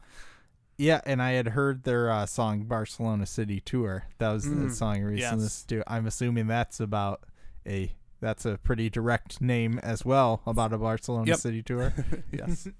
Yeah, 0.77 1.01
and 1.07 1.23
I 1.23 1.31
had 1.33 1.49
heard 1.49 1.85
their 1.85 2.11
uh, 2.11 2.27
song 2.27 2.65
Barcelona 2.65 3.25
City 3.25 3.61
Tour. 3.61 4.05
That 4.19 4.31
was 4.31 4.45
the 4.45 4.51
Mm, 4.57 4.73
song 4.75 4.97
I 4.97 5.01
recently 5.01 5.21
yes. 5.21 5.35
listened 5.39 5.69
to. 5.71 5.91
I'm 5.91 6.07
assuming 6.07 6.49
that's 6.49 6.81
about 6.81 7.25
a 7.67 7.93
that's 8.21 8.45
a 8.45 8.59
pretty 8.59 8.91
direct 8.91 9.41
name 9.41 9.79
as 9.83 10.05
well 10.05 10.43
about 10.47 10.73
a 10.73 10.79
Barcelona 10.79 11.27
Yep. 11.29 11.39
City 11.39 11.63
tour. 11.63 11.93
yes. 12.33 12.69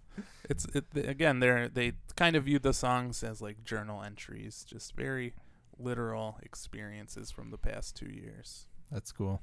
It's 0.51 0.65
it, 0.75 0.85
again 0.97 1.39
they're 1.39 1.69
they 1.69 1.93
kind 2.17 2.35
of 2.35 2.45
view 2.45 2.59
the 2.59 2.73
songs 2.75 3.23
as 3.23 3.41
like 3.41 3.63
journal 3.63 4.03
entries, 4.03 4.67
just 4.69 4.97
very 4.97 5.33
literal 5.79 6.39
experiences 6.43 7.31
from 7.31 7.51
the 7.53 7.57
past 7.57 7.95
2 7.97 8.07
years. 8.07 8.67
That's 8.91 9.13
cool. 9.13 9.41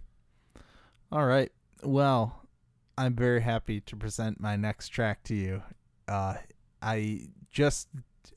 All 1.12 1.26
right. 1.26 1.52
Well, 1.82 2.44
I'm 2.98 3.16
very 3.16 3.40
happy 3.42 3.80
to 3.82 3.96
present 3.96 4.40
my 4.42 4.58
next 4.58 4.90
track 4.90 5.24
to 5.26 5.36
you. 5.36 5.64
Uh, 6.10 6.36
I 6.82 7.30
just 7.52 7.88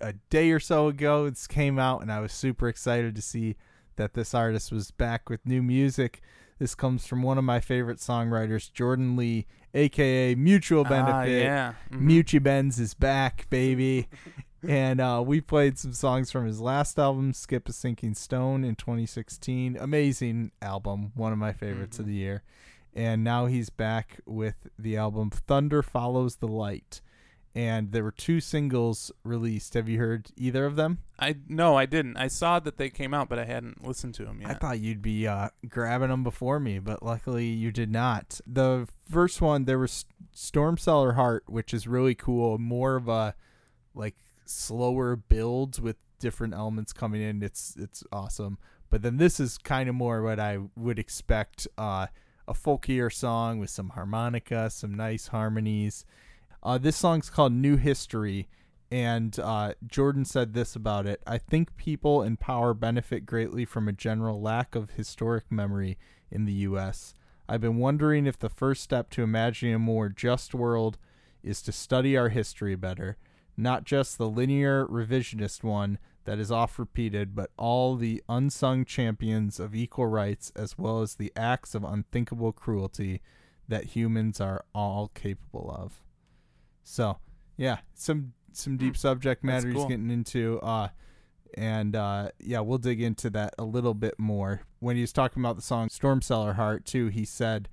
a 0.00 0.12
day 0.30 0.50
or 0.52 0.60
so 0.60 0.86
ago 0.86 1.28
this 1.28 1.48
came 1.48 1.78
out, 1.78 2.02
and 2.02 2.12
I 2.12 2.20
was 2.20 2.32
super 2.32 2.68
excited 2.68 3.16
to 3.16 3.22
see 3.22 3.56
that 3.96 4.14
this 4.14 4.32
artist 4.32 4.70
was 4.70 4.92
back 4.92 5.28
with 5.28 5.44
new 5.44 5.62
music. 5.62 6.22
This 6.60 6.74
comes 6.76 7.06
from 7.06 7.22
one 7.22 7.38
of 7.38 7.44
my 7.44 7.58
favorite 7.58 7.98
songwriters, 7.98 8.70
Jordan 8.72 9.16
Lee, 9.16 9.46
aka 9.74 10.34
Mutual 10.36 10.84
Benefit. 10.84 11.12
Ah, 11.14 11.22
yeah. 11.24 11.72
Mhm. 11.90 12.02
Mucci 12.02 12.40
Benz 12.42 12.78
is 12.78 12.92
back, 12.94 13.46
baby. 13.50 14.08
and 14.68 15.00
uh, 15.00 15.22
we 15.26 15.40
played 15.40 15.78
some 15.78 15.94
songs 15.94 16.30
from 16.30 16.44
his 16.46 16.60
last 16.60 16.98
album, 16.98 17.32
Skip 17.32 17.66
a 17.68 17.72
Sinking 17.72 18.12
Stone, 18.14 18.62
in 18.64 18.74
2016. 18.76 19.78
Amazing 19.80 20.52
album, 20.60 21.12
one 21.14 21.32
of 21.32 21.38
my 21.38 21.52
favorites 21.54 21.98
of 21.98 22.04
Mhm. 22.04 22.08
the 22.08 22.14
year. 22.14 22.42
And 22.94 23.24
now 23.24 23.46
he's 23.46 23.70
back 23.70 24.20
with 24.26 24.68
the 24.78 24.98
album 24.98 25.30
Thunder 25.30 25.82
Follows 25.82 26.36
the 26.36 26.48
Light. 26.48 27.00
And 27.52 27.90
there 27.90 28.04
were 28.04 28.12
two 28.12 28.40
singles 28.40 29.10
released. 29.24 29.74
Have 29.74 29.88
you 29.88 29.98
heard 29.98 30.28
either 30.36 30.66
of 30.66 30.76
them? 30.76 30.98
I 31.18 31.36
no, 31.48 31.76
I 31.76 31.84
didn't. 31.84 32.16
I 32.16 32.28
saw 32.28 32.60
that 32.60 32.76
they 32.76 32.90
came 32.90 33.12
out, 33.12 33.28
but 33.28 33.40
I 33.40 33.44
hadn't 33.44 33.84
listened 33.84 34.14
to 34.14 34.24
them 34.24 34.40
yet. 34.40 34.50
I 34.50 34.54
thought 34.54 34.78
you'd 34.78 35.02
be 35.02 35.26
uh, 35.26 35.48
grabbing 35.68 36.10
them 36.10 36.22
before 36.22 36.60
me, 36.60 36.78
but 36.78 37.02
luckily 37.02 37.46
you 37.46 37.72
did 37.72 37.90
not. 37.90 38.40
The 38.46 38.86
first 39.10 39.40
one, 39.40 39.64
there 39.64 39.80
was 39.80 40.04
Storm 40.32 40.78
Cellar 40.78 41.14
Heart, 41.14 41.44
which 41.48 41.74
is 41.74 41.88
really 41.88 42.14
cool. 42.14 42.56
More 42.58 42.94
of 42.94 43.08
a 43.08 43.34
like 43.94 44.14
slower 44.44 45.16
builds 45.16 45.80
with 45.80 45.96
different 46.20 46.54
elements 46.54 46.92
coming 46.92 47.20
in. 47.20 47.42
It's 47.42 47.74
it's 47.76 48.04
awesome. 48.12 48.58
But 48.90 49.02
then 49.02 49.16
this 49.16 49.40
is 49.40 49.58
kind 49.58 49.88
of 49.88 49.94
more 49.94 50.22
what 50.22 50.38
I 50.38 50.58
would 50.76 50.98
expect 50.98 51.66
uh, 51.78 52.06
a 52.46 52.54
folkier 52.54 53.12
song 53.12 53.58
with 53.58 53.70
some 53.70 53.90
harmonica, 53.90 54.70
some 54.70 54.94
nice 54.94 55.28
harmonies. 55.28 56.04
Uh, 56.62 56.76
this 56.76 56.96
song's 56.96 57.30
called 57.30 57.52
New 57.52 57.76
History, 57.76 58.48
and 58.90 59.38
uh, 59.38 59.74
Jordan 59.86 60.24
said 60.24 60.52
this 60.52 60.76
about 60.76 61.06
it. 61.06 61.22
I 61.26 61.38
think 61.38 61.76
people 61.76 62.22
in 62.22 62.36
power 62.36 62.74
benefit 62.74 63.24
greatly 63.24 63.64
from 63.64 63.88
a 63.88 63.92
general 63.92 64.40
lack 64.40 64.74
of 64.74 64.90
historic 64.90 65.50
memory 65.50 65.96
in 66.30 66.44
the 66.44 66.52
U.S. 66.52 67.14
I've 67.48 67.62
been 67.62 67.78
wondering 67.78 68.26
if 68.26 68.38
the 68.38 68.50
first 68.50 68.82
step 68.82 69.10
to 69.10 69.22
imagining 69.22 69.74
a 69.74 69.78
more 69.78 70.08
just 70.08 70.54
world 70.54 70.98
is 71.42 71.62
to 71.62 71.72
study 71.72 72.16
our 72.16 72.28
history 72.28 72.74
better, 72.74 73.16
not 73.56 73.84
just 73.84 74.18
the 74.18 74.28
linear 74.28 74.86
revisionist 74.86 75.62
one 75.62 75.98
that 76.24 76.38
is 76.38 76.52
oft 76.52 76.78
repeated, 76.78 77.34
but 77.34 77.50
all 77.56 77.96
the 77.96 78.22
unsung 78.28 78.84
champions 78.84 79.58
of 79.58 79.74
equal 79.74 80.06
rights 80.06 80.52
as 80.54 80.76
well 80.76 81.00
as 81.00 81.14
the 81.14 81.32
acts 81.34 81.74
of 81.74 81.84
unthinkable 81.84 82.52
cruelty 82.52 83.22
that 83.66 83.96
humans 83.96 84.40
are 84.40 84.64
all 84.74 85.10
capable 85.14 85.74
of. 85.74 86.02
So, 86.90 87.18
yeah, 87.56 87.78
some 87.94 88.32
some 88.52 88.76
deep 88.76 88.96
subject 88.96 89.42
That's 89.42 89.46
matter 89.46 89.68
he's 89.68 89.76
cool. 89.76 89.88
getting 89.88 90.10
into. 90.10 90.58
Uh, 90.60 90.88
and 91.54 91.94
uh, 91.94 92.30
yeah, 92.40 92.60
we'll 92.60 92.78
dig 92.78 93.00
into 93.00 93.30
that 93.30 93.54
a 93.58 93.64
little 93.64 93.94
bit 93.94 94.18
more. 94.18 94.62
When 94.80 94.96
he 94.96 95.02
was 95.02 95.12
talking 95.12 95.40
about 95.40 95.54
the 95.54 95.62
song 95.62 95.88
Storm 95.88 96.20
Cellar 96.20 96.54
Heart, 96.54 96.84
too, 96.84 97.06
he 97.06 97.24
said 97.24 97.68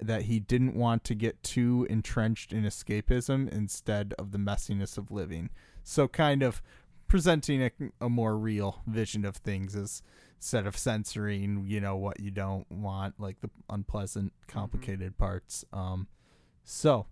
that 0.00 0.22
he 0.22 0.40
didn't 0.40 0.74
want 0.74 1.04
to 1.04 1.14
get 1.14 1.40
too 1.44 1.86
entrenched 1.88 2.52
in 2.52 2.64
escapism 2.64 3.48
instead 3.48 4.12
of 4.18 4.32
the 4.32 4.38
messiness 4.38 4.98
of 4.98 5.12
living. 5.12 5.50
So, 5.84 6.08
kind 6.08 6.42
of 6.42 6.60
presenting 7.06 7.62
a, 7.62 7.70
a 8.00 8.08
more 8.08 8.36
real 8.36 8.82
vision 8.88 9.24
of 9.24 9.36
things 9.36 9.76
as 9.76 10.02
instead 10.36 10.66
of 10.66 10.76
censoring, 10.76 11.64
you 11.64 11.80
know, 11.80 11.96
what 11.96 12.18
you 12.18 12.32
don't 12.32 12.68
want, 12.70 13.14
like 13.18 13.40
the 13.40 13.50
unpleasant, 13.70 14.32
complicated 14.48 15.16
parts. 15.16 15.64
Um, 15.72 16.08
so, 16.64 17.06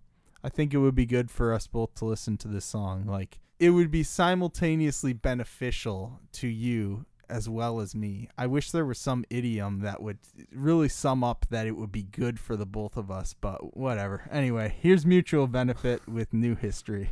I 0.47 0.49
think 0.49 0.73
it 0.73 0.77
would 0.77 0.95
be 0.95 1.05
good 1.05 1.29
for 1.29 1.53
us 1.53 1.67
both 1.67 1.93
to 1.95 2.05
listen 2.05 2.37
to 2.37 2.47
this 2.47 2.63
song. 2.63 3.05
Like, 3.05 3.41
it 3.59 3.71
would 3.71 3.91
be 3.91 4.01
simultaneously 4.01 5.11
beneficial 5.11 6.21
to 6.31 6.47
you 6.47 7.05
as 7.29 7.49
well 7.49 7.81
as 7.81 7.93
me. 7.93 8.29
I 8.37 8.47
wish 8.47 8.71
there 8.71 8.85
was 8.85 8.97
some 8.97 9.25
idiom 9.29 9.81
that 9.81 10.01
would 10.01 10.19
really 10.53 10.87
sum 10.87 11.21
up 11.21 11.47
that 11.49 11.67
it 11.67 11.75
would 11.75 11.91
be 11.91 12.03
good 12.03 12.39
for 12.39 12.55
the 12.55 12.65
both 12.65 12.95
of 12.95 13.11
us, 13.11 13.33
but 13.33 13.75
whatever. 13.75 14.29
Anyway, 14.31 14.73
here's 14.79 15.05
Mutual 15.05 15.47
Benefit 15.47 16.07
with 16.07 16.33
New 16.33 16.55
History. 16.55 17.09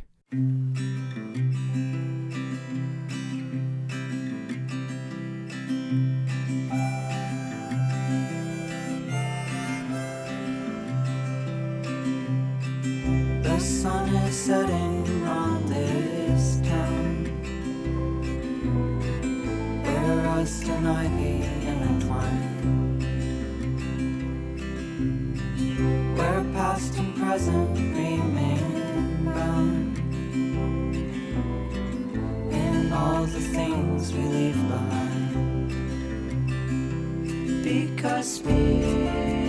Setting 14.46 15.26
on 15.26 15.66
this 15.66 16.60
town. 16.60 17.24
Where 19.82 20.16
rust 20.22 20.68
and 20.68 20.86
ivy 20.86 21.42
intertwine 21.66 22.54
Where 26.16 26.44
past 26.54 26.96
and 26.96 27.16
present 27.16 27.76
remain 27.76 29.24
bound. 29.24 29.98
In 32.52 32.92
all 32.92 33.24
the 33.24 33.40
things 33.40 34.12
we 34.12 34.20
leave 34.20 34.62
behind. 34.68 35.72
Because 37.64 38.42
we 38.44 39.45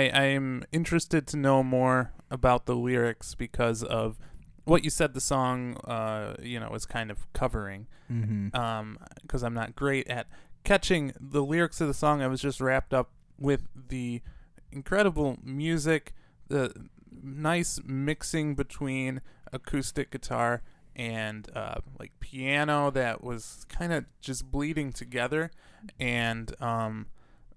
I, 0.00 0.08
I 0.08 0.24
am 0.26 0.64
interested 0.72 1.26
to 1.28 1.36
know 1.36 1.62
more 1.62 2.12
about 2.30 2.66
the 2.66 2.74
lyrics 2.74 3.34
because 3.34 3.82
of 3.82 4.18
what 4.64 4.84
you 4.84 4.90
said 4.90 5.14
the 5.14 5.20
song, 5.20 5.76
uh, 5.78 6.36
you 6.42 6.58
know, 6.60 6.72
is 6.74 6.86
kind 6.86 7.10
of 7.10 7.30
covering. 7.32 7.86
Mm-hmm. 8.10 8.56
Um, 8.56 8.98
because 9.22 9.42
I'm 9.42 9.54
not 9.54 9.76
great 9.76 10.08
at 10.08 10.26
catching 10.64 11.12
the 11.20 11.42
lyrics 11.42 11.80
of 11.80 11.88
the 11.88 11.94
song. 11.94 12.22
I 12.22 12.28
was 12.28 12.40
just 12.40 12.60
wrapped 12.60 12.94
up 12.94 13.10
with 13.38 13.68
the 13.88 14.22
incredible 14.72 15.38
music, 15.42 16.14
the 16.48 16.72
nice 17.22 17.80
mixing 17.84 18.54
between 18.54 19.20
acoustic 19.52 20.10
guitar 20.10 20.62
and 20.96 21.48
uh, 21.54 21.80
like 21.98 22.12
piano 22.20 22.90
that 22.90 23.22
was 23.22 23.66
kind 23.68 23.92
of 23.92 24.04
just 24.20 24.50
bleeding 24.50 24.92
together. 24.92 25.50
And 25.98 26.54
um, 26.60 27.06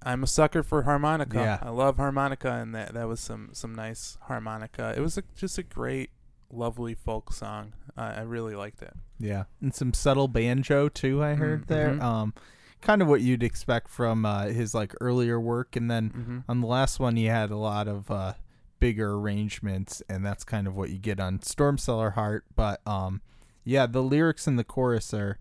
I'm 0.06 0.24
a 0.24 0.28
sucker 0.28 0.64
for 0.64 0.84
harmonica. 0.84 1.38
Yeah. 1.38 1.60
I 1.62 1.70
love 1.70 1.98
harmonica, 1.98 2.52
and 2.54 2.74
that 2.76 2.94
that 2.94 3.08
was 3.08 3.20
some 3.20 3.50
some 3.54 3.74
nice 3.76 4.18
harmonica. 4.24 4.94
It 4.98 5.02
was 5.02 5.18
a, 5.18 5.24
just 5.36 5.58
a 5.58 5.64
great, 5.64 6.10
lovely 6.52 6.94
folk 6.94 7.34
song. 7.34 7.74
I 7.98 8.14
I 8.16 8.22
really 8.22 8.56
liked 8.56 8.82
it. 8.82 8.94
Yeah, 9.20 9.44
and 9.62 9.74
some 9.74 9.94
subtle 9.94 10.28
banjo 10.28 10.90
too. 10.90 11.24
I 11.24 11.36
heard 11.36 11.64
Mm, 11.64 11.68
there. 11.68 11.94
mhm. 11.94 12.02
Um, 12.02 12.34
kind 12.82 13.02
of 13.02 13.08
what 13.08 13.22
you'd 13.22 13.44
expect 13.44 13.88
from 13.88 14.26
uh, 14.26 14.48
his 14.48 14.74
like 14.74 14.94
earlier 15.00 15.40
work, 15.40 15.76
and 15.76 15.90
then 15.90 16.10
hmm 16.10 16.40
on 16.50 16.60
the 16.62 16.68
last 16.68 17.00
one 17.00 17.16
he 17.16 17.26
had 17.26 17.50
a 17.52 17.56
lot 17.58 17.88
of 17.88 18.12
uh, 18.12 18.34
bigger 18.80 19.14
arrangements, 19.14 20.02
and 20.10 20.26
that's 20.26 20.44
kind 20.44 20.68
of 20.68 20.76
what 20.76 20.90
you 20.90 20.98
get 20.98 21.20
on 21.20 21.42
Storm 21.42 21.78
Cellar 21.78 22.12
Heart. 22.12 22.44
But 22.56 22.86
um, 22.86 23.22
yeah, 23.64 23.86
the 23.86 24.04
lyrics 24.04 24.46
in 24.48 24.58
the 24.58 24.66
chorus 24.66 25.14
are, 25.14 25.38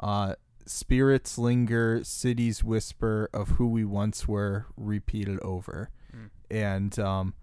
uh, 0.00 0.36
"Spirits 0.66 1.38
linger, 1.38 2.02
cities 2.04 2.62
whisper 2.64 3.28
of 3.32 3.50
who 3.50 3.68
we 3.68 3.84
once 3.84 4.26
were, 4.28 4.66
repeated 4.76 5.38
over," 5.40 5.90
Mm. 6.14 6.30
and 6.50 6.98
um. 6.98 7.34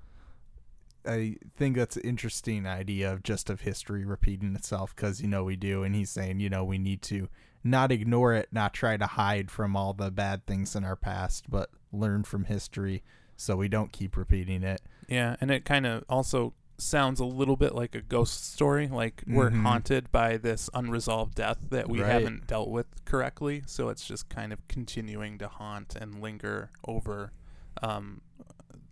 I 1.03 1.38
think 1.55 1.76
that's 1.78 1.95
an 1.97 2.03
interesting 2.03 2.67
idea 2.67 3.11
of 3.11 3.24
just 3.24 3.49
of 3.49 3.61
history 3.61 4.05
repeating 4.05 4.53
itself 4.55 4.95
because 4.95 5.19
you 5.19 5.28
know 5.28 5.43
we 5.43 5.55
do, 5.55 5.82
and 5.82 5.95
he's 5.95 6.11
saying 6.11 6.39
you 6.39 6.47
know 6.49 6.63
we 6.63 6.78
need 6.78 7.01
to 7.03 7.28
not 7.63 7.91
ignore 7.91 8.36
it, 8.36 8.49
not 8.51 8.72
try 8.74 8.97
to 8.97 9.07
hide 9.07 9.49
from 9.49 9.76
all 9.76 9.93
the 9.93 10.11
bad 10.11 10.45
things 10.45 10.76
in 10.76 10.84
our 10.84 10.95
past, 10.95 11.49
but 11.49 11.72
learn 11.91 12.24
from 12.24 12.45
history 12.45 13.01
so 13.36 13.55
we 13.55 13.67
don't 13.67 13.91
keep 13.91 14.15
repeating 14.15 14.61
it. 14.61 14.80
Yeah, 15.07 15.38
and 15.41 15.49
it 15.49 15.65
kind 15.65 15.88
of 15.88 16.03
also 16.07 16.53
sounds 16.82 17.19
a 17.19 17.25
little 17.25 17.55
bit 17.55 17.73
like 17.75 17.95
a 17.95 18.01
ghost 18.01 18.51
story. 18.51 18.88
Like 18.88 19.23
we're 19.27 19.51
Mhm. 19.51 19.61
haunted 19.63 20.11
by 20.11 20.38
this 20.38 20.69
unresolved 20.73 21.36
death 21.36 21.69
that 21.69 21.89
we 21.89 22.01
Right. 22.01 22.11
haven't 22.11 22.47
dealt 22.47 22.69
with 22.69 22.88
correctly. 23.05 23.63
So 23.67 23.89
it's 23.89 24.05
just 24.05 24.29
kind 24.29 24.51
of 24.51 24.67
continuing 24.67 25.38
to 25.39 25.47
haunt 25.47 25.95
and 25.95 26.21
linger 26.21 26.71
over, 26.88 27.32
um, 27.82 28.21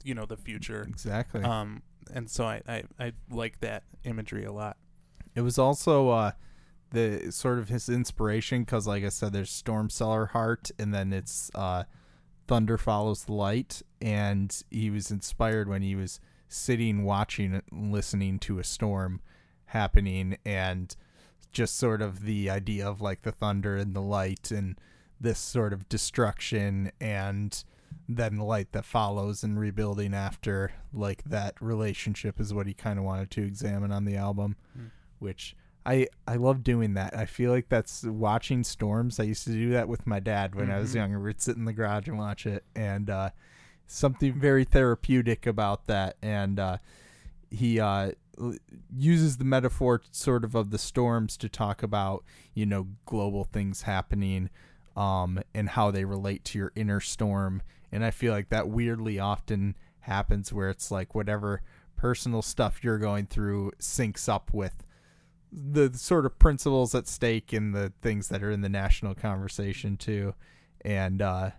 you 0.04 0.14
know, 0.14 0.26
the 0.26 0.38
future. 0.38 0.84
Exactly. 0.84 1.42
Um, 1.44 1.82
and 2.14 2.30
so 2.30 2.46
I, 2.46 2.62
I, 2.68 2.84
I 3.00 3.14
like 3.30 3.60
that 3.62 3.84
imagery 4.04 4.46
a 4.46 4.52
lot. 4.52 4.78
It 5.36 5.42
was 5.42 5.58
also 5.60 6.10
uh, 6.10 6.32
the 6.92 7.32
sort 7.32 7.60
of 7.60 7.70
his 7.70 7.88
inspiration 7.90 8.64
because, 8.64 8.88
like 8.88 9.04
I 9.04 9.10
said, 9.10 9.32
there's 9.34 9.52
Storm 9.52 9.90
Cellar 9.90 10.28
Heart, 10.28 10.72
and 10.80 10.94
then 10.94 11.14
it's 11.14 11.52
uh, 11.54 11.84
Thunder 12.48 12.78
Follows 12.80 13.26
the 13.26 13.34
Light, 13.34 13.84
and 14.02 14.64
he 14.72 14.90
was 14.90 15.12
inspired 15.12 15.68
when 15.70 15.82
he 15.84 15.96
was 15.96 16.20
sitting, 16.50 17.04
watching, 17.04 17.62
and 17.72 17.92
listening 17.94 18.40
to 18.40 18.60
a 18.60 18.64
storm 18.66 19.22
happening, 19.66 20.38
and 20.46 20.96
just 21.52 21.78
sort 21.78 22.02
of 22.02 22.24
the 22.26 22.50
idea 22.50 22.88
of 22.88 23.00
like 23.02 23.22
the 23.22 23.32
thunder 23.32 23.76
and 23.78 23.96
the 23.96 24.02
light, 24.02 24.52
and 24.52 24.78
this 25.22 25.40
sort 25.40 25.72
of 25.74 25.88
destruction, 25.90 26.92
and 27.00 27.64
then 28.08 28.36
the 28.38 28.44
light 28.44 28.72
that 28.72 28.86
follows 28.86 29.44
and 29.44 29.60
rebuilding 29.60 30.14
after 30.14 30.72
like 30.94 31.24
that 31.24 31.54
relationship 31.62 32.40
is 32.40 32.54
what 32.54 32.68
he 32.68 32.74
kind 32.74 32.98
of 33.00 33.06
wanted 33.06 33.30
to 33.32 33.42
examine 33.44 33.92
on 33.92 34.06
the 34.06 34.16
album 34.16 34.56
Mm. 34.78 34.90
which 35.20 35.56
I 35.86 36.08
I 36.28 36.36
love 36.36 36.64
doing 36.64 36.94
that. 36.96 37.16
I 37.18 37.26
feel 37.26 37.52
like 37.52 37.70
that's 37.70 38.04
watching 38.04 38.64
storms. 38.64 39.20
I 39.20 39.24
used 39.24 39.44
to 39.46 39.52
do 39.52 39.72
that 39.72 39.88
with 39.88 40.06
my 40.06 40.20
dad 40.20 40.54
when 40.56 40.70
I 40.70 40.78
was 40.80 40.92
Mhm. 40.92 40.96
younger. 40.96 41.20
We'd 41.20 41.42
sit 41.42 41.58
in 41.58 41.66
the 41.66 41.74
garage 41.74 42.08
and 42.08 42.18
watch 42.18 42.46
it, 42.46 42.64
and 42.76 43.10
uh, 43.10 43.30
something 43.90 44.34
very 44.34 44.64
therapeutic 44.64 45.46
about 45.46 45.86
that. 45.88 46.18
And 46.22 46.60
uh, 46.60 46.78
he 47.50 47.80
uh, 47.80 48.12
uses 48.96 49.38
the 49.38 49.46
metaphor 49.46 50.02
sort 50.12 50.44
of 50.44 50.56
of 50.56 50.72
the 50.72 50.78
storms 50.78 51.36
to 51.38 51.50
talk 51.50 51.84
about 51.84 52.24
you 52.54 52.66
know 52.66 52.88
global 53.06 53.44
things 53.44 53.84
happening, 53.84 54.50
um, 54.96 55.40
and 55.54 55.70
how 55.70 55.92
they 55.92 56.06
relate 56.06 56.46
to 56.46 56.58
your 56.58 56.72
inner 56.76 57.00
storm. 57.00 57.62
And 57.92 58.06
I 58.06 58.12
feel 58.12 58.34
like 58.34 58.50
that 58.50 58.70
weirdly 58.70 59.20
often 59.20 59.76
happens 60.02 60.54
where 60.54 60.70
it's 60.70 60.92
like 60.92 61.16
whatever 61.16 61.62
personal 61.98 62.42
stuff 62.42 62.84
you're 62.84 62.98
going 62.98 63.26
through 63.26 63.72
syncs 63.80 64.30
up 64.30 64.54
with 64.54 64.86
the 65.52 65.92
sort 65.96 66.26
of 66.26 66.38
principles 66.38 66.94
at 66.94 67.08
stake 67.08 67.52
and 67.52 67.74
the 67.74 67.92
things 68.02 68.28
that 68.30 68.44
are 68.44 68.52
in 68.52 68.62
the 68.62 68.70
national 68.70 69.16
conversation 69.16 69.98
too. 69.98 70.36
And 70.86 71.22
uh, 71.22 71.52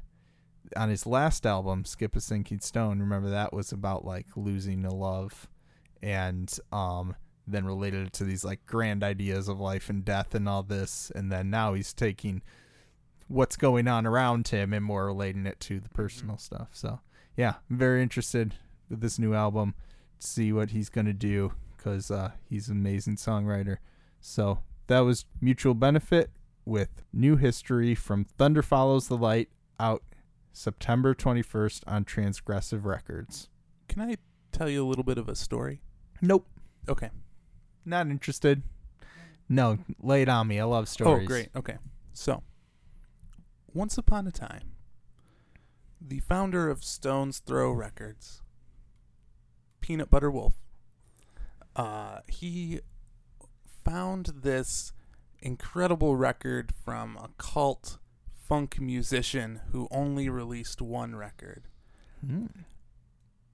on 0.76 0.88
his 0.88 1.06
last 1.06 1.46
album, 1.46 1.84
Skip 1.84 2.16
a 2.16 2.20
Sinking 2.20 2.60
Stone, 2.60 3.00
remember 3.00 3.30
that 3.30 3.52
was 3.52 3.72
about 3.72 4.04
like 4.04 4.26
losing 4.36 4.84
a 4.84 4.94
love 4.94 5.48
and 6.02 6.58
um 6.72 7.14
then 7.46 7.66
related 7.66 8.06
it 8.06 8.12
to 8.14 8.24
these 8.24 8.44
like 8.44 8.64
grand 8.64 9.02
ideas 9.02 9.48
of 9.48 9.60
life 9.60 9.90
and 9.90 10.04
death 10.04 10.34
and 10.34 10.48
all 10.48 10.62
this 10.62 11.10
and 11.14 11.32
then 11.32 11.50
now 11.50 11.74
he's 11.74 11.92
taking 11.92 12.40
what's 13.30 13.56
going 13.56 13.86
on 13.86 14.06
around 14.06 14.48
him 14.48 14.72
and 14.72 14.84
more 14.84 15.06
relating 15.06 15.46
it 15.46 15.60
to 15.60 15.78
the 15.78 15.88
personal 15.90 16.36
stuff. 16.36 16.68
So, 16.72 16.98
yeah, 17.36 17.54
I'm 17.70 17.78
very 17.78 18.02
interested 18.02 18.56
with 18.88 19.00
this 19.00 19.20
new 19.20 19.34
album 19.34 19.74
to 20.18 20.26
see 20.26 20.52
what 20.52 20.72
he's 20.72 20.88
going 20.88 21.06
to 21.06 21.12
do 21.12 21.52
because 21.76 22.10
uh, 22.10 22.32
he's 22.48 22.68
an 22.68 22.76
amazing 22.76 23.16
songwriter. 23.16 23.76
So, 24.20 24.58
that 24.88 25.00
was 25.00 25.26
Mutual 25.40 25.74
Benefit 25.74 26.30
with 26.64 27.04
New 27.12 27.36
History 27.36 27.94
from 27.94 28.24
Thunder 28.24 28.62
Follows 28.62 29.06
the 29.06 29.16
Light 29.16 29.48
out 29.78 30.02
September 30.52 31.14
21st 31.14 31.82
on 31.86 32.04
Transgressive 32.04 32.84
Records. 32.84 33.48
Can 33.88 34.02
I 34.02 34.16
tell 34.52 34.68
you 34.68 34.84
a 34.84 34.88
little 34.88 35.04
bit 35.04 35.18
of 35.18 35.28
a 35.28 35.34
story? 35.34 35.80
Nope, 36.20 36.46
Okay. 36.88 37.10
not 37.84 38.08
interested. 38.08 38.62
No, 39.48 39.78
lay 40.00 40.22
it 40.22 40.28
on 40.28 40.46
me. 40.48 40.60
I 40.60 40.64
love 40.64 40.88
stories. 40.88 41.24
Oh, 41.24 41.26
great. 41.26 41.48
Okay. 41.56 41.76
So, 42.12 42.42
once 43.72 43.96
upon 43.98 44.26
a 44.26 44.30
time, 44.30 44.72
the 46.00 46.20
founder 46.20 46.68
of 46.68 46.84
Stone's 46.84 47.38
Throw 47.40 47.72
Records, 47.72 48.42
Peanut 49.80 50.10
Butter 50.10 50.30
Wolf, 50.30 50.54
uh, 51.74 52.20
he 52.28 52.80
found 53.84 54.26
this 54.42 54.92
incredible 55.40 56.16
record 56.16 56.72
from 56.84 57.16
a 57.16 57.30
cult 57.38 57.98
funk 58.50 58.80
musician 58.80 59.60
who 59.70 59.86
only 59.92 60.28
released 60.28 60.82
one 60.82 61.14
record. 61.14 61.68
Hmm. 62.26 62.46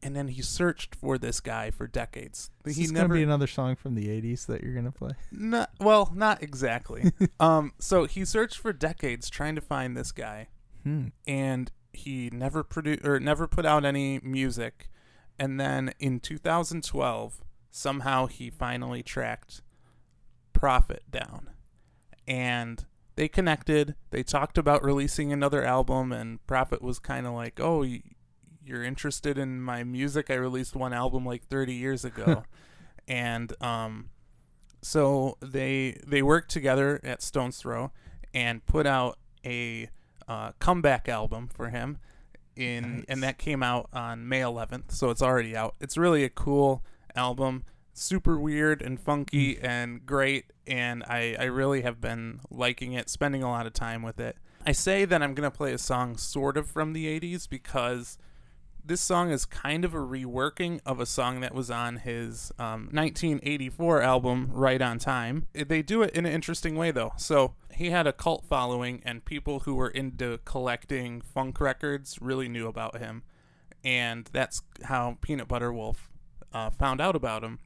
And 0.03 0.17
then 0.17 0.29
he 0.29 0.41
searched 0.41 0.95
for 0.95 1.19
this 1.19 1.39
guy 1.41 1.71
for 1.71 1.87
decades. 1.87 2.51
Is 2.65 2.77
he 2.77 2.85
this 2.85 2.93
never 2.93 3.09
gonna 3.09 3.19
be 3.19 3.23
another 3.23 3.47
song 3.47 3.77
from 3.77 3.95
the 3.95 4.09
'80s 4.09 4.47
that 4.47 4.63
you're 4.63 4.73
gonna 4.75 4.91
play? 4.93 5.11
Not 5.31 5.71
well, 5.79 6.11
not 6.15 6.43
exactly. 6.43 7.13
um, 7.41 7.73
so 7.79 8.05
he 8.07 8.25
searched 8.25 8.57
for 8.57 8.73
decades 8.73 9.29
trying 9.29 9.55
to 9.55 9.61
find 9.61 9.95
this 9.95 10.13
guy, 10.13 10.49
Hmm. 10.83 11.09
and 11.27 11.71
he 11.93 12.31
never 12.33 12.63
produced 12.65 13.05
or 13.05 13.21
never 13.21 13.47
put 13.47 13.67
out 13.67 13.85
any 13.85 14.19
music. 14.23 14.89
And 15.39 15.61
then 15.61 15.93
in 15.99 16.21
2012, 16.21 17.43
somehow 17.71 18.27
he 18.29 18.49
finally 18.49 19.03
tracked 19.03 19.61
Prophet 20.55 21.03
down, 21.11 21.51
and 22.27 22.87
they 23.17 23.29
connected. 23.29 23.95
They 24.11 24.23
talked 24.23 24.57
about 24.59 24.85
releasing 24.85 25.33
another 25.33 25.65
album, 25.65 26.13
and 26.13 26.45
Prophet 26.47 26.81
was 26.83 26.99
kind 26.99 27.27
of 27.27 27.33
like, 27.33 27.59
"Oh, 27.61 27.83
you're 28.63 28.85
interested 28.85 29.39
in 29.39 29.61
my 29.61 29.85
music? 29.85 30.31
I 30.31 30.35
released 30.35 30.77
one 30.77 30.93
album 30.93 31.25
like 31.25 31.47
30 31.49 31.75
years 31.75 32.05
ago," 32.05 32.45
and 33.09 33.53
um, 33.63 34.11
so 34.83 35.37
they 35.41 35.99
they 36.07 36.23
worked 36.23 36.51
together 36.51 37.01
at 37.03 37.23
Stone's 37.23 37.57
Throw 37.59 37.91
and 38.35 38.65
put 38.67 38.87
out 38.87 39.19
a 39.45 39.89
uh, 40.29 40.53
comeback 40.59 41.09
album 41.09 41.49
for 41.49 41.71
him 41.71 41.99
in 42.55 42.97
Nice. 42.99 43.05
and 43.09 43.23
that 43.23 43.39
came 43.39 43.63
out 43.63 43.89
on 43.93 44.29
May 44.29 44.41
11th 44.41 44.91
so 44.91 45.11
it's 45.11 45.21
already 45.23 45.55
out 45.55 45.75
it's 45.81 45.97
really 45.99 46.25
a 46.25 46.31
cool 46.31 46.83
album 47.15 47.65
super 47.97 48.39
weird 48.39 48.83
and 48.83 49.01
funky 49.01 49.59
and 49.59 50.05
great 50.05 50.53
and 50.67 51.03
I, 51.05 51.37
I 51.39 51.45
really 51.45 51.83
have 51.83 52.01
been 52.01 52.41
liking 52.51 52.93
it 52.93 53.09
spending 53.09 53.43
a 53.43 53.51
lot 53.51 53.67
of 53.67 53.73
time 53.73 54.03
with 54.03 54.21
it. 54.21 54.37
I 54.67 54.73
say 54.73 55.05
that 55.05 55.23
I'm 55.23 55.35
gonna 55.35 55.51
play 55.51 55.73
a 55.73 55.79
song 55.79 56.17
sort 56.17 56.57
of 56.57 56.69
from 56.69 56.93
the 56.93 57.07
80s 57.07 57.49
because 57.49 58.19
this 58.85 59.01
song 59.01 59.31
is 59.31 59.45
kind 59.45 59.85
of 59.85 59.95
a 59.95 59.99
reworking 59.99 60.81
of 60.87 61.01
a 61.01 61.07
song 61.07 61.41
that 61.41 61.55
was 61.55 61.71
on 61.71 61.97
his 61.97 62.53
um, 62.59 62.89
1984 62.93 64.01
album 64.01 64.49
right 64.53 64.81
on 64.81 64.99
time. 64.99 65.49
They 65.53 65.83
do 65.83 66.03
it 66.03 66.15
in 66.15 66.25
an 66.25 66.33
interesting 66.33 66.77
way 66.77 66.93
though. 66.93 67.13
So 67.17 67.55
he 67.75 67.91
had 67.91 68.07
a 68.07 68.13
cult 68.13 68.45
following 68.45 69.03
and 69.05 69.25
people 69.25 69.61
who 69.61 69.75
were 69.75 69.89
into 69.89 70.39
collecting 70.45 71.21
funk 71.21 71.61
records 71.61 72.19
really 72.21 72.49
knew 72.49 72.69
about 72.69 72.99
him. 72.99 73.23
And 73.85 74.29
that's 74.33 74.63
how 74.85 75.19
peanut 75.21 75.49
butter 75.49 75.73
wolf 75.73 76.11
uh, 76.53 76.71
found 76.71 77.01
out 77.01 77.17
about 77.17 77.43
him 77.43 77.59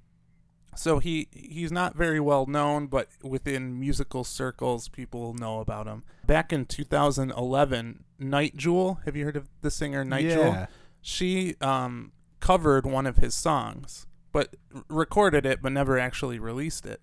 so 0.80 0.98
he 0.98 1.28
he's 1.32 1.70
not 1.70 1.94
very 1.94 2.20
well 2.20 2.46
known 2.46 2.86
but 2.86 3.08
within 3.22 3.78
musical 3.78 4.24
circles 4.24 4.88
people 4.88 5.34
know 5.34 5.60
about 5.60 5.86
him 5.86 6.02
back 6.26 6.52
in 6.52 6.64
2011 6.64 8.04
Nite 8.18 8.56
Jewel 8.56 9.00
have 9.04 9.16
you 9.16 9.24
heard 9.24 9.36
of 9.36 9.48
the 9.60 9.70
singer 9.70 10.04
Nite 10.04 10.30
Jewel 10.30 10.44
yeah. 10.44 10.66
she 11.00 11.56
um, 11.60 12.12
covered 12.40 12.86
one 12.86 13.06
of 13.06 13.18
his 13.18 13.34
songs, 13.34 14.06
but 14.32 14.56
r- 14.74 14.84
recorded 14.88 15.46
it, 15.46 15.62
but 15.62 15.72
never 15.72 15.98
actually 15.98 16.38
released 16.38 16.84
it. 16.84 17.00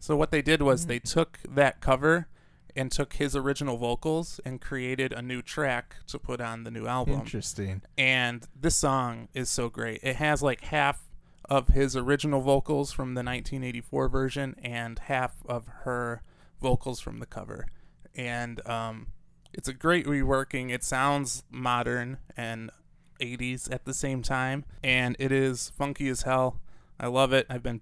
So 0.00 0.16
what 0.16 0.30
they 0.30 0.42
did 0.42 0.62
was 0.62 0.86
they 0.86 0.98
took 0.98 1.38
that 1.48 1.80
cover 1.80 2.28
and 2.76 2.90
took 2.92 3.14
his 3.14 3.34
original 3.34 3.76
vocals 3.76 4.40
and 4.44 4.60
created 4.60 5.12
a 5.12 5.22
new 5.22 5.42
track 5.42 5.96
to 6.06 6.18
put 6.18 6.40
on 6.40 6.64
the 6.64 6.70
new 6.70 6.86
album. 6.86 7.20
Interesting. 7.20 7.82
And 7.98 8.46
this 8.58 8.76
song 8.76 9.28
is 9.34 9.50
so 9.50 9.68
great. 9.68 10.00
It 10.02 10.16
has 10.16 10.42
like 10.42 10.62
half 10.64 11.09
of 11.46 11.68
his 11.68 11.96
original 11.96 12.40
vocals 12.40 12.92
from 12.92 13.14
the 13.14 13.20
1984 13.20 14.08
version 14.08 14.54
and 14.62 14.98
half 15.00 15.34
of 15.46 15.66
her 15.84 16.22
vocals 16.60 17.00
from 17.00 17.18
the 17.18 17.26
cover. 17.26 17.66
And 18.14 18.66
um, 18.66 19.08
it's 19.52 19.68
a 19.68 19.72
great 19.72 20.06
reworking. 20.06 20.70
It 20.70 20.84
sounds 20.84 21.44
modern 21.50 22.18
and 22.36 22.70
80s 23.20 23.72
at 23.72 23.84
the 23.84 23.94
same 23.94 24.22
time, 24.22 24.64
and 24.82 25.16
it 25.18 25.32
is 25.32 25.72
funky 25.76 26.08
as 26.08 26.22
hell. 26.22 26.60
I 26.98 27.06
love 27.06 27.32
it. 27.32 27.46
I've 27.48 27.62
been 27.62 27.80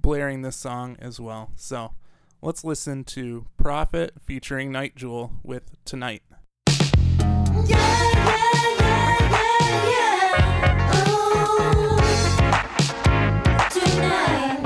blaring 0.00 0.42
this 0.42 0.56
song 0.56 0.96
as 1.00 1.20
well. 1.20 1.52
So 1.56 1.92
let's 2.40 2.64
listen 2.64 3.04
to 3.04 3.46
Prophet 3.56 4.14
featuring 4.24 4.72
Nite 4.72 4.96
Jewel 4.96 5.32
with 5.42 5.70
Tonight. 5.84 6.22
Yeah, 7.66 8.21
tonight. 13.92 14.61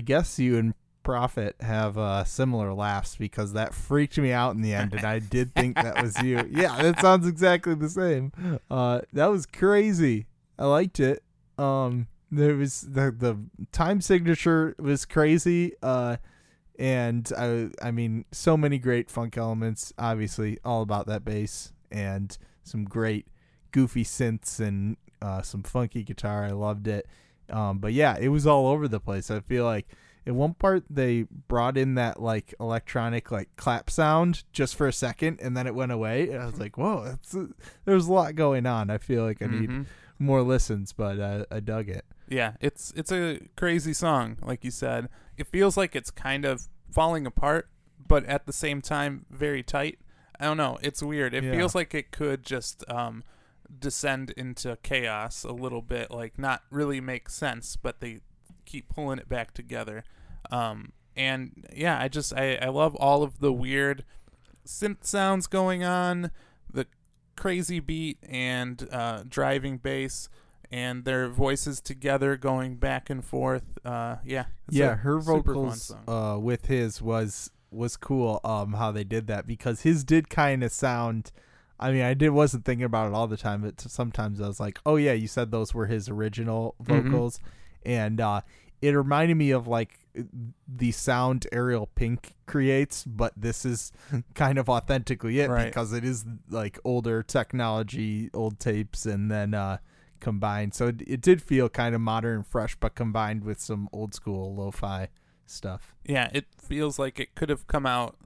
Guess 0.00 0.38
you 0.38 0.58
and 0.58 0.74
Prophet 1.02 1.56
have 1.60 1.98
uh, 1.98 2.24
similar 2.24 2.72
laughs 2.72 3.16
because 3.16 3.52
that 3.52 3.74
freaked 3.74 4.18
me 4.18 4.32
out 4.32 4.54
in 4.54 4.62
the 4.62 4.74
end, 4.74 4.94
and 4.94 5.04
I 5.04 5.18
did 5.18 5.54
think 5.54 5.76
that 5.76 6.02
was 6.02 6.20
you. 6.22 6.42
Yeah, 6.50 6.80
that 6.82 7.00
sounds 7.00 7.26
exactly 7.28 7.74
the 7.74 7.90
same. 7.90 8.32
Uh, 8.70 9.00
that 9.12 9.26
was 9.26 9.46
crazy. 9.46 10.26
I 10.58 10.66
liked 10.66 11.00
it. 11.00 11.22
Um, 11.58 12.08
there 12.30 12.56
was 12.56 12.80
the 12.82 13.14
the 13.16 13.38
time 13.72 14.00
signature 14.00 14.74
was 14.78 15.04
crazy. 15.04 15.74
Uh, 15.82 16.16
and 16.78 17.30
I 17.36 17.68
I 17.82 17.90
mean 17.90 18.24
so 18.32 18.56
many 18.56 18.78
great 18.78 19.10
funk 19.10 19.36
elements. 19.36 19.92
Obviously, 19.98 20.58
all 20.64 20.82
about 20.82 21.06
that 21.06 21.24
bass 21.24 21.72
and 21.90 22.36
some 22.62 22.84
great 22.84 23.26
goofy 23.72 24.04
synths 24.04 24.60
and 24.60 24.96
uh, 25.22 25.42
some 25.42 25.62
funky 25.62 26.02
guitar. 26.02 26.44
I 26.44 26.50
loved 26.50 26.88
it. 26.88 27.06
Um, 27.50 27.78
but 27.78 27.92
yeah, 27.92 28.16
it 28.18 28.28
was 28.28 28.46
all 28.46 28.66
over 28.68 28.88
the 28.88 29.00
place. 29.00 29.30
I 29.30 29.40
feel 29.40 29.64
like 29.64 29.86
in 30.26 30.36
one 30.36 30.54
part 30.54 30.84
they 30.88 31.26
brought 31.48 31.76
in 31.76 31.96
that 31.96 32.20
like 32.22 32.54
electronic 32.58 33.30
like 33.30 33.48
clap 33.56 33.90
sound 33.90 34.44
just 34.52 34.74
for 34.76 34.86
a 34.88 34.92
second, 34.92 35.40
and 35.42 35.56
then 35.56 35.66
it 35.66 35.74
went 35.74 35.92
away. 35.92 36.30
And 36.30 36.42
I 36.42 36.46
was 36.46 36.58
like, 36.58 36.78
whoa, 36.78 37.04
that's 37.04 37.36
there's 37.84 38.06
a 38.06 38.12
lot 38.12 38.34
going 38.34 38.66
on. 38.66 38.90
I 38.90 38.98
feel 38.98 39.24
like 39.24 39.42
I 39.42 39.46
need 39.46 39.68
Mhm. 39.70 39.86
more 40.18 40.42
listens, 40.42 40.92
but 40.92 41.18
uh, 41.20 41.44
I 41.50 41.60
dug 41.60 41.88
it. 41.88 42.04
Yeah, 42.28 42.54
it's 42.60 42.92
it's 42.96 43.12
a 43.12 43.40
crazy 43.56 43.92
song, 43.92 44.38
like 44.42 44.64
you 44.64 44.70
said. 44.70 45.08
It 45.36 45.46
feels 45.46 45.76
like 45.76 45.94
it's 45.94 46.10
kind 46.10 46.44
of 46.46 46.68
falling 46.90 47.26
apart, 47.26 47.68
but 48.06 48.24
at 48.24 48.46
the 48.46 48.52
same 48.52 48.80
time 48.80 49.26
very 49.30 49.62
tight. 49.62 49.98
I 50.40 50.44
don't 50.46 50.56
know. 50.56 50.78
It's 50.82 51.02
weird. 51.02 51.34
It 51.34 51.44
Yeah. 51.44 51.52
feels 51.52 51.74
like 51.74 51.94
it 51.94 52.10
could 52.12 52.44
just 52.44 52.82
um, 52.90 53.22
descend 53.78 54.30
into 54.36 54.78
chaos 54.82 55.44
a 55.44 55.52
little 55.52 55.82
bit, 55.82 56.10
like 56.10 56.38
not 56.38 56.62
really 56.70 57.00
make 57.00 57.28
sense, 57.28 57.76
but 57.76 58.00
they 58.00 58.20
keep 58.64 58.88
pulling 58.88 59.18
it 59.18 59.28
back 59.28 59.52
together. 59.54 60.04
Um, 60.50 60.92
and 61.16 61.66
yeah, 61.74 62.00
I 62.00 62.08
just 62.08 62.32
I, 62.34 62.56
I 62.56 62.68
love 62.68 62.94
all 62.96 63.22
of 63.22 63.40
the 63.40 63.52
weird 63.52 64.04
synth 64.66 65.04
sounds 65.04 65.46
going 65.46 65.84
on, 65.84 66.30
the 66.72 66.86
crazy 67.36 67.80
beat 67.80 68.18
and 68.28 68.88
uh, 68.90 69.22
driving 69.28 69.78
bass, 69.78 70.28
and 70.70 71.04
their 71.04 71.28
voices 71.28 71.80
together 71.80 72.36
going 72.36 72.76
back 72.76 73.10
and 73.10 73.24
forth. 73.24 73.64
Uh, 73.84 74.16
yeah, 74.24 74.46
yeah, 74.68 74.96
her 74.96 75.18
vocals 75.18 75.94
uh, 76.08 76.38
with 76.40 76.66
his 76.66 77.00
was 77.00 77.50
was 77.70 77.96
cool. 77.96 78.40
Um, 78.44 78.74
how 78.74 78.90
they 78.90 79.04
did 79.04 79.26
that 79.28 79.46
because 79.46 79.82
his 79.82 80.04
did 80.04 80.28
kind 80.28 80.62
of 80.64 80.72
sound. 80.72 81.30
I 81.78 81.90
mean, 81.92 82.02
I 82.02 82.14
did 82.14 82.30
wasn't 82.30 82.64
thinking 82.64 82.84
about 82.84 83.08
it 83.08 83.14
all 83.14 83.26
the 83.26 83.36
time, 83.36 83.62
but 83.62 83.80
sometimes 83.80 84.40
I 84.40 84.46
was 84.46 84.60
like, 84.60 84.78
"Oh 84.86 84.96
yeah, 84.96 85.12
you 85.12 85.26
said 85.26 85.50
those 85.50 85.74
were 85.74 85.86
his 85.86 86.08
original 86.08 86.74
Mhm. 86.80 86.86
vocals," 86.86 87.40
and 87.84 88.20
uh, 88.20 88.40
it 88.80 88.90
reminded 88.90 89.36
me 89.36 89.50
of 89.50 89.66
like 89.66 89.98
the 90.68 90.92
sound 90.92 91.46
Ariel 91.50 91.88
Pink 91.96 92.34
creates, 92.46 93.04
but 93.04 93.32
this 93.36 93.64
is 93.64 93.90
kind 94.34 94.58
of 94.58 94.68
authentically 94.68 95.40
it 95.40 95.50
Right. 95.50 95.66
because 95.66 95.92
it 95.92 96.04
is 96.04 96.24
like 96.48 96.78
older 96.84 97.22
technology, 97.22 98.30
old 98.32 98.60
tapes, 98.60 99.06
and 99.06 99.28
then 99.30 99.54
uh, 99.54 99.78
combined. 100.20 100.72
So 100.74 100.88
it, 100.88 101.02
it 101.06 101.20
did 101.20 101.42
feel 101.42 101.68
kind 101.68 101.94
of 101.96 102.00
modern 102.00 102.36
and 102.36 102.46
fresh, 102.46 102.76
but 102.76 102.94
combined 102.94 103.42
with 103.42 103.60
some 103.60 103.88
old 103.92 104.14
school 104.14 104.54
lo-fi 104.54 105.08
stuff. 105.46 105.94
yeah, 106.04 106.30
it 106.32 106.46
feels 106.56 106.98
like 106.98 107.18
it 107.18 107.34
could 107.34 107.48
have 107.48 107.66
come 107.66 107.84
out 107.86 108.16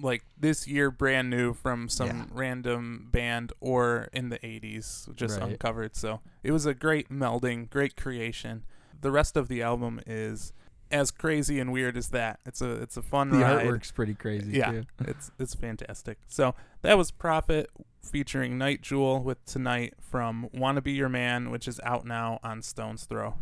like 0.00 0.24
this 0.38 0.66
year 0.66 0.90
brand 0.90 1.28
new 1.28 1.52
from 1.52 1.88
some 1.88 2.06
Yeah. 2.08 2.24
random 2.32 3.08
band 3.12 3.52
or 3.60 4.08
in 4.12 4.30
the 4.30 4.38
80s 4.38 5.08
just 5.14 5.38
Right. 5.40 5.50
uncovered 5.52 5.94
so 5.96 6.20
it 6.42 6.50
was 6.52 6.64
a 6.66 6.72
great 6.74 7.10
melding 7.10 7.68
great 7.68 7.96
creation 7.96 8.62
the 9.00 9.10
rest 9.10 9.36
of 9.36 9.48
the 9.48 9.60
album 9.62 10.00
is 10.06 10.52
as 10.90 11.10
crazy 11.10 11.58
and 11.60 11.72
weird 11.72 11.96
as 11.96 12.08
that 12.08 12.40
it's 12.46 12.60
a 12.62 12.70
it's 12.82 12.96
a 12.96 13.02
fun 13.02 13.30
ride. 13.30 13.38
The 13.38 13.44
ride 13.44 13.66
artwork's 13.66 13.90
pretty 13.90 14.14
crazy 14.14 14.52
yeah 14.52 14.70
too. 14.70 14.82
it's 15.06 15.30
it's 15.38 15.54
fantastic 15.54 16.18
so 16.26 16.54
that 16.82 16.96
was 16.96 17.10
prophet 17.10 17.68
featuring 18.02 18.58
Nite 18.58 18.82
Jewel 18.82 19.22
with 19.22 19.44
tonight 19.44 19.94
from 20.00 20.48
wanna 20.54 20.80
be 20.82 20.92
your 20.92 21.08
man 21.08 21.50
which 21.50 21.68
is 21.68 21.80
out 21.84 22.04
now 22.06 22.40
on 22.42 22.62
Stones 22.62 23.04
Throw 23.04 23.34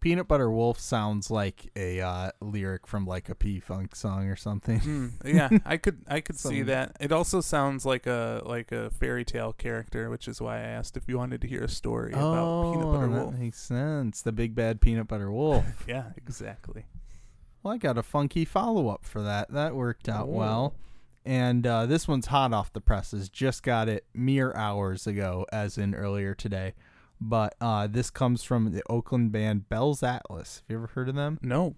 Peanut 0.00 0.28
Butter 0.28 0.50
Wolf 0.50 0.78
sounds 0.78 1.30
like 1.30 1.70
a 1.74 2.00
uh, 2.00 2.30
lyric 2.40 2.86
from 2.86 3.04
like 3.06 3.28
a 3.28 3.34
P 3.34 3.58
Funk 3.60 3.96
song 3.96 4.28
or 4.28 4.36
something. 4.36 4.80
Mm, 4.80 5.12
yeah, 5.24 5.48
I 5.66 5.76
could 5.76 6.02
I 6.06 6.20
could 6.20 6.38
see 6.38 6.62
that. 6.62 6.96
It 7.00 7.10
also 7.12 7.40
sounds 7.40 7.84
like 7.84 8.06
a 8.06 8.42
like 8.46 8.70
a 8.72 8.90
fairy 8.90 9.24
tale 9.24 9.52
character, 9.52 10.08
which 10.10 10.28
is 10.28 10.40
why 10.40 10.56
I 10.58 10.62
asked 10.68 10.96
if 10.96 11.04
you 11.08 11.18
wanted 11.18 11.40
to 11.42 11.48
hear 11.48 11.62
a 11.64 11.68
story 11.68 12.12
about 12.12 12.72
Peanut 12.72 12.86
Butter 12.92 13.04
Oh, 13.06 13.08
that 13.14 13.22
Wolf. 13.24 13.34
makes 13.34 13.58
sense. 13.60 14.22
The 14.22 14.32
big 14.32 14.54
bad 14.54 14.80
Peanut 14.80 15.08
Butter 15.08 15.30
Wolf. 15.32 15.64
Yeah, 15.88 16.12
exactly. 16.16 16.86
Well, 17.62 17.74
I 17.74 17.78
got 17.78 17.98
a 17.98 18.02
funky 18.04 18.44
follow 18.44 18.88
up 18.88 19.04
for 19.04 19.20
that. 19.22 19.50
That 19.52 19.74
worked 19.74 20.08
out 20.08 20.26
Oh. 20.28 20.32
well. 20.32 20.74
And 21.24 21.66
uh, 21.66 21.84
this 21.86 22.08
one's 22.08 22.26
hot 22.26 22.54
off 22.54 22.72
the 22.72 22.80
presses. 22.80 23.28
Just 23.28 23.62
got 23.62 23.88
it 23.88 24.06
mere 24.14 24.54
hours 24.54 25.06
ago, 25.06 25.44
as 25.52 25.76
in 25.76 25.94
earlier 25.94 26.34
today. 26.34 26.72
But 27.20 27.54
uh, 27.60 27.86
this 27.88 28.10
comes 28.10 28.44
from 28.44 28.72
the 28.72 28.82
Oakland 28.88 29.32
band 29.32 29.68
Bells 29.68 30.02
Atlas. 30.02 30.62
Have 30.68 30.74
you 30.74 30.76
ever 30.78 30.86
heard 30.88 31.08
of 31.08 31.14
them? 31.14 31.38
No. 31.42 31.74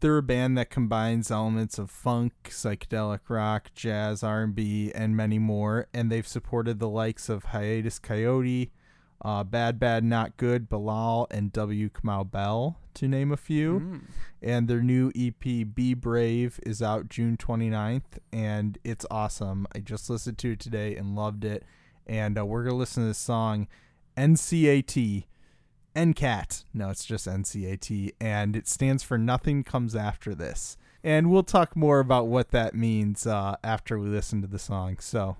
They're 0.00 0.18
a 0.18 0.22
band 0.22 0.56
that 0.58 0.70
combines 0.70 1.30
elements 1.30 1.78
of 1.78 1.90
funk, 1.90 2.32
psychedelic 2.44 3.20
rock, 3.28 3.70
jazz, 3.74 4.22
R&B, 4.22 4.92
and 4.94 5.16
many 5.16 5.38
more. 5.38 5.88
And 5.94 6.12
they've 6.12 6.26
supported 6.26 6.78
the 6.78 6.88
likes 6.88 7.28
of 7.30 7.44
Hiatus 7.46 7.98
Kaiyote, 7.98 8.70
uh, 9.24 9.42
Bad 9.42 9.80
Bad 9.80 10.04
Not 10.04 10.36
Good, 10.36 10.68
Bilal, 10.68 11.26
and 11.30 11.50
W. 11.50 11.88
Kamau 11.88 12.30
Bell, 12.30 12.78
to 12.94 13.08
name 13.08 13.32
a 13.32 13.36
few 13.38 13.80
Mm. 13.80 14.00
and 14.42 14.68
their 14.68 14.82
new 14.82 15.10
EP 15.16 15.64
Be 15.64 15.94
Brave 15.94 16.60
is 16.64 16.82
out 16.82 17.08
June 17.08 17.36
29th 17.38 18.18
and 18.32 18.78
it's 18.84 19.06
awesome. 19.10 19.66
I 19.74 19.78
just 19.80 20.08
listened 20.10 20.36
to 20.38 20.52
it 20.52 20.60
today 20.60 20.94
and 20.96 21.16
loved 21.16 21.44
it. 21.44 21.64
And 22.06 22.38
uh, 22.38 22.44
we're 22.46 22.62
going 22.62 22.74
to 22.74 22.78
listen 22.78 23.02
to 23.02 23.08
this 23.08 23.18
song 23.18 23.66
NCAT 24.16 25.24
NCAT. 25.96 26.64
No, 26.74 26.90
it's 26.90 27.06
just 27.06 27.26
NCAT 27.26 28.12
and 28.20 28.54
it 28.54 28.68
stands 28.68 29.02
for 29.02 29.16
Nothing 29.16 29.64
Comes 29.64 29.96
After 29.96 30.34
This. 30.34 30.76
And 31.02 31.30
we'll 31.30 31.42
talk 31.42 31.74
more 31.74 32.00
about 32.00 32.26
what 32.26 32.50
that 32.50 32.74
means 32.74 33.26
uh, 33.26 33.56
after 33.64 33.98
we 33.98 34.08
listen 34.08 34.42
to 34.42 34.46
the 34.46 34.58
song. 34.58 34.98
So, 35.00 35.36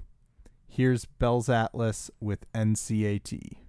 here's 0.66 1.04
Bells 1.04 1.48
Atlas 1.48 2.10
with 2.20 2.50
NCAT. 2.52 3.65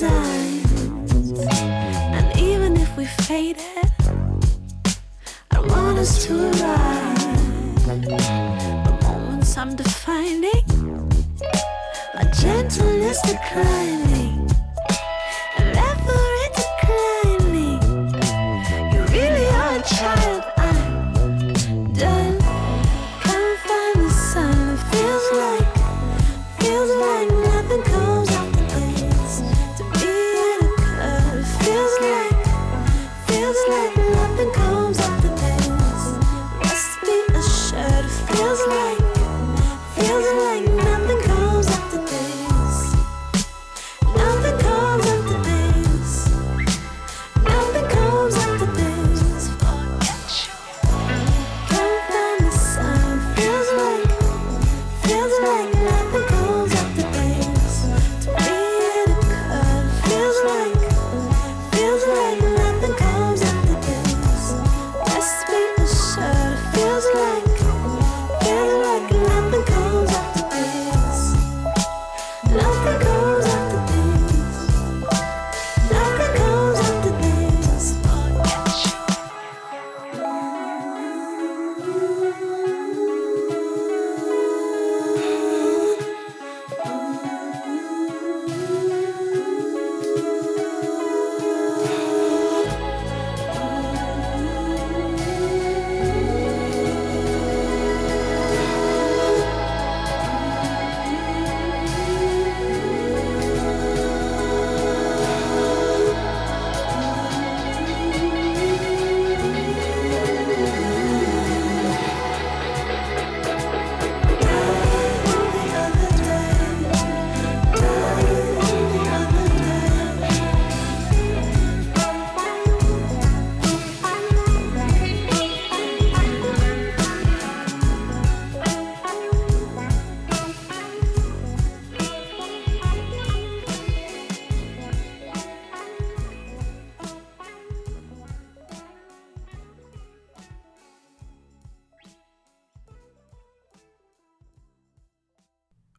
Happiness 0.00 0.39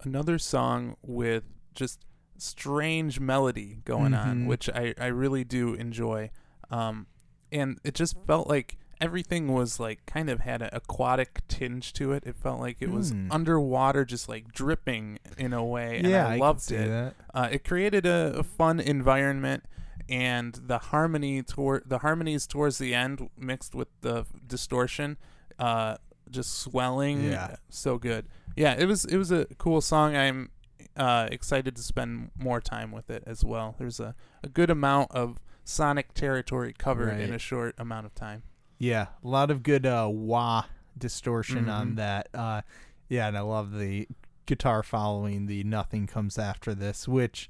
another 0.04 0.38
song 0.40 0.96
with 1.02 1.44
just 1.76 2.06
strange 2.38 3.20
melody 3.20 3.80
going 3.86 4.14
on, 4.14 4.42
Mhm. 4.44 4.48
which 4.48 4.70
I, 4.70 4.94
I 5.00 5.08
really 5.08 5.44
do 5.44 5.74
enjoy. 5.74 6.32
Um, 6.70 7.08
and 7.52 7.80
it 7.84 7.94
just 7.96 8.16
felt 8.26 8.48
like 8.48 8.78
everything 9.00 9.48
was 9.52 9.80
like 9.80 10.06
kind 10.06 10.30
of 10.30 10.42
had 10.42 10.62
an 10.62 10.70
aquatic 10.74 11.42
tinge 11.48 11.92
to 11.94 12.14
it. 12.14 12.24
It 12.26 12.36
felt 12.36 12.60
like 12.60 12.78
it 12.82 12.90
was 12.92 13.12
Hmm. 13.12 13.28
underwater, 13.32 14.06
just 14.06 14.28
like 14.30 14.52
dripping 14.52 15.20
in 15.38 15.54
a 15.54 15.64
way. 15.64 15.98
And 16.00 16.08
yeah, 16.08 16.28
I 16.28 16.34
I 16.36 16.38
loved 16.38 16.62
see 16.62 16.76
it. 16.76 17.16
Uh, 17.34 17.50
it 17.52 17.64
created 17.64 18.06
a, 18.06 18.34
a 18.38 18.44
fun 18.44 18.80
environment, 18.80 19.64
and 20.10 20.54
the 20.56 20.78
harmony 20.78 21.42
toward 21.44 21.88
the 21.90 22.00
harmonies 22.00 22.46
towards 22.48 22.78
the 22.80 22.94
end, 22.94 23.30
mixed 23.38 23.74
with 23.76 23.88
the 24.02 24.26
distortion, 24.46 25.18
uh, 25.60 25.98
just 26.32 26.60
swelling. 26.60 27.24
Yeah. 27.24 27.58
so 27.70 27.98
good. 27.98 28.26
Yeah, 28.56 28.76
it 28.78 28.86
was 28.86 29.06
it 29.06 29.18
was 29.18 29.32
a 29.32 29.46
cool 29.58 29.82
song. 29.82 30.16
I'm 30.16 30.50
uh, 30.98 31.28
excited 31.32 31.76
to 31.76 31.82
spend 31.82 32.32
more 32.38 32.60
time 32.60 32.92
with 32.92 33.10
it 33.10 33.24
as 33.26 33.46
well. 33.46 33.76
There's 33.78 34.00
a, 34.00 34.16
a 34.44 34.50
good 34.50 34.70
amount 34.70 35.12
of 35.12 35.38
sonic 35.64 36.14
territory 36.14 36.74
covered 36.78 37.20
in 37.20 37.34
a 37.34 37.40
short 37.40 37.76
amount 37.78 38.06
of 38.08 38.16
time. 38.16 38.44
Yeah, 38.78 39.08
a 39.24 39.28
lot 39.28 39.52
of 39.52 39.62
good 39.64 39.86
uh, 39.86 40.10
wah 40.12 40.64
distortion 40.98 41.70
on 41.70 41.92
Mhm. 41.92 41.96
that. 41.98 42.28
Uh, 42.34 42.62
yeah, 43.08 43.28
and 43.28 43.38
I 43.38 43.42
love 43.42 43.74
the 43.78 44.08
guitar 44.46 44.84
following 44.84 45.46
the 45.46 45.64
"Nothing 45.64 46.08
Comes 46.08 46.38
After 46.38 46.74
This," 46.74 47.08
which 47.08 47.50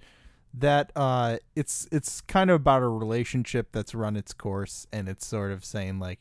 that 0.54 0.92
uh, 0.96 1.38
it's 1.56 1.88
it's 1.92 2.22
kind 2.22 2.50
of 2.50 2.58
about 2.58 2.84
a 2.84 2.88
relationship 2.90 3.70
that's 3.72 3.96
run 3.96 4.16
its 4.18 4.34
course, 4.34 4.86
and 4.92 5.08
it's 5.08 5.26
sort 5.26 5.52
of 5.52 5.64
saying 5.66 6.00
like 6.00 6.20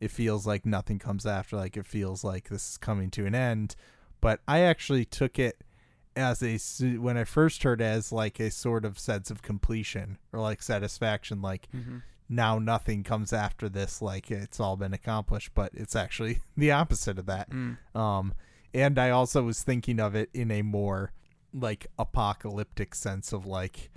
it 0.00 0.10
feels 0.10 0.46
like 0.46 0.64
nothing 0.66 0.98
comes 0.98 1.26
after, 1.26 1.56
like 1.56 1.76
it 1.76 1.86
feels 1.86 2.22
like 2.24 2.48
this 2.48 2.70
is 2.70 2.76
coming 2.76 3.10
to 3.12 3.26
an 3.26 3.34
end. 3.34 3.74
But 4.20 4.40
I 4.48 4.60
actually 4.60 5.04
took 5.04 5.38
it 5.38 5.62
as 6.16 6.42
a 6.42 6.58
when 6.98 7.16
I 7.16 7.24
first 7.24 7.62
heard 7.62 7.80
it 7.80 7.84
as 7.84 8.10
like 8.12 8.40
a 8.40 8.50
sort 8.50 8.84
of 8.84 8.98
sense 8.98 9.30
of 9.30 9.42
completion 9.42 10.18
or 10.32 10.40
like 10.40 10.62
satisfaction, 10.62 11.40
like 11.42 11.68
now 12.28 12.58
nothing 12.58 13.02
comes 13.04 13.32
after 13.32 13.68
this 13.70 14.02
like 14.02 14.30
it's 14.30 14.60
all 14.60 14.76
been 14.76 14.92
accomplished 14.92 15.50
but 15.54 15.70
it's 15.72 15.96
actually 15.96 16.40
the 16.58 16.70
opposite 16.70 17.18
of 17.18 17.24
that 17.24 17.48
Mm. 17.48 17.78
um 17.96 18.34
and 18.74 18.98
i 18.98 19.08
also 19.08 19.42
was 19.44 19.62
thinking 19.62 19.98
of 19.98 20.14
it 20.14 20.28
in 20.34 20.50
a 20.50 20.60
more 20.60 21.12
like 21.54 21.86
apocalyptic 21.98 22.94
sense 22.94 23.32
of 23.32 23.46
like 23.46 23.90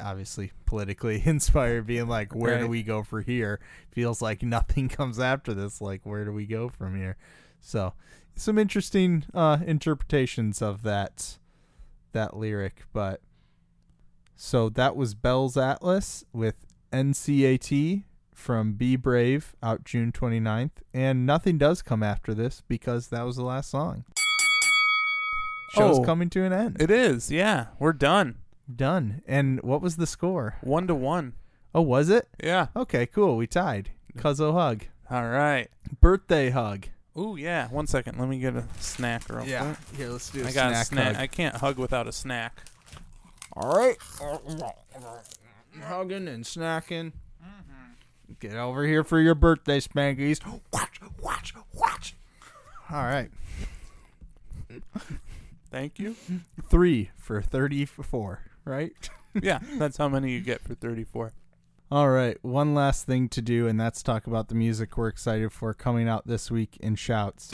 obviously 0.00 0.52
politically 0.66 1.22
inspired 1.26 1.86
being 1.86 2.08
like 2.08 2.34
where 2.34 2.58
do 2.58 2.66
we 2.66 2.82
go 2.82 3.02
for 3.02 3.20
here 3.20 3.60
feels 3.90 4.22
like 4.22 4.42
nothing 4.42 4.88
comes 4.98 5.18
after 5.20 5.52
this 5.54 5.80
like 5.80 6.00
where 6.04 6.24
do 6.24 6.32
we 6.32 6.46
go 6.46 6.68
from 6.68 6.96
here 6.96 7.16
so 7.60 7.92
some 8.34 8.58
interesting 8.58 9.24
uh 9.34 9.58
interpretations 9.66 10.62
of 10.62 10.82
that 10.82 11.38
that 12.12 12.36
lyric 12.36 12.82
but 12.92 13.20
so 14.36 14.68
that 14.70 14.96
was 14.96 15.14
Bells 15.14 15.56
Atlas 15.56 16.24
with 16.32 16.56
NCAT 16.92 18.02
from 18.34 18.72
Be 18.72 18.96
Brave 18.96 19.54
out 19.62 19.84
June 19.84 20.10
29th. 20.10 20.72
And 20.92 21.24
nothing 21.24 21.56
does 21.56 21.82
come 21.82 22.02
after 22.02 22.34
this 22.34 22.60
because 22.66 23.08
that 23.08 23.22
was 23.22 23.36
the 23.36 23.44
last 23.44 23.70
song. 23.70 24.04
Show's 25.70 25.98
Oh. 26.00 26.04
coming 26.04 26.30
to 26.30 26.42
an 26.44 26.52
end. 26.52 26.76
It 26.80 26.90
is, 26.90 27.30
yeah. 27.30 27.66
We're 27.78 27.92
done. 27.92 28.38
Done. 28.72 29.22
And 29.26 29.62
what 29.62 29.82
was 29.82 29.96
the 29.96 30.06
score? 30.06 30.56
One 30.62 30.86
to 30.86 30.94
one. 30.94 31.34
Oh, 31.74 31.82
was 31.82 32.08
it? 32.08 32.28
Yeah. 32.42 32.68
Okay, 32.76 33.06
cool. 33.06 33.36
We 33.36 33.46
tied. 33.46 33.90
Cuzzo 34.16 34.52
hug. 34.52 34.84
All 35.10 35.28
right. 35.28 35.68
Birthday 36.00 36.50
hug. 36.50 36.86
Ooh, 37.18 37.36
yeah. 37.36 37.68
One 37.68 37.86
second. 37.86 38.18
Let 38.18 38.28
me 38.28 38.38
get 38.38 38.56
a 38.56 38.64
snack 38.80 39.28
real 39.28 39.44
quick. 39.44 39.76
Here, 39.96 40.08
let's 40.08 40.30
do 40.30 40.44
I 40.46 40.52
got 40.52 40.72
a 40.72 40.84
snack. 40.84 41.16
I 41.16 41.26
can't 41.26 41.56
hug 41.56 41.78
without 41.78 42.08
a 42.08 42.12
snack. 42.12 42.62
All 43.52 43.76
right. 43.76 43.96
Hugging 45.82 46.28
and 46.28 46.44
snacking. 46.44 47.12
Mm-hmm. 47.42 48.32
Get 48.40 48.56
over 48.56 48.84
here 48.84 49.04
for 49.04 49.20
your 49.20 49.34
birthday, 49.34 49.80
Spankies. 49.80 50.40
Watch, 50.72 51.00
watch, 51.20 51.54
watch. 51.72 52.16
All 52.90 53.04
right. 53.04 53.30
Thank 55.70 55.98
you. 55.98 56.16
Three 56.68 57.10
for 57.16 57.42
34, 57.42 58.42
right? 58.64 58.92
yeah, 59.42 59.60
that's 59.78 59.96
how 59.96 60.08
many 60.08 60.32
you 60.32 60.40
get 60.40 60.62
for 60.62 60.74
34. 60.74 61.32
All 61.90 62.08
right. 62.10 62.36
One 62.42 62.74
last 62.74 63.06
thing 63.06 63.28
to 63.30 63.42
do, 63.42 63.68
and 63.68 63.78
that's 63.78 64.02
talk 64.02 64.26
about 64.26 64.48
the 64.48 64.54
music 64.54 64.96
we're 64.96 65.08
excited 65.08 65.52
for 65.52 65.74
coming 65.74 66.08
out 66.08 66.26
this 66.26 66.50
week 66.50 66.76
in 66.80 66.96
shouts. 66.96 67.50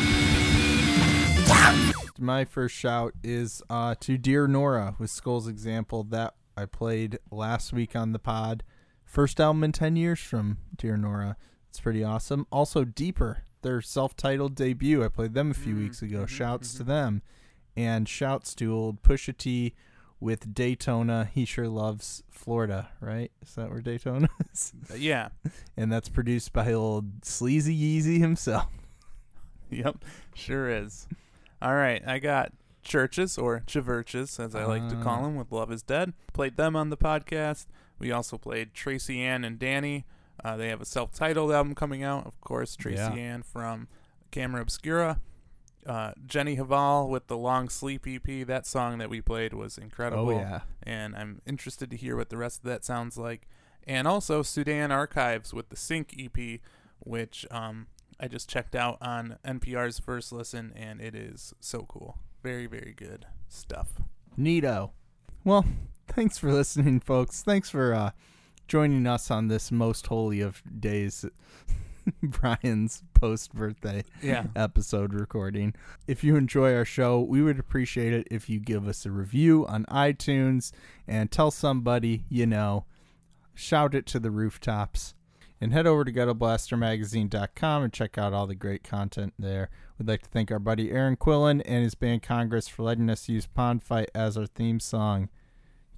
My 2.19 2.45
first 2.45 2.75
shout 2.75 3.15
is 3.25 3.63
uh, 3.69 3.97
to 4.01 4.19
Dear 4.19 4.47
Nora 4.47 4.95
with 4.99 5.11
Skulls 5.11 5.49
Example 5.49 6.05
that 6.05 6.35
I 6.57 6.67
played 6.67 7.19
last 7.31 7.73
week 7.73 7.97
on 7.97 8.13
the 8.13 8.19
pod. 8.19 8.63
First 9.05 9.41
album 9.41 9.65
in 9.65 9.73
10 9.73 9.97
years 9.97 10.21
from 10.21 10.59
Dear 10.77 10.97
Nora. 10.97 11.37
It's 11.69 11.81
pretty 11.81 12.05
awesome. 12.05 12.47
Also, 12.53 12.85
Deeper, 12.85 13.45
their 13.63 13.81
self 13.81 14.17
titled 14.17 14.55
debut. 14.55 15.05
I 15.05 15.09
played 15.09 15.35
them 15.35 15.51
a 15.51 15.55
few 15.55 15.75
mm, 15.75 15.79
weeks 15.79 16.03
ago. 16.03 16.19
Mm-hmm, 16.19 16.37
shouts 16.37 16.75
to 16.75 16.83
mm-hmm. 16.83 16.89
them. 16.91 17.23
And 17.77 18.09
shouts 18.09 18.55
to 18.57 18.73
old 18.73 19.03
Pusha 19.03 19.37
T 19.37 19.75
with 20.21 20.55
Daytona. 20.55 21.29
He 21.33 21.45
sure 21.45 21.69
loves 21.69 22.23
Florida, 22.31 22.91
right? 23.01 23.31
Is 23.43 23.55
that 23.55 23.71
where 23.71 23.81
Daytona 23.81 24.29
is? 24.53 24.73
Yeah. 24.97 25.29
and 25.77 25.91
that's 25.91 26.09
produced 26.09 26.53
by 26.53 26.73
old 26.73 27.25
Sleazy 27.25 27.77
Yeezy 27.77 28.19
himself. 28.21 28.67
Yep. 29.73 30.05
Sure 30.35 30.69
is. 30.69 31.07
All 31.63 31.75
right. 31.77 32.03
I 32.05 32.19
got 32.19 32.53
CHVRCHES 32.85 33.41
or 33.41 33.63
chiverches, 33.69 34.41
as 34.41 34.55
I 34.57 34.65
like 34.65 34.89
to 34.89 34.97
call 34.97 35.21
Ah. 35.21 35.23
them, 35.23 35.37
with 35.37 35.53
Love 35.53 35.71
Is 35.71 35.83
Dead. 35.85 36.13
Played 36.33 36.57
them 36.57 36.75
on 36.75 36.91
the 36.91 36.97
podcast. 36.97 37.67
We 38.01 38.11
also 38.11 38.37
played 38.37 38.75
Tracyanne 38.75 39.45
and 39.47 39.61
Danny. 39.61 40.07
Uh, 40.43 40.57
they 40.57 40.69
have 40.71 40.81
a 40.81 40.85
self-titled 40.85 41.53
album 41.53 41.77
coming 41.77 42.03
out, 42.03 42.27
of 42.27 42.41
course. 42.41 42.75
Tracy 42.75 42.97
Yeah. 43.01 43.13
Ann 43.13 43.43
from 43.45 43.87
Camera 44.33 44.61
Obscura. 44.63 45.21
Uh, 45.87 46.13
Jenny 46.27 46.57
Hval 46.57 47.09
with 47.09 47.27
the 47.29 47.37
Long 47.37 47.69
Sleep 47.69 48.07
EP. 48.07 48.47
That 48.47 48.67
song 48.67 48.99
that 48.99 49.09
we 49.09 49.21
played 49.21 49.55
was 49.55 49.79
incredible. 49.79 50.31
Oh 50.31 50.39
yeah. 50.39 50.61
and 50.83 51.17
I'm 51.17 51.41
interested 51.47 51.91
to 51.91 51.97
hear 51.97 52.17
what 52.17 52.29
the 52.29 52.37
rest 52.37 52.59
of 52.59 52.65
that 52.65 52.85
sounds 52.85 53.17
like. 53.17 53.49
And 53.87 54.07
also 54.07 54.43
Sudan 54.43 54.93
Archives 54.93 55.55
with 55.55 55.71
the 55.71 55.77
Sink 55.77 56.15
EP, 56.19 56.61
which 56.99 57.47
um, 57.51 57.87
I 58.21 58.29
just 58.29 58.49
checked 58.49 58.77
out 58.77 58.99
on 59.01 59.39
NPR's 59.45 59.99
first 59.99 60.33
listen, 60.33 60.73
and 60.77 61.01
it 61.01 61.15
is 61.15 61.55
so 61.61 61.87
cool. 61.89 62.19
Very, 62.43 62.67
very 62.67 62.95
good 62.97 63.27
stuff. 63.49 64.03
Neato. 64.39 64.91
Well, 65.45 65.65
thanks 66.07 66.37
for 66.37 66.53
listening, 66.53 67.01
folks. 67.01 67.43
Thanks 67.43 67.71
for 67.71 67.95
uh, 67.95 68.11
joining 68.69 69.07
us 69.07 69.31
on 69.31 69.49
this 69.49 69.73
most 69.73 70.07
holy 70.09 70.41
of 70.41 70.63
days, 70.79 71.25
Brian's 72.23 73.03
post 73.15 73.53
birthday 73.55 74.05
Yeah. 74.23 74.47
episode 74.57 75.13
recording. 75.15 75.75
If 76.07 76.23
you 76.25 76.37
enjoy 76.37 76.75
our 76.75 76.85
show, 76.85 77.21
we 77.21 77.43
would 77.43 77.59
appreciate 77.59 78.13
it 78.13 78.27
if 78.31 78.49
you 78.49 78.61
give 78.61 78.87
us 78.89 79.05
a 79.07 79.11
review 79.11 79.67
on 79.67 79.85
iTunes 79.87 80.73
and 81.09 81.31
tell 81.31 81.51
somebody 81.51 82.25
you 82.29 82.47
know. 82.47 82.85
Shout 83.55 83.95
it 83.95 84.07
to 84.07 84.19
the 84.19 84.31
rooftops. 84.31 85.15
And 85.63 85.75
head 85.75 85.87
over 85.87 86.05
to 86.05 86.13
ghettoblastermagazine.com 86.13 87.83
and 87.83 87.93
check 87.93 88.17
out 88.17 88.33
all 88.33 88.47
the 88.47 88.55
great 88.55 88.83
content 88.83 89.35
there. 89.39 89.69
We'd 89.99 90.09
like 90.09 90.23
to 90.23 90.29
thank 90.31 90.51
our 90.51 90.59
buddy 90.59 90.91
Aaron 90.91 91.17
Quillen 91.17 91.61
and 91.67 91.85
his 91.85 91.95
band 91.95 92.23
Congress 92.23 92.67
for 92.69 92.83
letting 92.83 93.11
us 93.11 93.29
use 93.29 93.47
Pond 93.47 93.83
Fight 93.83 94.11
as 94.15 94.39
our 94.39 94.47
theme 94.47 94.81
song. 94.81 95.23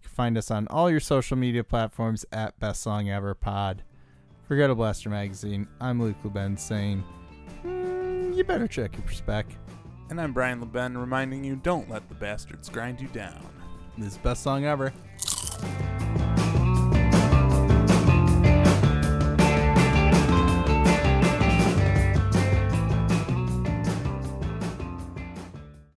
You 0.00 0.08
can 0.08 0.10
find 0.10 0.36
us 0.36 0.50
on 0.50 0.66
all 0.68 0.90
your 0.90 0.98
social 0.98 1.36
media 1.36 1.62
platforms 1.62 2.24
at 2.32 2.58
Best 2.58 2.82
Song 2.82 3.08
Ever 3.08 3.34
Pod. 3.36 3.84
For 4.52 4.56
Ghetto 4.56 4.74
Blaster 4.74 5.08
Magazine, 5.08 5.66
I'm 5.80 5.98
Luke 5.98 6.22
Leben 6.24 6.58
saying, 6.58 7.02
"Mm, 7.64 8.36
you 8.36 8.44
better 8.44 8.68
check 8.68 8.94
your 8.98 9.10
spec. 9.10 9.46
And 10.10 10.20
I'm 10.20 10.34
Brian 10.34 10.60
LeBen 10.60 10.94
reminding 10.94 11.42
you 11.42 11.56
don't 11.56 11.88
let 11.88 12.06
the 12.10 12.14
bastards 12.14 12.68
grind 12.68 13.00
you 13.00 13.08
down. 13.08 13.42
This 13.96 14.12
is 14.12 14.18
best 14.18 14.42
song 14.42 14.66
ever. 14.66 14.92